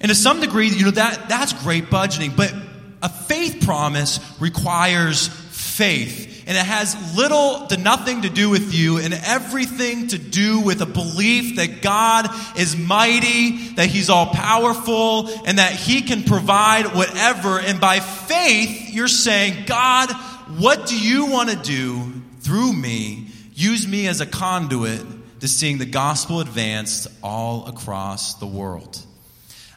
And 0.00 0.10
to 0.10 0.14
some 0.14 0.40
degree, 0.40 0.68
you 0.68 0.84
know, 0.84 0.90
that, 0.92 1.28
that's 1.28 1.52
great 1.52 1.86
budgeting, 1.86 2.36
but 2.36 2.54
a 3.02 3.08
faith 3.08 3.64
promise 3.64 4.20
requires 4.40 5.28
faith. 5.28 6.44
And 6.46 6.56
it 6.56 6.64
has 6.64 7.16
little 7.16 7.66
to 7.66 7.76
nothing 7.76 8.22
to 8.22 8.30
do 8.30 8.48
with 8.48 8.72
you 8.72 8.98
and 8.98 9.12
everything 9.12 10.08
to 10.08 10.18
do 10.18 10.60
with 10.60 10.80
a 10.80 10.86
belief 10.86 11.56
that 11.56 11.82
God 11.82 12.26
is 12.56 12.74
mighty, 12.74 13.68
that 13.74 13.88
He's 13.88 14.08
all 14.08 14.26
powerful, 14.26 15.28
and 15.46 15.58
that 15.58 15.72
He 15.72 16.00
can 16.00 16.22
provide 16.22 16.94
whatever. 16.94 17.60
And 17.60 17.80
by 17.80 18.00
faith, 18.00 18.94
you're 18.94 19.08
saying, 19.08 19.66
God, 19.66 20.10
what 20.56 20.86
do 20.86 20.98
you 20.98 21.26
want 21.26 21.50
to 21.50 21.56
do 21.56 22.12
through 22.40 22.72
me? 22.72 23.28
Use 23.54 23.86
me 23.86 24.06
as 24.06 24.20
a 24.20 24.26
conduit 24.26 25.04
to 25.40 25.48
seeing 25.48 25.78
the 25.78 25.86
gospel 25.86 26.40
advanced 26.40 27.06
all 27.22 27.66
across 27.66 28.34
the 28.34 28.46
world. 28.46 29.04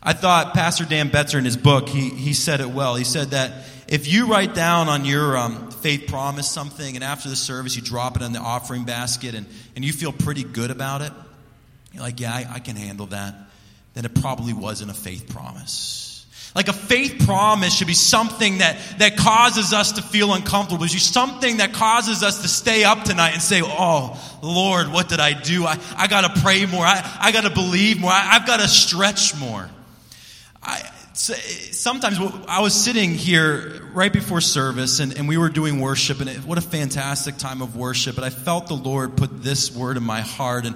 I 0.03 0.13
thought 0.13 0.53
Pastor 0.53 0.85
Dan 0.85 1.09
Betzer 1.09 1.37
in 1.37 1.45
his 1.45 1.57
book, 1.57 1.87
he, 1.87 2.09
he 2.09 2.33
said 2.33 2.59
it 2.59 2.69
well. 2.69 2.95
He 2.95 3.03
said 3.03 3.31
that 3.31 3.51
if 3.87 4.07
you 4.07 4.27
write 4.27 4.55
down 4.55 4.87
on 4.87 5.05
your 5.05 5.37
um, 5.37 5.69
faith 5.69 6.07
promise 6.07 6.49
something 6.49 6.95
and 6.95 7.03
after 7.03 7.29
the 7.29 7.35
service 7.35 7.75
you 7.75 7.81
drop 7.81 8.15
it 8.15 8.23
in 8.23 8.31
the 8.31 8.39
offering 8.39 8.83
basket 8.85 9.35
and, 9.35 9.45
and 9.75 9.85
you 9.85 9.93
feel 9.93 10.11
pretty 10.11 10.43
good 10.43 10.71
about 10.71 11.01
it, 11.01 11.11
you're 11.91 12.01
like, 12.01 12.19
yeah, 12.19 12.33
I, 12.33 12.47
I 12.55 12.59
can 12.59 12.75
handle 12.75 13.07
that, 13.07 13.35
then 13.93 14.05
it 14.05 14.15
probably 14.21 14.53
wasn't 14.53 14.89
a 14.89 14.93
faith 14.93 15.29
promise. 15.33 16.10
Like 16.53 16.67
a 16.67 16.73
faith 16.73 17.25
promise 17.25 17.73
should 17.73 17.87
be 17.87 17.93
something 17.93 18.57
that, 18.57 18.77
that 18.97 19.15
causes 19.15 19.71
us 19.71 19.93
to 19.93 20.01
feel 20.01 20.33
uncomfortable. 20.33 20.83
It 20.83 20.89
should 20.89 20.95
be 20.95 20.99
something 20.99 21.57
that 21.57 21.71
causes 21.73 22.23
us 22.23 22.41
to 22.41 22.49
stay 22.49 22.83
up 22.83 23.03
tonight 23.03 23.31
and 23.31 23.41
say, 23.41 23.61
Oh, 23.63 24.19
Lord, 24.43 24.91
what 24.91 25.07
did 25.07 25.21
I 25.21 25.31
do? 25.31 25.65
I, 25.65 25.79
I 25.95 26.07
got 26.07 26.33
to 26.33 26.41
pray 26.41 26.65
more. 26.65 26.85
I, 26.85 27.19
I 27.21 27.31
got 27.31 27.45
to 27.45 27.51
believe 27.51 28.01
more. 28.01 28.11
I, 28.11 28.19
have 28.19 28.45
got 28.45 28.59
to 28.59 28.67
stretch 28.67 29.39
more. 29.39 29.69
I, 30.61 30.81
sometimes 31.13 32.19
I 32.47 32.59
was 32.59 32.73
sitting 32.73 33.11
here 33.11 33.81
right 33.93 34.11
before 34.11 34.41
service 34.41 34.99
and, 34.99 35.17
and 35.17 35.29
we 35.29 35.37
were 35.37 35.49
doing 35.49 35.79
worship, 35.79 36.19
and 36.19 36.29
it, 36.29 36.37
what 36.39 36.57
a 36.57 36.61
fantastic 36.61 37.37
time 37.37 37.61
of 37.61 37.77
worship. 37.77 38.15
But 38.15 38.25
I 38.25 38.29
felt 38.29 38.67
the 38.67 38.73
Lord 38.73 39.15
put 39.15 39.41
this 39.41 39.73
word 39.73 39.95
in 39.95 40.03
my 40.03 40.19
heart. 40.19 40.65
And 40.65 40.75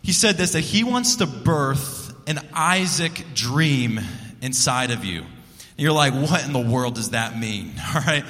He 0.00 0.12
said 0.12 0.36
this 0.36 0.52
that 0.52 0.60
He 0.60 0.82
wants 0.82 1.16
to 1.16 1.26
birth 1.26 2.14
an 2.26 2.38
Isaac 2.54 3.22
dream 3.34 4.00
inside 4.40 4.90
of 4.90 5.04
you. 5.04 5.20
And 5.20 5.28
you're 5.76 5.92
like, 5.92 6.14
what 6.14 6.44
in 6.44 6.52
the 6.52 6.60
world 6.60 6.94
does 6.94 7.10
that 7.10 7.38
mean? 7.38 7.72
All 7.94 8.02
right. 8.02 8.24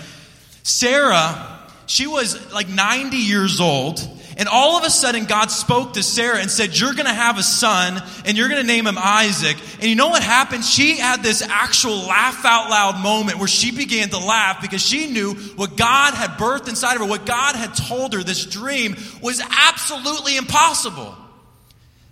Sarah, 0.63 1.59
She 1.87 2.07
was 2.07 2.53
like 2.53 2.69
90 2.69 3.17
years 3.17 3.61
old. 3.61 4.01
And 4.37 4.49
all 4.49 4.79
of 4.79 4.85
a 4.85 4.91
sudden, 4.91 5.25
God 5.25 5.51
spoke 5.51 5.95
to 5.95 6.03
Sarah 6.03 6.39
and 6.39 6.51
said, 6.51 6.79
You're 6.79 6.95
going 6.95 7.07
to 7.07 7.13
have 7.13 7.37
a 7.37 7.43
son, 7.43 8.01
and 8.25 8.39
you're 8.39 8.49
going 8.49 8.61
to 8.61 8.67
name 8.67 8.87
him 8.87 8.97
Isaac. 8.97 9.57
And 9.75 9.85
you 9.85 9.97
know 9.97 10.09
what 10.09 10.23
happened? 10.23 10.65
She 10.65 10.97
had 10.97 11.23
this 11.23 11.43
actual 11.43 11.97
laugh 12.07 12.43
out 12.45 12.71
loud 12.71 13.03
moment 13.03 13.39
where 13.39 13.49
she 13.49 13.71
began 13.71 14.09
to 14.11 14.19
laugh 14.19 14.63
because 14.63 14.81
she 14.81 15.11
knew 15.11 15.35
what 15.35 15.77
God 15.77 16.15
had 16.15 16.39
birthed 16.39 16.69
inside 16.69 16.95
of 16.95 17.01
her, 17.01 17.07
what 17.07 17.27
God 17.27 17.55
had 17.55 17.75
told 17.75 18.15
her, 18.15 18.23
this 18.23 18.47
dream, 18.47 18.97
was 19.21 19.43
absolutely 19.51 20.37
impossible. 20.37 21.15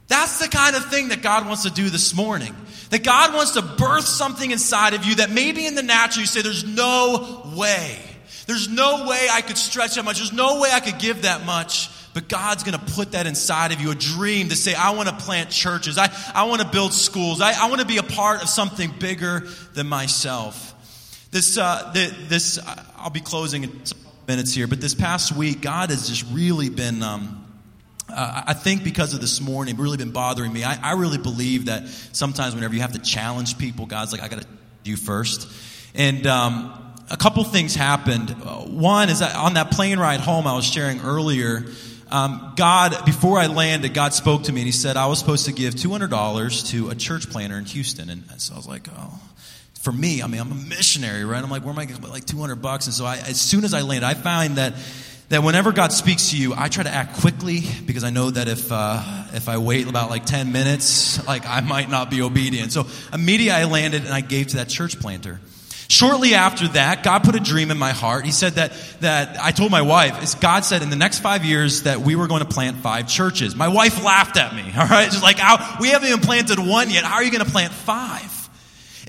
That's 0.08 0.38
the 0.38 0.48
kind 0.48 0.74
of 0.74 0.84
thing 0.86 1.08
that 1.08 1.22
God 1.22 1.46
wants 1.46 1.62
to 1.62 1.70
do 1.70 1.88
this 1.88 2.14
morning. 2.14 2.54
That 2.90 3.04
God 3.04 3.34
wants 3.34 3.52
to 3.52 3.62
birth 3.62 4.06
something 4.06 4.50
inside 4.50 4.94
of 4.94 5.04
you 5.04 5.16
that 5.16 5.30
maybe 5.30 5.66
in 5.66 5.74
the 5.74 5.82
natural 5.82 6.22
you 6.22 6.26
say, 6.26 6.42
There's 6.42 6.64
no 6.64 7.42
way. 7.54 7.98
There's 8.46 8.68
no 8.68 9.06
way 9.06 9.28
I 9.30 9.42
could 9.42 9.58
stretch 9.58 9.96
that 9.96 10.04
much. 10.04 10.16
There's 10.16 10.32
no 10.32 10.60
way 10.60 10.70
I 10.72 10.80
could 10.80 10.98
give 10.98 11.22
that 11.22 11.44
much. 11.44 11.90
But 12.14 12.28
God's 12.28 12.64
going 12.64 12.78
to 12.78 12.92
put 12.94 13.12
that 13.12 13.26
inside 13.26 13.72
of 13.72 13.80
you 13.82 13.90
a 13.90 13.94
dream 13.94 14.48
to 14.48 14.56
say, 14.56 14.74
I 14.74 14.90
want 14.92 15.10
to 15.10 15.14
plant 15.14 15.50
churches. 15.50 15.98
I, 15.98 16.08
I 16.34 16.44
want 16.44 16.62
to 16.62 16.66
build 16.66 16.94
schools. 16.94 17.42
I, 17.42 17.52
I 17.52 17.68
want 17.68 17.82
to 17.82 17.86
be 17.86 17.98
a 17.98 18.02
part 18.02 18.42
of 18.42 18.48
something 18.48 18.90
bigger 18.98 19.46
than 19.74 19.86
myself. 19.86 20.74
This, 21.30 21.58
uh, 21.58 21.90
the, 21.92 22.14
this 22.28 22.58
I'll 22.96 23.10
be 23.10 23.20
closing 23.20 23.64
in 23.64 23.82
minutes 24.26 24.54
here, 24.54 24.66
but 24.66 24.80
this 24.80 24.94
past 24.94 25.30
week, 25.36 25.60
God 25.60 25.90
has 25.90 26.08
just 26.08 26.24
really 26.32 26.70
been. 26.70 27.02
Um, 27.02 27.47
uh, 28.08 28.42
I 28.46 28.54
think 28.54 28.84
because 28.84 29.14
of 29.14 29.20
this 29.20 29.40
morning, 29.40 29.76
really 29.76 29.96
been 29.96 30.12
bothering 30.12 30.52
me. 30.52 30.64
I, 30.64 30.78
I, 30.90 30.92
really 30.92 31.18
believe 31.18 31.66
that 31.66 31.88
sometimes 32.12 32.54
whenever 32.54 32.74
you 32.74 32.80
have 32.80 32.92
to 32.92 32.98
challenge 32.98 33.58
people, 33.58 33.86
God's 33.86 34.12
like, 34.12 34.22
I 34.22 34.28
got 34.28 34.42
to 34.42 34.48
do 34.82 34.96
first. 34.96 35.50
And 35.94 36.26
um, 36.26 36.94
a 37.10 37.16
couple 37.16 37.44
things 37.44 37.74
happened. 37.74 38.30
Uh, 38.30 38.60
one 38.60 39.10
is 39.10 39.18
that 39.18 39.36
on 39.36 39.54
that 39.54 39.70
plane 39.70 39.98
ride 39.98 40.20
home, 40.20 40.46
I 40.46 40.54
was 40.54 40.64
sharing 40.64 41.00
earlier 41.00 41.66
um, 42.10 42.54
God, 42.56 43.04
before 43.04 43.38
I 43.38 43.46
landed, 43.46 43.92
God 43.92 44.14
spoke 44.14 44.44
to 44.44 44.52
me 44.52 44.62
and 44.62 44.66
He 44.66 44.72
said 44.72 44.96
I 44.96 45.06
was 45.06 45.18
supposed 45.18 45.46
to 45.46 45.52
give 45.52 45.74
$200 45.74 46.70
to 46.70 46.90
a 46.90 46.94
church 46.94 47.28
planter 47.28 47.58
in 47.58 47.64
Houston. 47.66 48.08
And 48.08 48.24
so 48.38 48.54
I 48.54 48.56
was 48.56 48.66
like, 48.66 48.88
oh, 48.96 49.20
for 49.80 49.92
me, 49.92 50.22
I 50.22 50.26
mean, 50.26 50.40
I'm 50.40 50.50
a 50.50 50.54
missionary, 50.54 51.24
right? 51.24 51.42
I'm 51.42 51.50
like, 51.50 51.62
where 51.62 51.72
am 51.72 51.78
I 51.78 51.84
going 51.84 52.00
to 52.00 52.08
like 52.08 52.24
200 52.24 52.56
bucks? 52.56 52.86
And 52.86 52.94
so 52.94 53.04
I, 53.04 53.16
as 53.16 53.40
soon 53.40 53.64
as 53.64 53.74
I 53.74 53.82
landed, 53.82 54.06
I 54.06 54.14
find 54.14 54.56
that 54.56 54.74
that 55.28 55.42
whenever 55.42 55.72
God 55.72 55.92
speaks 55.92 56.30
to 56.30 56.38
you, 56.38 56.54
I 56.56 56.68
try 56.68 56.84
to 56.84 56.90
act 56.90 57.20
quickly 57.20 57.62
because 57.84 58.02
I 58.04 58.10
know 58.10 58.30
that 58.30 58.48
if 58.48 58.72
uh, 58.72 59.26
if 59.34 59.48
I 59.48 59.58
wait 59.58 59.86
about 59.86 60.10
like 60.10 60.24
10 60.24 60.52
minutes, 60.52 61.26
like 61.26 61.46
I 61.46 61.60
might 61.60 61.90
not 61.90 62.10
be 62.10 62.22
obedient. 62.22 62.72
So 62.72 62.86
immediately 63.12 63.52
I 63.52 63.64
landed 63.64 64.04
and 64.04 64.14
I 64.14 64.22
gave 64.22 64.48
to 64.48 64.56
that 64.56 64.68
church 64.68 64.98
planter. 64.98 65.40
Shortly 65.90 66.34
after 66.34 66.68
that, 66.68 67.02
God 67.02 67.24
put 67.24 67.34
a 67.34 67.40
dream 67.40 67.70
in 67.70 67.78
my 67.78 67.92
heart. 67.92 68.26
He 68.26 68.30
said 68.30 68.54
that, 68.54 68.72
that 69.00 69.38
I 69.42 69.52
told 69.52 69.70
my 69.70 69.80
wife, 69.80 70.38
God 70.38 70.66
said 70.66 70.82
in 70.82 70.90
the 70.90 70.96
next 70.96 71.20
five 71.20 71.46
years 71.46 71.84
that 71.84 72.00
we 72.00 72.14
were 72.14 72.26
going 72.26 72.42
to 72.42 72.48
plant 72.48 72.76
five 72.78 73.08
churches. 73.08 73.56
My 73.56 73.68
wife 73.68 74.04
laughed 74.04 74.36
at 74.36 74.54
me, 74.54 74.70
all 74.78 74.86
right? 74.86 75.10
She's 75.10 75.22
like, 75.22 75.38
we 75.80 75.88
haven't 75.88 76.08
even 76.08 76.20
planted 76.20 76.58
one 76.58 76.90
yet. 76.90 77.04
How 77.04 77.14
are 77.14 77.24
you 77.24 77.30
going 77.30 77.44
to 77.44 77.50
plant 77.50 77.72
five? 77.72 78.34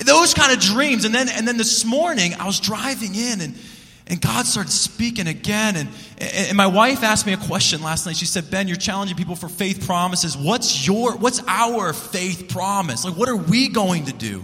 Those 0.05 0.33
kind 0.33 0.53
of 0.53 0.61
dreams. 0.61 1.03
And 1.03 1.13
then, 1.13 1.27
and 1.27 1.45
then 1.45 1.57
this 1.57 1.83
morning, 1.83 2.35
I 2.35 2.45
was 2.45 2.61
driving 2.61 3.13
in 3.13 3.41
and, 3.41 3.55
and 4.09 4.19
God 4.19 4.47
started 4.47 4.71
speaking 4.71 5.27
again. 5.27 5.75
And, 5.75 5.89
and 6.19 6.57
my 6.57 6.65
wife 6.65 7.03
asked 7.03 7.27
me 7.27 7.33
a 7.33 7.37
question 7.37 7.83
last 7.83 8.07
night. 8.07 8.15
She 8.15 8.25
said, 8.25 8.49
Ben, 8.49 8.67
you're 8.67 8.75
challenging 8.75 9.15
people 9.15 9.35
for 9.35 9.47
faith 9.47 9.85
promises. 9.85 10.35
What's 10.35 10.87
your, 10.87 11.15
what's 11.15 11.41
our 11.47 11.93
faith 11.93 12.49
promise? 12.49 13.05
Like, 13.05 13.15
what 13.15 13.29
are 13.29 13.35
we 13.35 13.69
going 13.69 14.05
to 14.05 14.13
do? 14.13 14.43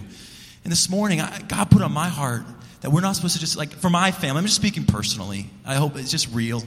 And 0.62 0.72
this 0.72 0.88
morning, 0.88 1.20
I, 1.20 1.40
God 1.42 1.70
put 1.70 1.82
on 1.82 1.92
my 1.92 2.08
heart 2.08 2.44
that 2.80 2.90
we're 2.90 3.00
not 3.00 3.16
supposed 3.16 3.34
to 3.34 3.40
just, 3.40 3.56
like, 3.56 3.70
for 3.70 3.90
my 3.90 4.12
family, 4.12 4.38
I'm 4.38 4.44
just 4.44 4.56
speaking 4.56 4.84
personally. 4.84 5.50
I 5.64 5.74
hope 5.74 5.96
it's 5.96 6.10
just 6.10 6.32
real. 6.32 6.62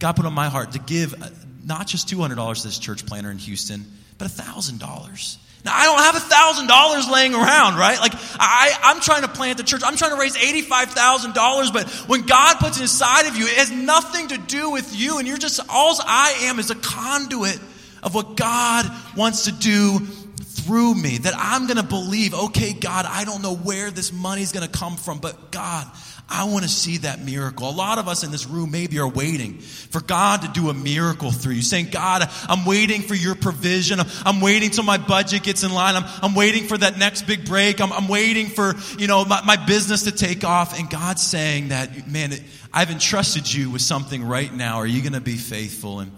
God 0.00 0.16
put 0.16 0.26
on 0.26 0.32
my 0.32 0.48
heart 0.48 0.72
to 0.72 0.80
give 0.80 1.14
uh, 1.22 1.28
not 1.64 1.86
just 1.86 2.08
$200 2.08 2.62
to 2.62 2.66
this 2.66 2.78
church 2.78 3.06
planter 3.06 3.30
in 3.30 3.38
Houston, 3.38 3.84
but 4.18 4.28
$1,000. 4.28 5.36
Now, 5.64 5.72
I 5.74 5.84
don't 5.84 5.98
have 5.98 6.14
$1,000 6.14 7.12
laying 7.12 7.34
around, 7.34 7.76
right? 7.76 8.00
Like, 8.00 8.14
I, 8.14 8.72
I'm 8.82 9.00
trying 9.00 9.22
to 9.22 9.28
plant 9.28 9.58
the 9.58 9.64
church. 9.64 9.82
I'm 9.84 9.96
trying 9.96 10.12
to 10.12 10.18
raise 10.18 10.36
$85,000, 10.36 11.72
but 11.72 11.88
when 12.08 12.22
God 12.22 12.58
puts 12.58 12.78
it 12.78 12.82
inside 12.82 13.26
of 13.26 13.36
you, 13.36 13.46
it 13.46 13.56
has 13.56 13.70
nothing 13.70 14.28
to 14.28 14.38
do 14.38 14.70
with 14.70 14.96
you, 14.96 15.18
and 15.18 15.28
you're 15.28 15.36
just, 15.36 15.60
all 15.68 15.96
I 16.00 16.36
am 16.44 16.58
is 16.58 16.70
a 16.70 16.74
conduit 16.74 17.58
of 18.02 18.14
what 18.14 18.36
God 18.36 18.90
wants 19.16 19.44
to 19.44 19.52
do 19.52 19.98
through 20.00 20.94
me, 20.94 21.18
that 21.18 21.34
I'm 21.36 21.66
going 21.66 21.76
to 21.76 21.82
believe, 21.82 22.32
okay, 22.32 22.72
God, 22.72 23.06
I 23.06 23.24
don't 23.24 23.42
know 23.42 23.54
where 23.54 23.90
this 23.90 24.12
money's 24.12 24.52
going 24.52 24.66
to 24.66 24.78
come 24.78 24.96
from, 24.96 25.18
but 25.18 25.50
God, 25.50 25.86
I 26.30 26.44
want 26.44 26.62
to 26.62 26.68
see 26.68 26.98
that 26.98 27.20
miracle. 27.20 27.68
A 27.68 27.72
lot 27.72 27.98
of 27.98 28.06
us 28.06 28.22
in 28.22 28.30
this 28.30 28.46
room 28.46 28.70
maybe 28.70 29.00
are 29.00 29.08
waiting 29.08 29.58
for 29.58 30.00
God 30.00 30.42
to 30.42 30.48
do 30.48 30.70
a 30.70 30.74
miracle 30.74 31.32
through 31.32 31.54
you, 31.54 31.62
saying, 31.62 31.88
God, 31.90 32.30
I'm 32.48 32.64
waiting 32.64 33.02
for 33.02 33.14
your 33.14 33.34
provision. 33.34 33.98
I'm 34.24 34.40
waiting 34.40 34.70
till 34.70 34.84
my 34.84 34.96
budget 34.96 35.42
gets 35.42 35.64
in 35.64 35.72
line. 35.72 35.96
I'm, 35.96 36.04
I'm 36.22 36.34
waiting 36.36 36.68
for 36.68 36.78
that 36.78 36.98
next 36.98 37.22
big 37.26 37.44
break. 37.44 37.80
I'm, 37.80 37.92
I'm 37.92 38.06
waiting 38.06 38.46
for, 38.46 38.74
you 38.96 39.08
know, 39.08 39.24
my, 39.24 39.42
my, 39.44 39.56
business 39.66 40.04
to 40.04 40.12
take 40.12 40.44
off. 40.44 40.78
And 40.78 40.88
God's 40.88 41.22
saying 41.22 41.68
that, 41.68 42.08
man, 42.08 42.32
I've 42.72 42.90
entrusted 42.90 43.52
you 43.52 43.70
with 43.70 43.82
something 43.82 44.24
right 44.24 44.52
now. 44.52 44.76
Are 44.76 44.86
you 44.86 45.02
going 45.02 45.12
to 45.14 45.20
be 45.20 45.36
faithful? 45.36 46.00
And 46.00 46.12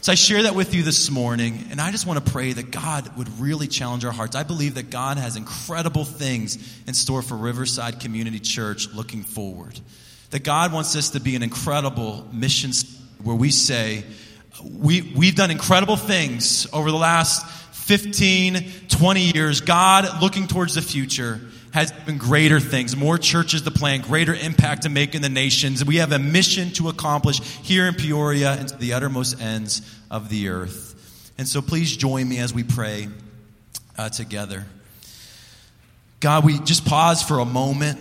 so 0.00 0.12
I 0.12 0.14
share 0.14 0.44
that 0.44 0.54
with 0.54 0.74
you 0.74 0.84
this 0.84 1.10
morning, 1.10 1.66
and 1.70 1.80
I 1.80 1.90
just 1.90 2.06
want 2.06 2.24
to 2.24 2.30
pray 2.30 2.52
that 2.52 2.70
God 2.70 3.16
would 3.16 3.28
really 3.40 3.66
challenge 3.66 4.04
our 4.04 4.12
hearts. 4.12 4.36
I 4.36 4.44
believe 4.44 4.76
that 4.76 4.90
God 4.90 5.18
has 5.18 5.36
incredible 5.36 6.04
things 6.04 6.56
in 6.86 6.94
store 6.94 7.20
for 7.20 7.36
Riverside 7.36 7.98
Community 7.98 8.38
Church 8.38 8.88
looking 8.94 9.24
forward. 9.24 9.78
That 10.30 10.44
God 10.44 10.72
wants 10.72 10.94
us 10.94 11.10
to 11.10 11.20
be 11.20 11.34
an 11.34 11.42
incredible 11.42 12.28
mission 12.32 12.70
where 13.24 13.34
we 13.34 13.50
say, 13.50 14.04
we, 14.62 15.02
we've 15.16 15.34
done 15.34 15.50
incredible 15.50 15.96
things 15.96 16.66
over 16.72 16.90
the 16.92 16.96
last 16.96 17.44
15, 17.86 18.70
20 18.88 19.32
years. 19.32 19.60
God 19.62 20.22
looking 20.22 20.46
towards 20.46 20.76
the 20.76 20.82
future 20.82 21.40
has 21.72 21.92
been 21.92 22.18
greater 22.18 22.60
things, 22.60 22.96
more 22.96 23.18
churches 23.18 23.62
to 23.62 23.70
plant, 23.70 24.04
greater 24.04 24.34
impact 24.34 24.82
to 24.82 24.88
make 24.88 25.14
in 25.14 25.22
the 25.22 25.28
nations. 25.28 25.84
We 25.84 25.96
have 25.96 26.12
a 26.12 26.18
mission 26.18 26.70
to 26.72 26.88
accomplish 26.88 27.40
here 27.40 27.86
in 27.86 27.94
Peoria 27.94 28.52
and 28.52 28.68
to 28.68 28.76
the 28.76 28.94
uttermost 28.94 29.40
ends 29.40 29.82
of 30.10 30.28
the 30.28 30.48
earth. 30.48 31.32
And 31.38 31.46
so 31.46 31.62
please 31.62 31.96
join 31.96 32.28
me 32.28 32.38
as 32.38 32.52
we 32.52 32.64
pray 32.64 33.08
uh, 33.96 34.08
together. 34.08 34.66
God, 36.20 36.44
we 36.44 36.58
just 36.58 36.84
pause 36.84 37.22
for 37.22 37.38
a 37.38 37.44
moment 37.44 38.00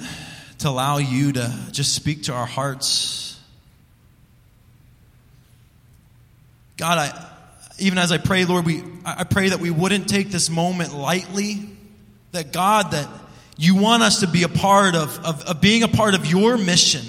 to 0.60 0.70
allow 0.70 0.98
you 0.98 1.34
to 1.34 1.54
just 1.72 1.94
speak 1.94 2.24
to 2.24 2.34
our 2.34 2.48
hearts. 2.48 3.40
God, 6.78 6.98
I, 6.98 7.28
even 7.80 7.98
as 7.98 8.12
I 8.12 8.18
pray, 8.18 8.46
Lord, 8.46 8.66
we, 8.66 8.84
I 9.06 9.24
pray 9.24 9.50
that 9.50 9.60
we 9.60 9.70
wouldn't 9.70 10.08
take 10.08 10.32
this 10.32 10.50
moment 10.50 10.96
lightly. 10.96 11.70
That 12.32 12.52
God, 12.52 12.92
that 12.92 13.08
you 13.58 13.76
want 13.76 14.04
us 14.04 14.20
to 14.20 14.28
be 14.28 14.44
a 14.44 14.50
part 14.50 14.96
of, 14.96 15.18
of, 15.26 15.44
of 15.46 15.62
being 15.62 15.84
a 15.84 15.88
part 15.88 16.14
of 16.14 16.26
your 16.26 16.58
mission. 16.58 17.02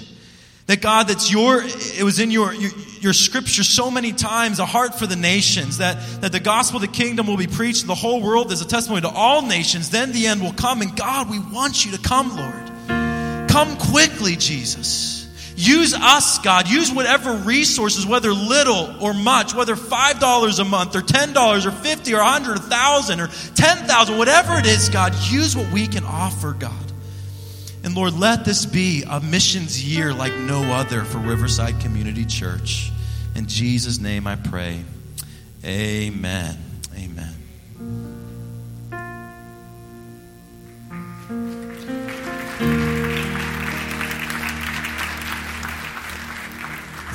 That 0.65 0.81
God, 0.81 1.07
that's 1.07 1.31
your, 1.31 1.63
it 1.63 2.03
was 2.03 2.19
in 2.19 2.29
your, 2.29 2.53
your, 2.53 2.71
your, 2.99 3.13
scripture 3.13 3.63
so 3.63 3.89
many 3.89 4.13
times, 4.13 4.59
a 4.59 4.65
heart 4.67 4.99
for 4.99 5.07
the 5.07 5.15
nations, 5.15 5.79
that, 5.79 5.97
that 6.21 6.31
the 6.31 6.39
gospel 6.39 6.77
of 6.77 6.81
the 6.81 6.95
kingdom 6.95 7.25
will 7.25 7.37
be 7.37 7.47
preached 7.47 7.81
to 7.81 7.87
the 7.87 7.95
whole 7.95 8.21
world 8.21 8.51
as 8.51 8.61
a 8.61 8.67
testimony 8.67 9.01
to 9.01 9.09
all 9.09 9.41
nations. 9.41 9.89
Then 9.89 10.11
the 10.11 10.27
end 10.27 10.41
will 10.41 10.53
come. 10.53 10.81
And 10.81 10.95
God, 10.95 11.27
we 11.27 11.39
want 11.39 11.85
you 11.85 11.91
to 11.93 11.97
come, 11.97 12.35
Lord. 12.35 13.49
Come 13.49 13.77
quickly, 13.77 14.35
Jesus. 14.35 15.18
Use 15.61 15.93
us, 15.93 16.37
God. 16.39 16.69
Use 16.69 16.89
whatever 16.89 17.33
resources, 17.33 18.05
whether 18.05 18.31
little 18.31 18.95
or 19.03 19.13
much, 19.13 19.53
whether 19.53 19.75
$5 19.75 20.59
a 20.59 20.63
month 20.63 20.95
or 20.95 21.01
$10 21.01 21.65
or 21.65 21.71
50 21.71 22.13
or 22.13 22.19
100 22.19 22.51
or 22.51 22.53
1,000 22.53 23.19
or 23.19 23.27
10,000, 23.27 24.17
whatever 24.17 24.57
it 24.57 24.65
is, 24.65 24.87
God, 24.87 25.13
use 25.29 25.57
what 25.57 25.69
we 25.73 25.85
can 25.85 26.05
offer, 26.05 26.53
God. 26.53 26.71
And 27.83 27.93
Lord, 27.93 28.13
let 28.13 28.45
this 28.45 28.65
be 28.65 29.03
a 29.03 29.19
missions 29.19 29.83
year 29.83 30.13
like 30.13 30.33
no 30.33 30.61
other 30.71 31.03
for 31.03 31.17
Riverside 31.17 31.81
Community 31.81 32.23
Church. 32.23 32.89
In 33.35 33.45
Jesus' 33.45 33.99
name 33.99 34.27
I 34.27 34.37
pray. 34.37 34.81
Amen. 35.65 36.57
Amen. 36.95 37.38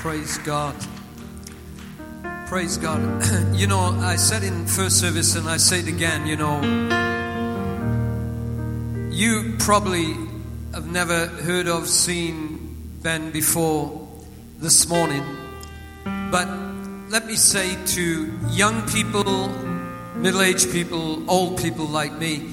Praise 0.05 0.37
God. 0.37 0.77
Praise 2.47 2.77
God. 2.77 3.01
you 3.55 3.67
know, 3.67 3.81
I 3.81 4.17
said 4.17 4.43
in 4.43 4.67
first 4.67 5.01
service 5.01 5.35
and 5.35 5.49
I 5.49 5.57
say 5.57 5.79
it 5.79 5.89
again, 5.89 6.27
you 6.27 6.37
know, 6.37 6.61
you 9.11 9.55
probably 9.61 10.13
have 10.75 10.87
never 10.93 11.27
heard 11.27 11.69
of, 11.69 11.89
seen 11.89 12.77
Ben 13.03 13.31
before 13.31 14.07
this 14.59 14.87
morning. 14.91 15.25
But 16.05 16.49
let 17.09 17.25
me 17.25 17.37
say 17.37 17.75
to 17.95 18.31
young 18.51 18.87
people, 18.87 19.49
middle 20.17 20.43
aged 20.43 20.71
people, 20.71 21.31
old 21.31 21.63
people 21.63 21.87
like 21.87 22.13
me, 22.13 22.51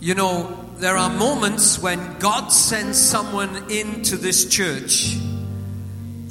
you 0.00 0.16
know, 0.16 0.58
there 0.78 0.96
are 0.96 1.08
moments 1.08 1.78
when 1.78 2.18
God 2.18 2.48
sends 2.48 2.98
someone 2.98 3.70
into 3.70 4.16
this 4.16 4.44
church 4.44 5.20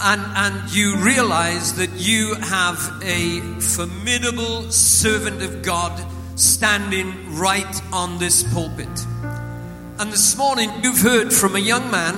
and, 0.01 0.21
and 0.21 0.71
you 0.71 0.95
realize 0.97 1.75
that 1.75 1.91
you 1.93 2.33
have 2.35 2.77
a 3.03 3.41
formidable 3.59 4.71
servant 4.71 5.41
of 5.41 5.61
God 5.61 6.05
standing 6.35 7.35
right 7.35 7.81
on 7.91 8.17
this 8.17 8.43
pulpit. 8.53 8.87
And 9.99 10.11
this 10.11 10.37
morning 10.37 10.71
you've 10.81 11.01
heard 11.01 11.33
from 11.33 11.55
a 11.55 11.59
young 11.59 11.91
man 11.91 12.15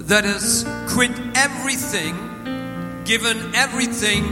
that 0.00 0.24
has 0.24 0.64
quit 0.88 1.12
everything, 1.36 2.14
given 3.04 3.54
everything, 3.54 4.24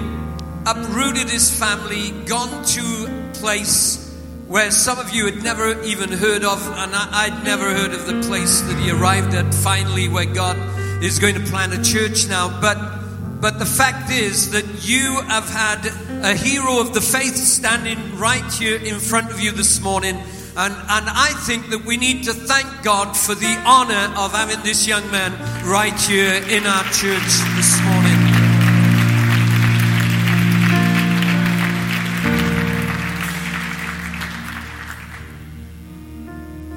uprooted 0.66 1.30
his 1.30 1.57
family, 1.57 2.11
gone 2.26 2.64
to 2.64 2.80
a 2.80 3.30
place 3.34 4.09
where 4.49 4.72
some 4.72 4.99
of 4.99 5.14
you 5.14 5.26
had 5.26 5.45
never 5.45 5.80
even 5.84 6.11
heard 6.11 6.43
of, 6.43 6.61
and 6.66 6.93
I, 6.93 7.28
would 7.28 7.45
never 7.45 7.72
heard 7.72 7.93
of 7.93 8.05
the 8.07 8.20
place 8.26 8.62
that 8.62 8.76
he 8.80 8.91
arrived 8.91 9.32
at 9.32 9.55
finally, 9.55 10.09
where 10.09 10.26
God 10.26 10.57
is 11.03 11.18
going 11.18 11.34
to 11.34 11.40
plant 11.40 11.72
a 11.72 11.82
church 11.82 12.28
now. 12.28 12.61
But 12.61 13.01
but 13.40 13.59
the 13.59 13.66
fact 13.66 14.11
is 14.11 14.51
that 14.51 14.86
you 14.86 15.22
have 15.22 15.48
had 15.48 15.86
a 16.22 16.34
hero 16.34 16.78
of 16.78 16.92
the 16.92 17.01
faith 17.01 17.36
standing 17.36 18.18
right 18.18 18.44
here 18.53 18.76
in 18.76 19.01
front 19.01 19.30
of 19.30 19.40
you 19.40 19.51
this 19.51 19.80
morning. 19.80 20.16
And, 20.57 20.74
and 20.74 21.07
I 21.09 21.32
think 21.46 21.70
that 21.70 21.86
we 21.86 21.96
need 21.96 22.24
to 22.24 22.34
thank 22.34 22.82
God 22.82 23.16
for 23.16 23.34
the 23.34 23.62
honor 23.64 24.12
of 24.18 24.32
having 24.32 24.62
this 24.62 24.86
young 24.86 25.11
man 25.11 25.32
right 25.64 25.98
here 26.03 26.34
in 26.34 26.66
our 26.66 26.84
church 26.92 27.32
this 27.57 27.80
morning. 27.82 28.19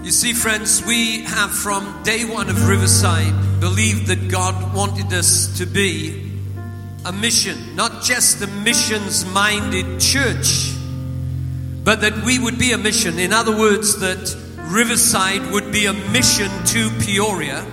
You 0.04 0.12
see, 0.12 0.34
friends, 0.34 0.86
we 0.86 1.22
have 1.22 1.50
from 1.50 2.04
day 2.04 2.26
one 2.26 2.50
of 2.50 2.68
Riverside 2.68 3.62
believed 3.62 4.08
that 4.08 4.30
God 4.30 4.76
wanted 4.76 5.14
us 5.14 5.60
to 5.60 5.66
be 5.66 6.30
a 7.06 7.14
mission, 7.14 7.78
not 7.78 8.04
just 8.04 8.42
a 8.42 8.48
missions 8.48 9.26
minded 9.26 10.02
church, 10.02 10.74
but 11.86 12.02
that 12.02 12.22
we 12.26 12.38
would 12.38 12.60
be 12.60 12.74
a 12.74 12.78
mission. 12.78 13.18
In 13.18 13.32
other 13.32 13.58
words, 13.58 13.98
that 14.02 14.36
Riverside 14.64 15.50
would 15.54 15.72
be 15.72 15.86
a 15.86 15.94
mission 15.94 16.52
to 16.66 16.90
Peoria. 17.00 17.66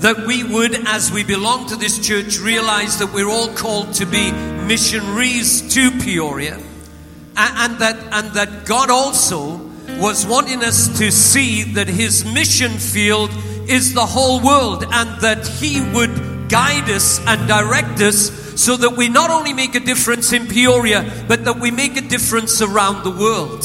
That 0.00 0.26
we 0.26 0.44
would, 0.44 0.74
as 0.86 1.10
we 1.12 1.24
belong 1.24 1.68
to 1.68 1.76
this 1.76 1.98
church, 1.98 2.38
realize 2.40 2.98
that 2.98 3.14
we're 3.14 3.30
all 3.30 3.48
called 3.48 3.94
to 3.94 4.04
be 4.04 4.32
missionaries 4.32 5.72
to 5.72 5.90
Peoria. 5.92 6.60
And, 7.38 7.78
that, 7.78 7.96
and 8.12 8.34
that 8.34 8.66
God 8.66 8.90
also 8.90 9.63
was 10.00 10.26
wanting 10.26 10.62
us 10.62 10.98
to 10.98 11.10
see 11.10 11.62
that 11.74 11.88
His 11.88 12.24
mission 12.24 12.72
field 12.72 13.30
is 13.68 13.94
the 13.94 14.06
whole 14.06 14.40
world 14.40 14.84
and 14.90 15.20
that 15.20 15.46
He 15.46 15.80
would 15.92 16.48
guide 16.48 16.88
us 16.90 17.20
and 17.26 17.48
direct 17.48 18.00
us 18.00 18.30
so 18.60 18.76
that 18.76 18.96
we 18.96 19.08
not 19.08 19.30
only 19.30 19.52
make 19.52 19.74
a 19.74 19.80
difference 19.80 20.32
in 20.32 20.46
Peoria, 20.46 21.24
but 21.28 21.44
that 21.44 21.58
we 21.58 21.70
make 21.70 21.96
a 21.96 22.00
difference 22.00 22.62
around 22.62 23.02
the 23.02 23.10
world. 23.10 23.64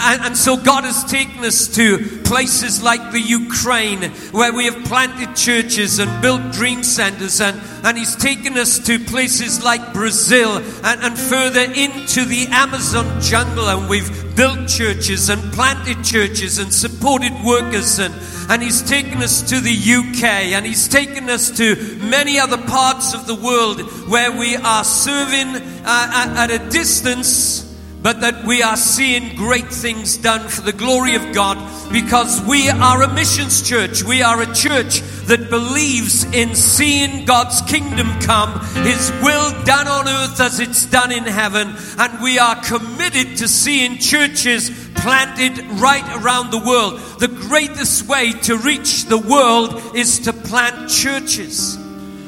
And, 0.00 0.22
and, 0.22 0.36
so 0.36 0.56
God 0.56 0.84
has 0.84 1.04
taken 1.04 1.44
us 1.44 1.66
to 1.74 1.98
places 2.22 2.82
like 2.82 3.10
the 3.10 3.20
Ukraine 3.20 4.02
where 4.30 4.52
we 4.52 4.66
have 4.66 4.84
planted 4.84 5.34
churches 5.34 5.98
and 5.98 6.22
built 6.22 6.52
dream 6.52 6.84
centers. 6.84 7.40
And, 7.40 7.60
and 7.84 7.98
He's 7.98 8.14
taken 8.14 8.56
us 8.56 8.78
to 8.86 9.00
places 9.00 9.64
like 9.64 9.92
Brazil 9.92 10.58
and, 10.58 11.02
and 11.02 11.18
further 11.18 11.62
into 11.62 12.24
the 12.24 12.46
Amazon 12.50 13.20
jungle. 13.20 13.68
And 13.68 13.88
we've 13.88 14.36
built 14.36 14.68
churches 14.68 15.30
and 15.30 15.42
planted 15.52 16.04
churches 16.04 16.58
and 16.58 16.72
supported 16.72 17.32
workers. 17.44 17.98
And, 17.98 18.14
and 18.48 18.62
He's 18.62 18.82
taken 18.88 19.18
us 19.18 19.42
to 19.50 19.58
the 19.58 19.74
UK 19.74 20.52
and 20.54 20.64
He's 20.64 20.86
taken 20.86 21.28
us 21.28 21.50
to 21.58 21.74
many 21.98 22.38
other 22.38 22.58
parts 22.58 23.14
of 23.14 23.26
the 23.26 23.34
world 23.34 23.80
where 24.08 24.30
we 24.30 24.54
are 24.54 24.84
serving 24.84 25.56
uh, 25.84 25.84
at, 25.84 26.50
at 26.50 26.62
a 26.62 26.70
distance 26.70 27.67
but 28.02 28.20
that 28.20 28.44
we 28.44 28.62
are 28.62 28.76
seeing 28.76 29.34
great 29.34 29.66
things 29.66 30.16
done 30.16 30.48
for 30.48 30.62
the 30.62 30.72
glory 30.72 31.14
of 31.16 31.34
God 31.34 31.58
because 31.92 32.40
we 32.42 32.68
are 32.70 33.02
a 33.02 33.12
missions 33.12 33.66
church. 33.66 34.04
We 34.04 34.22
are 34.22 34.40
a 34.40 34.54
church 34.54 35.00
that 35.26 35.50
believes 35.50 36.24
in 36.24 36.54
seeing 36.54 37.24
God's 37.24 37.60
kingdom 37.62 38.08
come, 38.20 38.60
His 38.84 39.10
will 39.22 39.64
done 39.64 39.88
on 39.88 40.08
earth 40.08 40.40
as 40.40 40.60
it's 40.60 40.86
done 40.86 41.12
in 41.12 41.24
heaven, 41.24 41.74
and 41.98 42.22
we 42.22 42.38
are 42.38 42.62
committed 42.62 43.38
to 43.38 43.48
seeing 43.48 43.98
churches 43.98 44.70
planted 44.94 45.58
right 45.80 46.04
around 46.22 46.50
the 46.50 46.58
world. 46.58 46.98
The 47.18 47.28
greatest 47.28 48.08
way 48.08 48.32
to 48.32 48.56
reach 48.56 49.04
the 49.04 49.18
world 49.18 49.96
is 49.96 50.20
to 50.20 50.32
plant 50.32 50.90
churches. 50.90 51.76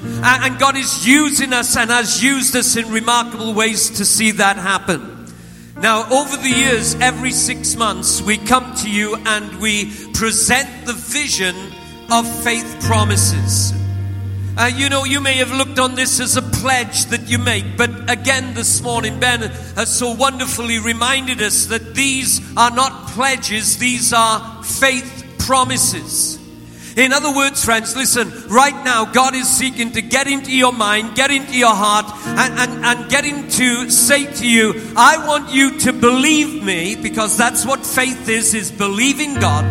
And 0.02 0.58
God 0.58 0.76
is 0.76 1.06
using 1.06 1.52
us 1.52 1.76
and 1.76 1.90
has 1.90 2.22
used 2.22 2.56
us 2.56 2.76
in 2.76 2.90
remarkable 2.90 3.54
ways 3.54 3.90
to 3.90 4.04
see 4.04 4.32
that 4.32 4.56
happen. 4.56 5.19
Now, 5.80 6.06
over 6.10 6.36
the 6.36 6.50
years, 6.50 6.94
every 6.96 7.30
six 7.30 7.74
months, 7.74 8.20
we 8.20 8.36
come 8.36 8.74
to 8.82 8.90
you 8.90 9.16
and 9.16 9.60
we 9.60 9.90
present 10.12 10.84
the 10.84 10.92
vision 10.92 11.56
of 12.10 12.28
faith 12.44 12.82
promises. 12.82 13.72
Uh, 14.58 14.66
you 14.66 14.90
know, 14.90 15.04
you 15.04 15.20
may 15.20 15.36
have 15.36 15.52
looked 15.52 15.78
on 15.78 15.94
this 15.94 16.20
as 16.20 16.36
a 16.36 16.42
pledge 16.42 17.06
that 17.06 17.30
you 17.30 17.38
make, 17.38 17.78
but 17.78 18.10
again 18.10 18.52
this 18.52 18.82
morning, 18.82 19.18
Ben 19.20 19.40
has 19.40 19.88
so 19.96 20.12
wonderfully 20.12 20.78
reminded 20.80 21.40
us 21.40 21.66
that 21.66 21.94
these 21.94 22.42
are 22.58 22.70
not 22.70 23.08
pledges, 23.08 23.78
these 23.78 24.12
are 24.12 24.62
faith 24.62 25.36
promises. 25.38 26.39
In 26.96 27.12
other 27.12 27.32
words, 27.32 27.64
friends, 27.64 27.94
listen, 27.96 28.32
right 28.48 28.74
now, 28.84 29.04
God 29.04 29.34
is 29.34 29.48
seeking 29.48 29.92
to 29.92 30.02
get 30.02 30.26
into 30.26 30.50
your 30.50 30.72
mind, 30.72 31.14
get 31.14 31.30
into 31.30 31.56
your 31.56 31.74
heart, 31.74 32.06
and, 32.26 32.58
and, 32.58 32.84
and 32.84 33.10
getting 33.10 33.48
to 33.48 33.88
say 33.90 34.26
to 34.26 34.48
you, 34.48 34.74
I 34.96 35.24
want 35.24 35.52
you 35.52 35.78
to 35.80 35.92
believe 35.92 36.64
me, 36.64 36.96
because 36.96 37.36
that's 37.36 37.64
what 37.64 37.86
faith 37.86 38.28
is, 38.28 38.54
is 38.54 38.72
believing 38.72 39.34
God, 39.34 39.70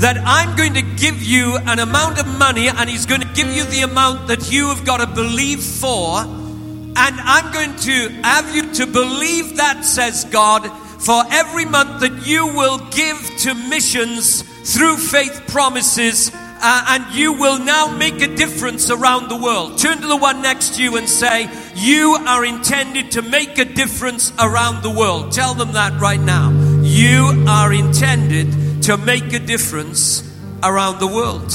that 0.00 0.16
I'm 0.24 0.56
going 0.56 0.74
to 0.74 0.82
give 0.82 1.20
you 1.22 1.56
an 1.56 1.80
amount 1.80 2.20
of 2.20 2.38
money, 2.38 2.68
and 2.68 2.88
He's 2.88 3.06
going 3.06 3.22
to 3.22 3.32
give 3.34 3.52
you 3.52 3.64
the 3.64 3.80
amount 3.80 4.28
that 4.28 4.52
you 4.52 4.68
have 4.68 4.84
got 4.86 4.98
to 4.98 5.06
believe 5.06 5.60
for, 5.60 6.20
and 6.20 6.96
I'm 6.96 7.52
going 7.52 7.74
to 7.76 8.08
have 8.22 8.54
you 8.54 8.72
to 8.74 8.86
believe 8.86 9.56
that, 9.56 9.84
says 9.84 10.24
God, 10.24 10.70
for 10.98 11.22
every 11.30 11.64
month 11.64 12.00
that 12.00 12.26
you 12.26 12.46
will 12.46 12.78
give 12.90 13.18
to 13.38 13.54
missions 13.54 14.42
through 14.74 14.96
faith 14.96 15.44
promises, 15.48 16.30
uh, 16.34 16.84
and 16.88 17.14
you 17.14 17.32
will 17.32 17.58
now 17.58 17.96
make 17.96 18.20
a 18.20 18.34
difference 18.34 18.90
around 18.90 19.28
the 19.28 19.36
world. 19.36 19.78
Turn 19.78 19.98
to 20.00 20.06
the 20.06 20.16
one 20.16 20.42
next 20.42 20.74
to 20.74 20.82
you 20.82 20.96
and 20.96 21.08
say, 21.08 21.48
You 21.76 22.18
are 22.26 22.44
intended 22.44 23.12
to 23.12 23.22
make 23.22 23.58
a 23.58 23.64
difference 23.64 24.32
around 24.38 24.82
the 24.82 24.90
world. 24.90 25.32
Tell 25.32 25.54
them 25.54 25.72
that 25.72 26.00
right 26.00 26.20
now. 26.20 26.50
You 26.82 27.44
are 27.48 27.72
intended 27.72 28.82
to 28.82 28.96
make 28.96 29.32
a 29.32 29.38
difference 29.38 30.22
around 30.62 30.98
the 30.98 31.06
world. 31.06 31.52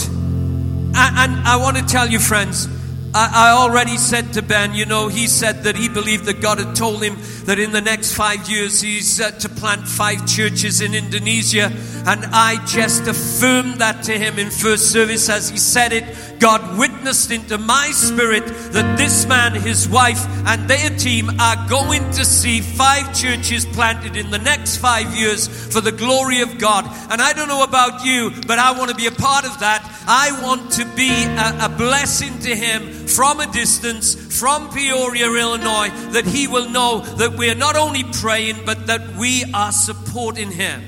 And, 0.96 0.96
and 0.96 1.48
I 1.48 1.58
want 1.58 1.78
to 1.78 1.86
tell 1.86 2.08
you, 2.08 2.20
friends, 2.20 2.68
I, 3.16 3.52
already 3.52 3.98
said 3.98 4.34
to 4.34 4.42
Ben, 4.42 4.74
you 4.74 4.86
know, 4.86 5.08
he 5.08 5.28
said 5.28 5.64
that 5.66 5.76
he 5.76 5.88
believed 5.88 6.26
that 6.26 6.42
God 6.42 6.58
had 6.58 6.76
told 6.76 7.04
him 7.04 7.16
that 7.46 7.60
in 7.60 7.72
the 7.72 7.82
next 7.82 8.14
five 8.14 8.50
years 8.50 8.82
he's 8.82 9.20
uh, 9.20 9.32
to 9.32 9.50
plant 9.50 9.88
five 9.88 10.26
churches 10.26 10.82
in 10.82 10.94
Indonesia. 10.94 11.72
And 12.06 12.26
I 12.32 12.64
just 12.66 13.08
affirmed 13.08 13.76
that 13.76 14.04
to 14.04 14.18
him 14.18 14.40
in 14.40 14.50
first 14.50 14.92
service 14.92 15.30
as 15.30 15.50
he 15.50 15.58
said 15.58 15.94
it. 15.94 16.40
God 16.40 16.78
witnessed 16.78 17.32
into 17.32 17.58
my 17.58 17.92
spirit 17.92 18.46
that 18.74 18.98
this 18.98 19.26
man, 19.26 19.54
his 19.54 19.88
wife, 19.88 20.26
and 20.46 20.70
their 20.70 20.90
team 20.98 21.30
are 21.40 21.70
going 21.70 22.04
to 22.12 22.26
see 22.26 22.60
five 22.60 23.16
churches 23.16 23.66
planted 23.66 24.18
in 24.18 24.30
the 24.30 24.40
next 24.40 24.78
five 24.78 25.16
years 25.16 25.48
for 25.74 25.80
the 25.80 25.92
glory 25.92 26.42
of 26.42 26.58
God. 26.58 26.86
And 27.10 27.22
I 27.22 27.32
don't 27.34 27.48
know 27.48 27.64
about 27.64 28.06
you, 28.06 28.32
but 28.48 28.60
I 28.60 28.78
want 28.78 28.90
to 28.90 28.96
be 28.96 29.08
a 29.08 29.12
part 29.12 29.46
of 29.46 29.60
that. 29.60 29.82
I 30.06 30.38
want 30.42 30.72
to 30.74 30.86
be 30.96 31.12
a, 31.24 31.66
a 31.66 31.70
blessing 31.70 32.38
to 32.40 32.56
him 32.56 33.08
from 33.08 33.40
a 33.40 33.52
distance, 33.52 34.16
from 34.40 34.70
Peoria, 34.72 35.28
Illinois, 35.28 35.90
that 36.12 36.26
he 36.26 36.48
will 36.48 36.70
know 36.70 37.00
that 37.00 37.33
we're 37.38 37.56
not 37.56 37.76
only 37.76 38.04
praying, 38.04 38.66
but 38.66 38.88
that 38.88 39.16
we 39.16 39.44
are 39.54 39.72
supporting 39.72 40.52
him. 40.52 40.82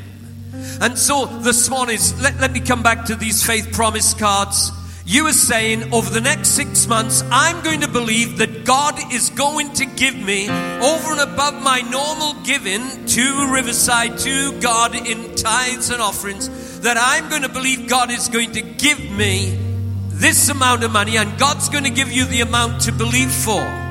And 0.82 0.98
so 0.98 1.26
this 1.26 1.70
morning, 1.70 2.00
let, 2.22 2.40
let 2.40 2.52
me 2.52 2.60
come 2.60 2.84
back 2.84 3.06
to 3.06 3.16
these 3.16 3.46
faith 3.46 3.72
promise 3.72 4.14
cards. 4.14 4.72
You 5.06 5.28
are 5.28 5.34
saying 5.34 5.94
over 5.94 6.10
the 6.10 6.22
next 6.22 6.50
six 6.50 6.88
months, 6.88 7.24
I'm 7.30 7.64
going 7.64 7.82
to 7.82 7.88
believe 7.88 8.40
that 8.40 8.66
God 8.66 9.14
is 9.14 9.30
going 9.30 9.72
to 9.74 9.86
give 9.86 10.16
me 10.16 10.50
over 10.50 11.12
and 11.12 11.20
above 11.20 11.62
my 11.62 11.82
normal 11.82 12.42
giving 12.44 13.06
to 13.06 13.54
Riverside, 13.54 14.18
to 14.20 14.60
God 14.62 14.96
in 14.96 15.36
tithes 15.36 15.92
and 15.92 16.02
offerings, 16.02 16.80
that 16.80 16.98
I'm 17.00 17.30
going 17.30 17.44
to 17.44 17.50
believe 17.50 17.88
God 17.88 18.10
is 18.10 18.30
going 18.30 18.54
to 18.54 18.62
give 18.62 19.00
me 19.12 19.60
this 20.08 20.50
amount 20.50 20.84
of 20.84 20.92
money, 20.92 21.18
and 21.18 21.38
God's 21.38 21.70
going 21.70 21.84
to 21.84 21.90
give 21.92 22.12
you 22.12 22.26
the 22.26 22.42
amount 22.42 22.82
to 22.84 22.92
believe 22.92 23.32
for. 23.32 23.85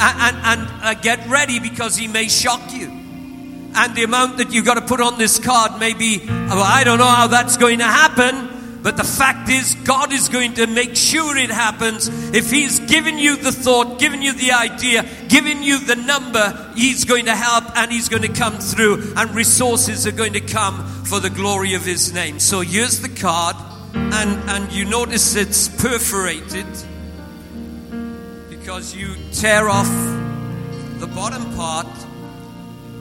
And, 0.00 0.36
and, 0.36 0.82
uh, 0.82 0.94
get 0.94 1.26
ready 1.28 1.60
because 1.60 1.96
He 1.96 2.08
may 2.08 2.28
shock 2.28 2.72
you. 2.72 2.86
And 3.74 3.94
the 3.94 4.04
amount 4.04 4.38
that 4.38 4.52
you've 4.52 4.64
got 4.64 4.74
to 4.74 4.82
put 4.82 5.00
on 5.00 5.18
this 5.18 5.38
card 5.38 5.78
may 5.78 5.94
be, 5.94 6.20
well, 6.26 6.62
I 6.62 6.84
don't 6.84 6.98
know 6.98 7.04
how 7.04 7.26
that's 7.26 7.56
going 7.56 7.78
to 7.78 7.84
happen 7.84 8.48
But 8.82 8.96
the 8.96 9.04
fact 9.04 9.48
is, 9.48 9.74
God 9.84 10.12
is 10.12 10.28
going 10.28 10.54
to 10.54 10.66
make 10.66 10.94
sure 10.94 11.36
it 11.36 11.50
happens. 11.50 12.08
If 12.34 12.50
He's 12.50 12.78
given 12.78 13.18
you 13.18 13.36
the 13.36 13.50
thought, 13.50 13.98
given 13.98 14.22
you 14.22 14.32
the 14.32 14.52
idea, 14.52 15.04
given 15.28 15.62
you 15.62 15.80
the 15.80 15.96
number, 15.96 16.72
He's 16.76 17.04
going 17.04 17.24
to 17.26 17.34
help 17.34 17.76
and 17.76 17.90
He's 17.90 18.08
going 18.08 18.22
to 18.22 18.32
come 18.32 18.58
through, 18.58 19.14
and 19.16 19.34
resources 19.34 20.06
are 20.06 20.12
going 20.12 20.34
to 20.34 20.40
come 20.40 20.86
for 21.04 21.18
the 21.18 21.30
glory 21.30 21.74
of 21.74 21.84
His 21.84 22.12
name. 22.12 22.38
So 22.38 22.60
here's 22.60 23.00
the 23.00 23.08
card, 23.08 23.56
and, 23.94 24.48
and 24.48 24.72
you 24.72 24.84
notice 24.84 25.34
it's 25.34 25.68
perforated 25.68 26.66
because 28.68 28.94
you 28.94 29.16
tear 29.32 29.66
off 29.70 29.88
the 31.00 31.06
bottom 31.06 31.42
part. 31.56 31.86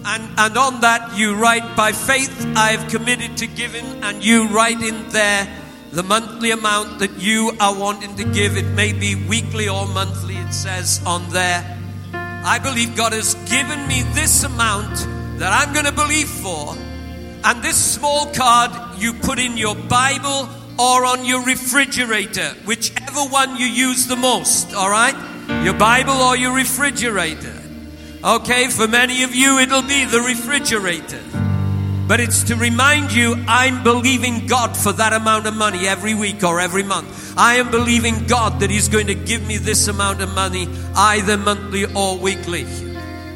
And, 0.05 0.23
and 0.39 0.57
on 0.57 0.79
that, 0.79 1.17
you 1.17 1.35
write, 1.35 1.75
By 1.75 1.91
faith 1.91 2.31
I 2.55 2.71
have 2.71 2.89
committed 2.89 3.35
to 3.39 3.47
giving, 3.47 3.83
and 4.01 4.23
you 4.23 4.47
write 4.47 4.79
in 4.79 5.09
there 5.09 5.45
the 5.91 6.03
monthly 6.03 6.51
amount 6.51 6.99
that 6.99 7.19
you 7.19 7.51
are 7.59 7.77
wanting 7.77 8.15
to 8.15 8.23
give. 8.23 8.55
It 8.55 8.67
may 8.75 8.93
be 8.93 9.15
weekly 9.15 9.67
or 9.67 9.85
monthly, 9.87 10.37
it 10.37 10.53
says 10.53 11.01
on 11.05 11.27
there. 11.31 11.77
I 12.13 12.59
believe 12.59 12.95
God 12.95 13.11
has 13.11 13.35
given 13.49 13.85
me 13.89 14.03
this 14.13 14.45
amount 14.45 14.95
that 15.39 15.51
I'm 15.51 15.73
going 15.73 15.83
to 15.83 15.91
believe 15.91 16.29
for. 16.29 16.77
And 17.43 17.61
this 17.61 17.75
small 17.75 18.31
card 18.31 18.71
you 19.01 19.11
put 19.11 19.37
in 19.37 19.57
your 19.57 19.75
Bible 19.75 20.47
or 20.79 21.05
on 21.05 21.25
your 21.25 21.43
refrigerator, 21.43 22.51
whichever 22.63 23.19
one 23.23 23.57
you 23.57 23.65
use 23.65 24.07
the 24.07 24.15
most, 24.15 24.73
all 24.73 24.89
right? 24.89 25.36
Your 25.47 25.73
Bible 25.73 26.13
or 26.13 26.35
your 26.35 26.53
refrigerator. 26.53 27.53
Okay, 28.23 28.67
for 28.67 28.87
many 28.87 29.23
of 29.23 29.33
you, 29.33 29.59
it'll 29.59 29.81
be 29.81 30.03
the 30.05 30.19
refrigerator. 30.19 31.21
But 32.07 32.19
it's 32.19 32.43
to 32.45 32.55
remind 32.55 33.11
you, 33.11 33.35
I'm 33.47 33.83
believing 33.83 34.47
God 34.47 34.75
for 34.75 34.93
that 34.93 35.13
amount 35.13 35.45
of 35.45 35.55
money 35.55 35.87
every 35.87 36.13
week 36.13 36.43
or 36.43 36.59
every 36.59 36.83
month. 36.83 37.37
I 37.37 37.55
am 37.55 37.71
believing 37.71 38.27
God 38.27 38.61
that 38.61 38.69
He's 38.69 38.89
going 38.89 39.07
to 39.07 39.15
give 39.15 39.45
me 39.45 39.57
this 39.57 39.87
amount 39.87 40.21
of 40.21 40.33
money 40.33 40.67
either 40.95 41.37
monthly 41.37 41.85
or 41.93 42.17
weekly. 42.17 42.65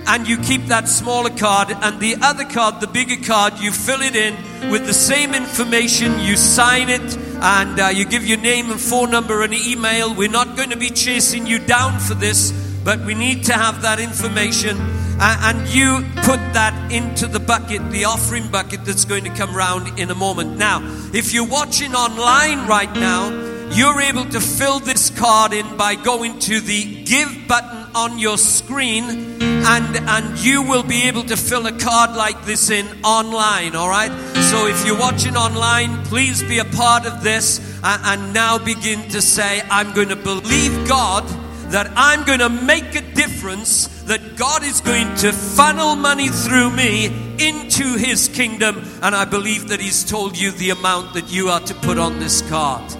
And 0.07 0.27
you 0.27 0.37
keep 0.37 0.65
that 0.65 0.87
smaller 0.87 1.29
card, 1.29 1.69
and 1.69 1.99
the 1.99 2.15
other 2.21 2.45
card, 2.45 2.81
the 2.81 2.87
bigger 2.87 3.23
card, 3.25 3.59
you 3.59 3.71
fill 3.71 4.01
it 4.01 4.15
in 4.15 4.35
with 4.71 4.85
the 4.85 4.93
same 4.93 5.33
information, 5.33 6.19
you 6.19 6.35
sign 6.35 6.89
it, 6.89 7.17
and 7.41 7.79
uh, 7.79 7.87
you 7.87 8.05
give 8.05 8.25
your 8.25 8.37
name 8.37 8.69
and 8.69 8.79
phone 8.79 9.09
number 9.09 9.41
and 9.41 9.53
email. 9.53 10.13
We're 10.13 10.29
not 10.29 10.55
going 10.55 10.69
to 10.69 10.77
be 10.77 10.91
chasing 10.91 11.47
you 11.47 11.57
down 11.57 11.99
for 11.99 12.13
this, 12.13 12.51
but 12.83 12.99
we 13.03 13.15
need 13.15 13.45
to 13.45 13.53
have 13.53 13.81
that 13.81 13.99
information. 13.99 14.77
Uh, 14.79 15.37
and 15.53 15.67
you 15.67 16.05
put 16.17 16.39
that 16.53 16.91
into 16.91 17.25
the 17.27 17.39
bucket, 17.39 17.89
the 17.89 18.05
offering 18.05 18.47
bucket 18.51 18.85
that's 18.85 19.05
going 19.05 19.23
to 19.23 19.31
come 19.31 19.55
round 19.55 19.99
in 19.99 20.11
a 20.11 20.15
moment. 20.15 20.57
Now, 20.57 20.81
if 21.13 21.33
you're 21.33 21.47
watching 21.47 21.95
online 21.95 22.67
right 22.67 22.93
now, 22.93 23.29
you're 23.71 24.01
able 24.01 24.25
to 24.25 24.39
fill 24.39 24.79
this 24.79 25.09
card 25.09 25.53
in 25.53 25.77
by 25.77 25.95
going 25.95 26.37
to 26.39 26.59
the 26.59 27.03
give 27.05 27.47
button 27.47 27.95
on 27.95 28.19
your 28.19 28.37
screen 28.37 29.50
Mm. 29.61 29.77
and 29.77 30.09
and 30.09 30.39
you 30.39 30.63
will 30.63 30.83
be 30.83 31.03
able 31.03 31.23
to 31.23 31.37
fill 31.37 31.67
a 31.67 31.71
card 31.71 32.15
like 32.15 32.45
this 32.45 32.69
in 32.71 32.87
online 33.03 33.75
all 33.75 33.89
right? 33.89 34.11
So 34.49 34.65
if 34.65 34.85
you're 34.85 34.97
watching 34.97 35.35
online 35.35 36.03
please 36.05 36.41
be 36.41 36.57
a 36.57 36.65
part 36.65 37.05
of 37.05 37.23
this 37.23 37.59
and, 37.83 38.01
and 38.05 38.33
now 38.33 38.57
begin 38.57 39.07
to 39.09 39.21
say 39.21 39.61
i'm 39.69 39.93
going 39.93 40.09
to 40.09 40.15
believe 40.15 40.87
god 40.87 41.23
that 41.71 41.91
i'm 41.95 42.25
going 42.25 42.39
to 42.39 42.49
make 42.49 42.95
a 42.95 43.01
difference 43.13 43.87
that 44.05 44.35
god 44.35 44.63
is 44.63 44.81
going 44.81 45.15
to 45.17 45.31
funnel 45.31 45.95
money 45.95 46.29
through 46.29 46.71
me 46.71 47.05
into 47.39 47.97
his 47.97 48.27
kingdom. 48.29 48.83
And 49.01 49.15
i 49.15 49.25
believe 49.25 49.69
that 49.69 49.79
he's 49.79 50.03
told 50.03 50.37
you 50.37 50.51
the 50.51 50.71
amount 50.71 51.13
that 51.13 51.31
you 51.31 51.49
are 51.49 51.59
to 51.61 51.73
put 51.75 51.97
on 51.97 52.19
this 52.19 52.41
card. 52.49 52.95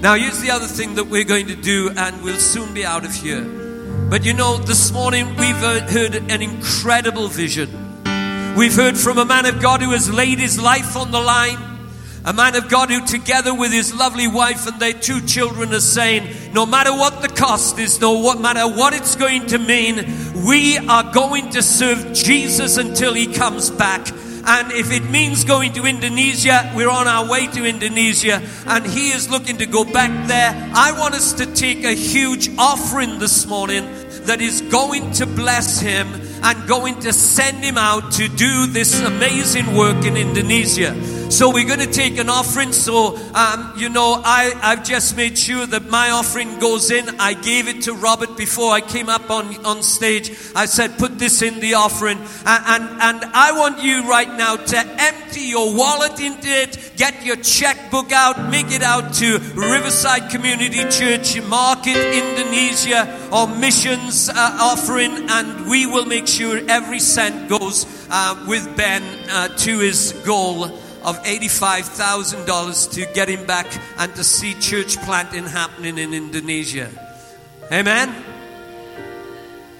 Now 0.00 0.14
here's 0.14 0.40
the 0.40 0.50
other 0.50 0.66
thing 0.66 0.96
that 0.96 1.04
we're 1.04 1.24
going 1.24 1.46
to 1.46 1.56
do 1.56 1.90
and 1.96 2.22
we'll 2.22 2.36
soon 2.36 2.74
be 2.74 2.84
out 2.84 3.04
of 3.04 3.14
here 3.14 3.61
but 4.10 4.24
you 4.24 4.34
know, 4.34 4.58
this 4.58 4.92
morning 4.92 5.28
we've 5.36 5.62
uh, 5.62 5.80
heard 5.88 6.14
an 6.14 6.42
incredible 6.42 7.28
vision. 7.28 7.70
We've 8.56 8.74
heard 8.74 8.98
from 8.98 9.18
a 9.18 9.24
man 9.24 9.46
of 9.46 9.60
God 9.60 9.80
who 9.80 9.90
has 9.92 10.12
laid 10.12 10.38
his 10.38 10.60
life 10.60 10.96
on 10.96 11.10
the 11.10 11.20
line. 11.20 11.58
A 12.24 12.32
man 12.32 12.54
of 12.54 12.68
God 12.68 12.90
who, 12.90 13.04
together 13.04 13.52
with 13.52 13.72
his 13.72 13.94
lovely 13.94 14.28
wife 14.28 14.66
and 14.66 14.78
their 14.78 14.92
two 14.92 15.20
children, 15.26 15.72
are 15.72 15.80
saying, 15.80 16.52
no 16.52 16.66
matter 16.66 16.92
what 16.92 17.20
the 17.20 17.28
cost 17.28 17.78
is, 17.78 18.00
no 18.00 18.38
matter 18.38 18.68
what 18.68 18.94
it's 18.94 19.16
going 19.16 19.46
to 19.46 19.58
mean, 19.58 19.96
we 20.46 20.78
are 20.78 21.12
going 21.12 21.50
to 21.50 21.62
serve 21.62 22.12
Jesus 22.12 22.76
until 22.76 23.14
he 23.14 23.26
comes 23.26 23.70
back. 23.70 24.06
And 24.44 24.72
if 24.72 24.90
it 24.90 25.08
means 25.08 25.44
going 25.44 25.72
to 25.74 25.86
Indonesia, 25.86 26.72
we're 26.74 26.90
on 26.90 27.06
our 27.06 27.28
way 27.28 27.46
to 27.46 27.64
Indonesia. 27.64 28.42
And 28.66 28.86
he 28.86 29.10
is 29.10 29.30
looking 29.30 29.58
to 29.58 29.66
go 29.66 29.84
back 29.84 30.26
there. 30.26 30.50
I 30.74 30.92
want 30.98 31.14
us 31.14 31.32
to 31.34 31.46
take 31.46 31.84
a 31.84 31.92
huge 31.92 32.50
offering 32.58 33.18
this 33.18 33.46
morning 33.46 33.84
that 34.26 34.40
is 34.40 34.60
going 34.62 35.12
to 35.12 35.26
bless 35.26 35.80
him 35.80 36.08
and 36.42 36.68
going 36.68 36.98
to 37.00 37.12
send 37.12 37.62
him 37.62 37.78
out 37.78 38.12
to 38.12 38.28
do 38.28 38.66
this 38.66 39.00
amazing 39.00 39.76
work 39.76 40.04
in 40.04 40.16
Indonesia. 40.16 40.94
So 41.32 41.50
we're 41.50 41.66
going 41.66 41.80
to 41.80 41.90
take 41.90 42.18
an 42.18 42.28
offering. 42.28 42.72
So, 42.72 43.16
um, 43.34 43.72
you 43.78 43.88
know, 43.88 44.20
I, 44.22 44.52
I've 44.62 44.84
just 44.84 45.16
made 45.16 45.38
sure 45.38 45.64
that 45.64 45.88
my 45.88 46.10
offering 46.10 46.58
goes 46.58 46.90
in. 46.90 47.08
I 47.18 47.32
gave 47.32 47.68
it 47.68 47.84
to 47.84 47.94
Robert 47.94 48.36
before 48.36 48.70
I 48.70 48.82
came 48.82 49.08
up 49.08 49.30
on, 49.30 49.64
on 49.64 49.82
stage. 49.82 50.30
I 50.54 50.66
said, 50.66 50.98
put 50.98 51.18
this 51.18 51.40
in 51.40 51.58
the 51.60 51.72
offering. 51.72 52.18
And, 52.18 52.28
and, 52.44 53.00
and 53.00 53.32
I 53.32 53.52
want 53.58 53.82
you 53.82 54.06
right 54.10 54.28
now 54.28 54.56
to 54.56 54.76
empty 54.76 55.40
your 55.40 55.74
wallet 55.74 56.20
into 56.20 56.48
it, 56.48 56.92
get 56.98 57.24
your 57.24 57.36
checkbook 57.36 58.12
out, 58.12 58.50
make 58.50 58.70
it 58.70 58.82
out 58.82 59.14
to 59.14 59.38
Riverside 59.54 60.30
Community 60.30 60.86
Church, 60.90 61.40
Market, 61.48 61.96
Indonesia, 61.96 63.30
or 63.32 63.48
missions 63.48 64.28
uh, 64.28 64.34
offering, 64.60 65.30
and 65.30 65.66
we 65.66 65.86
will 65.86 66.04
make 66.04 66.28
sure 66.28 66.60
every 66.68 67.00
cent 67.00 67.48
goes 67.48 68.06
uh, 68.10 68.44
with 68.46 68.76
Ben 68.76 69.02
uh, 69.30 69.48
to 69.48 69.78
his 69.78 70.12
goal 70.26 70.81
of 71.04 71.22
$85,000 71.22 72.92
to 72.92 73.14
get 73.14 73.28
him 73.28 73.46
back 73.46 73.66
and 73.98 74.14
to 74.14 74.24
see 74.24 74.54
church 74.54 74.96
planting 74.98 75.46
happening 75.46 75.98
in 75.98 76.14
Indonesia. 76.14 76.90
Amen? 77.70 78.14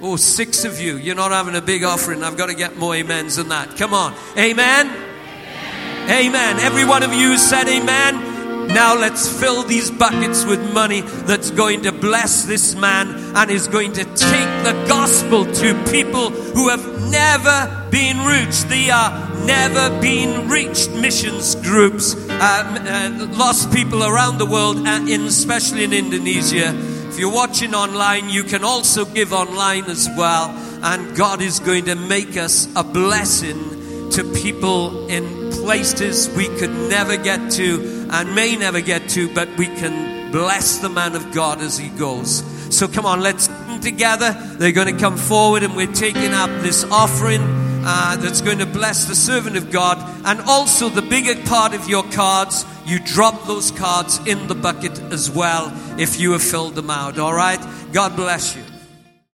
Oh, 0.00 0.16
six 0.16 0.64
of 0.64 0.80
you. 0.80 0.96
You're 0.96 1.14
not 1.14 1.30
having 1.30 1.54
a 1.54 1.60
big 1.60 1.84
offering. 1.84 2.24
I've 2.24 2.36
got 2.36 2.46
to 2.46 2.54
get 2.54 2.76
more 2.76 2.96
amens 2.96 3.36
than 3.36 3.48
that. 3.50 3.76
Come 3.76 3.94
on. 3.94 4.14
Amen? 4.36 4.88
Amen. 4.88 6.10
amen. 6.10 6.58
Every 6.58 6.84
one 6.84 7.02
of 7.02 7.12
you 7.12 7.38
said 7.38 7.68
amen. 7.68 8.31
Now 8.68 8.96
let's 8.98 9.28
fill 9.40 9.62
these 9.62 9.90
buckets 9.90 10.44
with 10.44 10.72
money 10.72 11.00
that's 11.00 11.50
going 11.50 11.82
to 11.82 11.92
bless 11.92 12.44
this 12.44 12.74
man 12.74 13.08
and 13.36 13.50
is 13.50 13.68
going 13.68 13.92
to 13.94 14.04
take 14.04 14.52
the 14.64 14.84
gospel 14.88 15.44
to 15.44 15.84
people 15.90 16.30
who 16.30 16.68
have 16.68 17.10
never 17.10 17.88
been 17.90 18.18
reached. 18.26 18.68
They 18.68 18.90
are 18.90 19.10
never 19.44 20.00
been 20.00 20.48
reached 20.48 20.90
missions 20.92 21.54
groups, 21.56 22.14
uh, 22.28 22.30
uh, 22.30 23.26
lost 23.36 23.72
people 23.72 24.04
around 24.04 24.38
the 24.38 24.46
world, 24.46 24.86
uh, 24.86 25.04
in, 25.08 25.22
especially 25.22 25.84
in 25.84 25.92
Indonesia. 25.92 26.72
If 27.08 27.18
you're 27.18 27.32
watching 27.32 27.74
online, 27.74 28.30
you 28.30 28.44
can 28.44 28.64
also 28.64 29.04
give 29.04 29.32
online 29.32 29.84
as 29.84 30.08
well. 30.16 30.48
And 30.82 31.14
God 31.16 31.42
is 31.42 31.60
going 31.60 31.84
to 31.84 31.94
make 31.94 32.36
us 32.36 32.68
a 32.74 32.82
blessing 32.82 34.10
to 34.12 34.24
people 34.42 35.06
in 35.08 35.52
places 35.52 36.28
we 36.36 36.48
could 36.58 36.70
never 36.88 37.16
get 37.16 37.52
to 37.52 38.01
and 38.12 38.34
may 38.34 38.54
never 38.56 38.80
get 38.80 39.08
to, 39.10 39.32
but 39.34 39.48
we 39.56 39.66
can 39.66 40.30
bless 40.30 40.78
the 40.78 40.88
man 40.88 41.16
of 41.16 41.32
God 41.32 41.60
as 41.60 41.78
he 41.78 41.88
goes. 41.88 42.42
So 42.74 42.86
come 42.86 43.06
on, 43.06 43.20
let's 43.20 43.48
come 43.48 43.80
together. 43.80 44.32
They're 44.32 44.72
going 44.72 44.94
to 44.94 45.00
come 45.00 45.16
forward 45.16 45.62
and 45.62 45.74
we're 45.74 45.92
taking 45.92 46.32
up 46.32 46.50
this 46.62 46.84
offering 46.84 47.40
uh, 47.84 48.16
that's 48.16 48.40
going 48.40 48.58
to 48.58 48.66
bless 48.66 49.06
the 49.06 49.14
servant 49.14 49.56
of 49.56 49.70
God. 49.70 49.98
And 50.24 50.40
also, 50.42 50.88
the 50.88 51.02
bigger 51.02 51.34
part 51.42 51.74
of 51.74 51.88
your 51.88 52.04
cards, 52.04 52.64
you 52.86 52.98
drop 52.98 53.46
those 53.46 53.70
cards 53.70 54.18
in 54.26 54.46
the 54.46 54.54
bucket 54.54 54.98
as 55.12 55.30
well 55.30 55.72
if 55.98 56.20
you 56.20 56.32
have 56.32 56.42
filled 56.42 56.74
them 56.74 56.90
out. 56.90 57.18
All 57.18 57.34
right? 57.34 57.60
God 57.92 58.14
bless 58.14 58.56
you. 58.56 58.62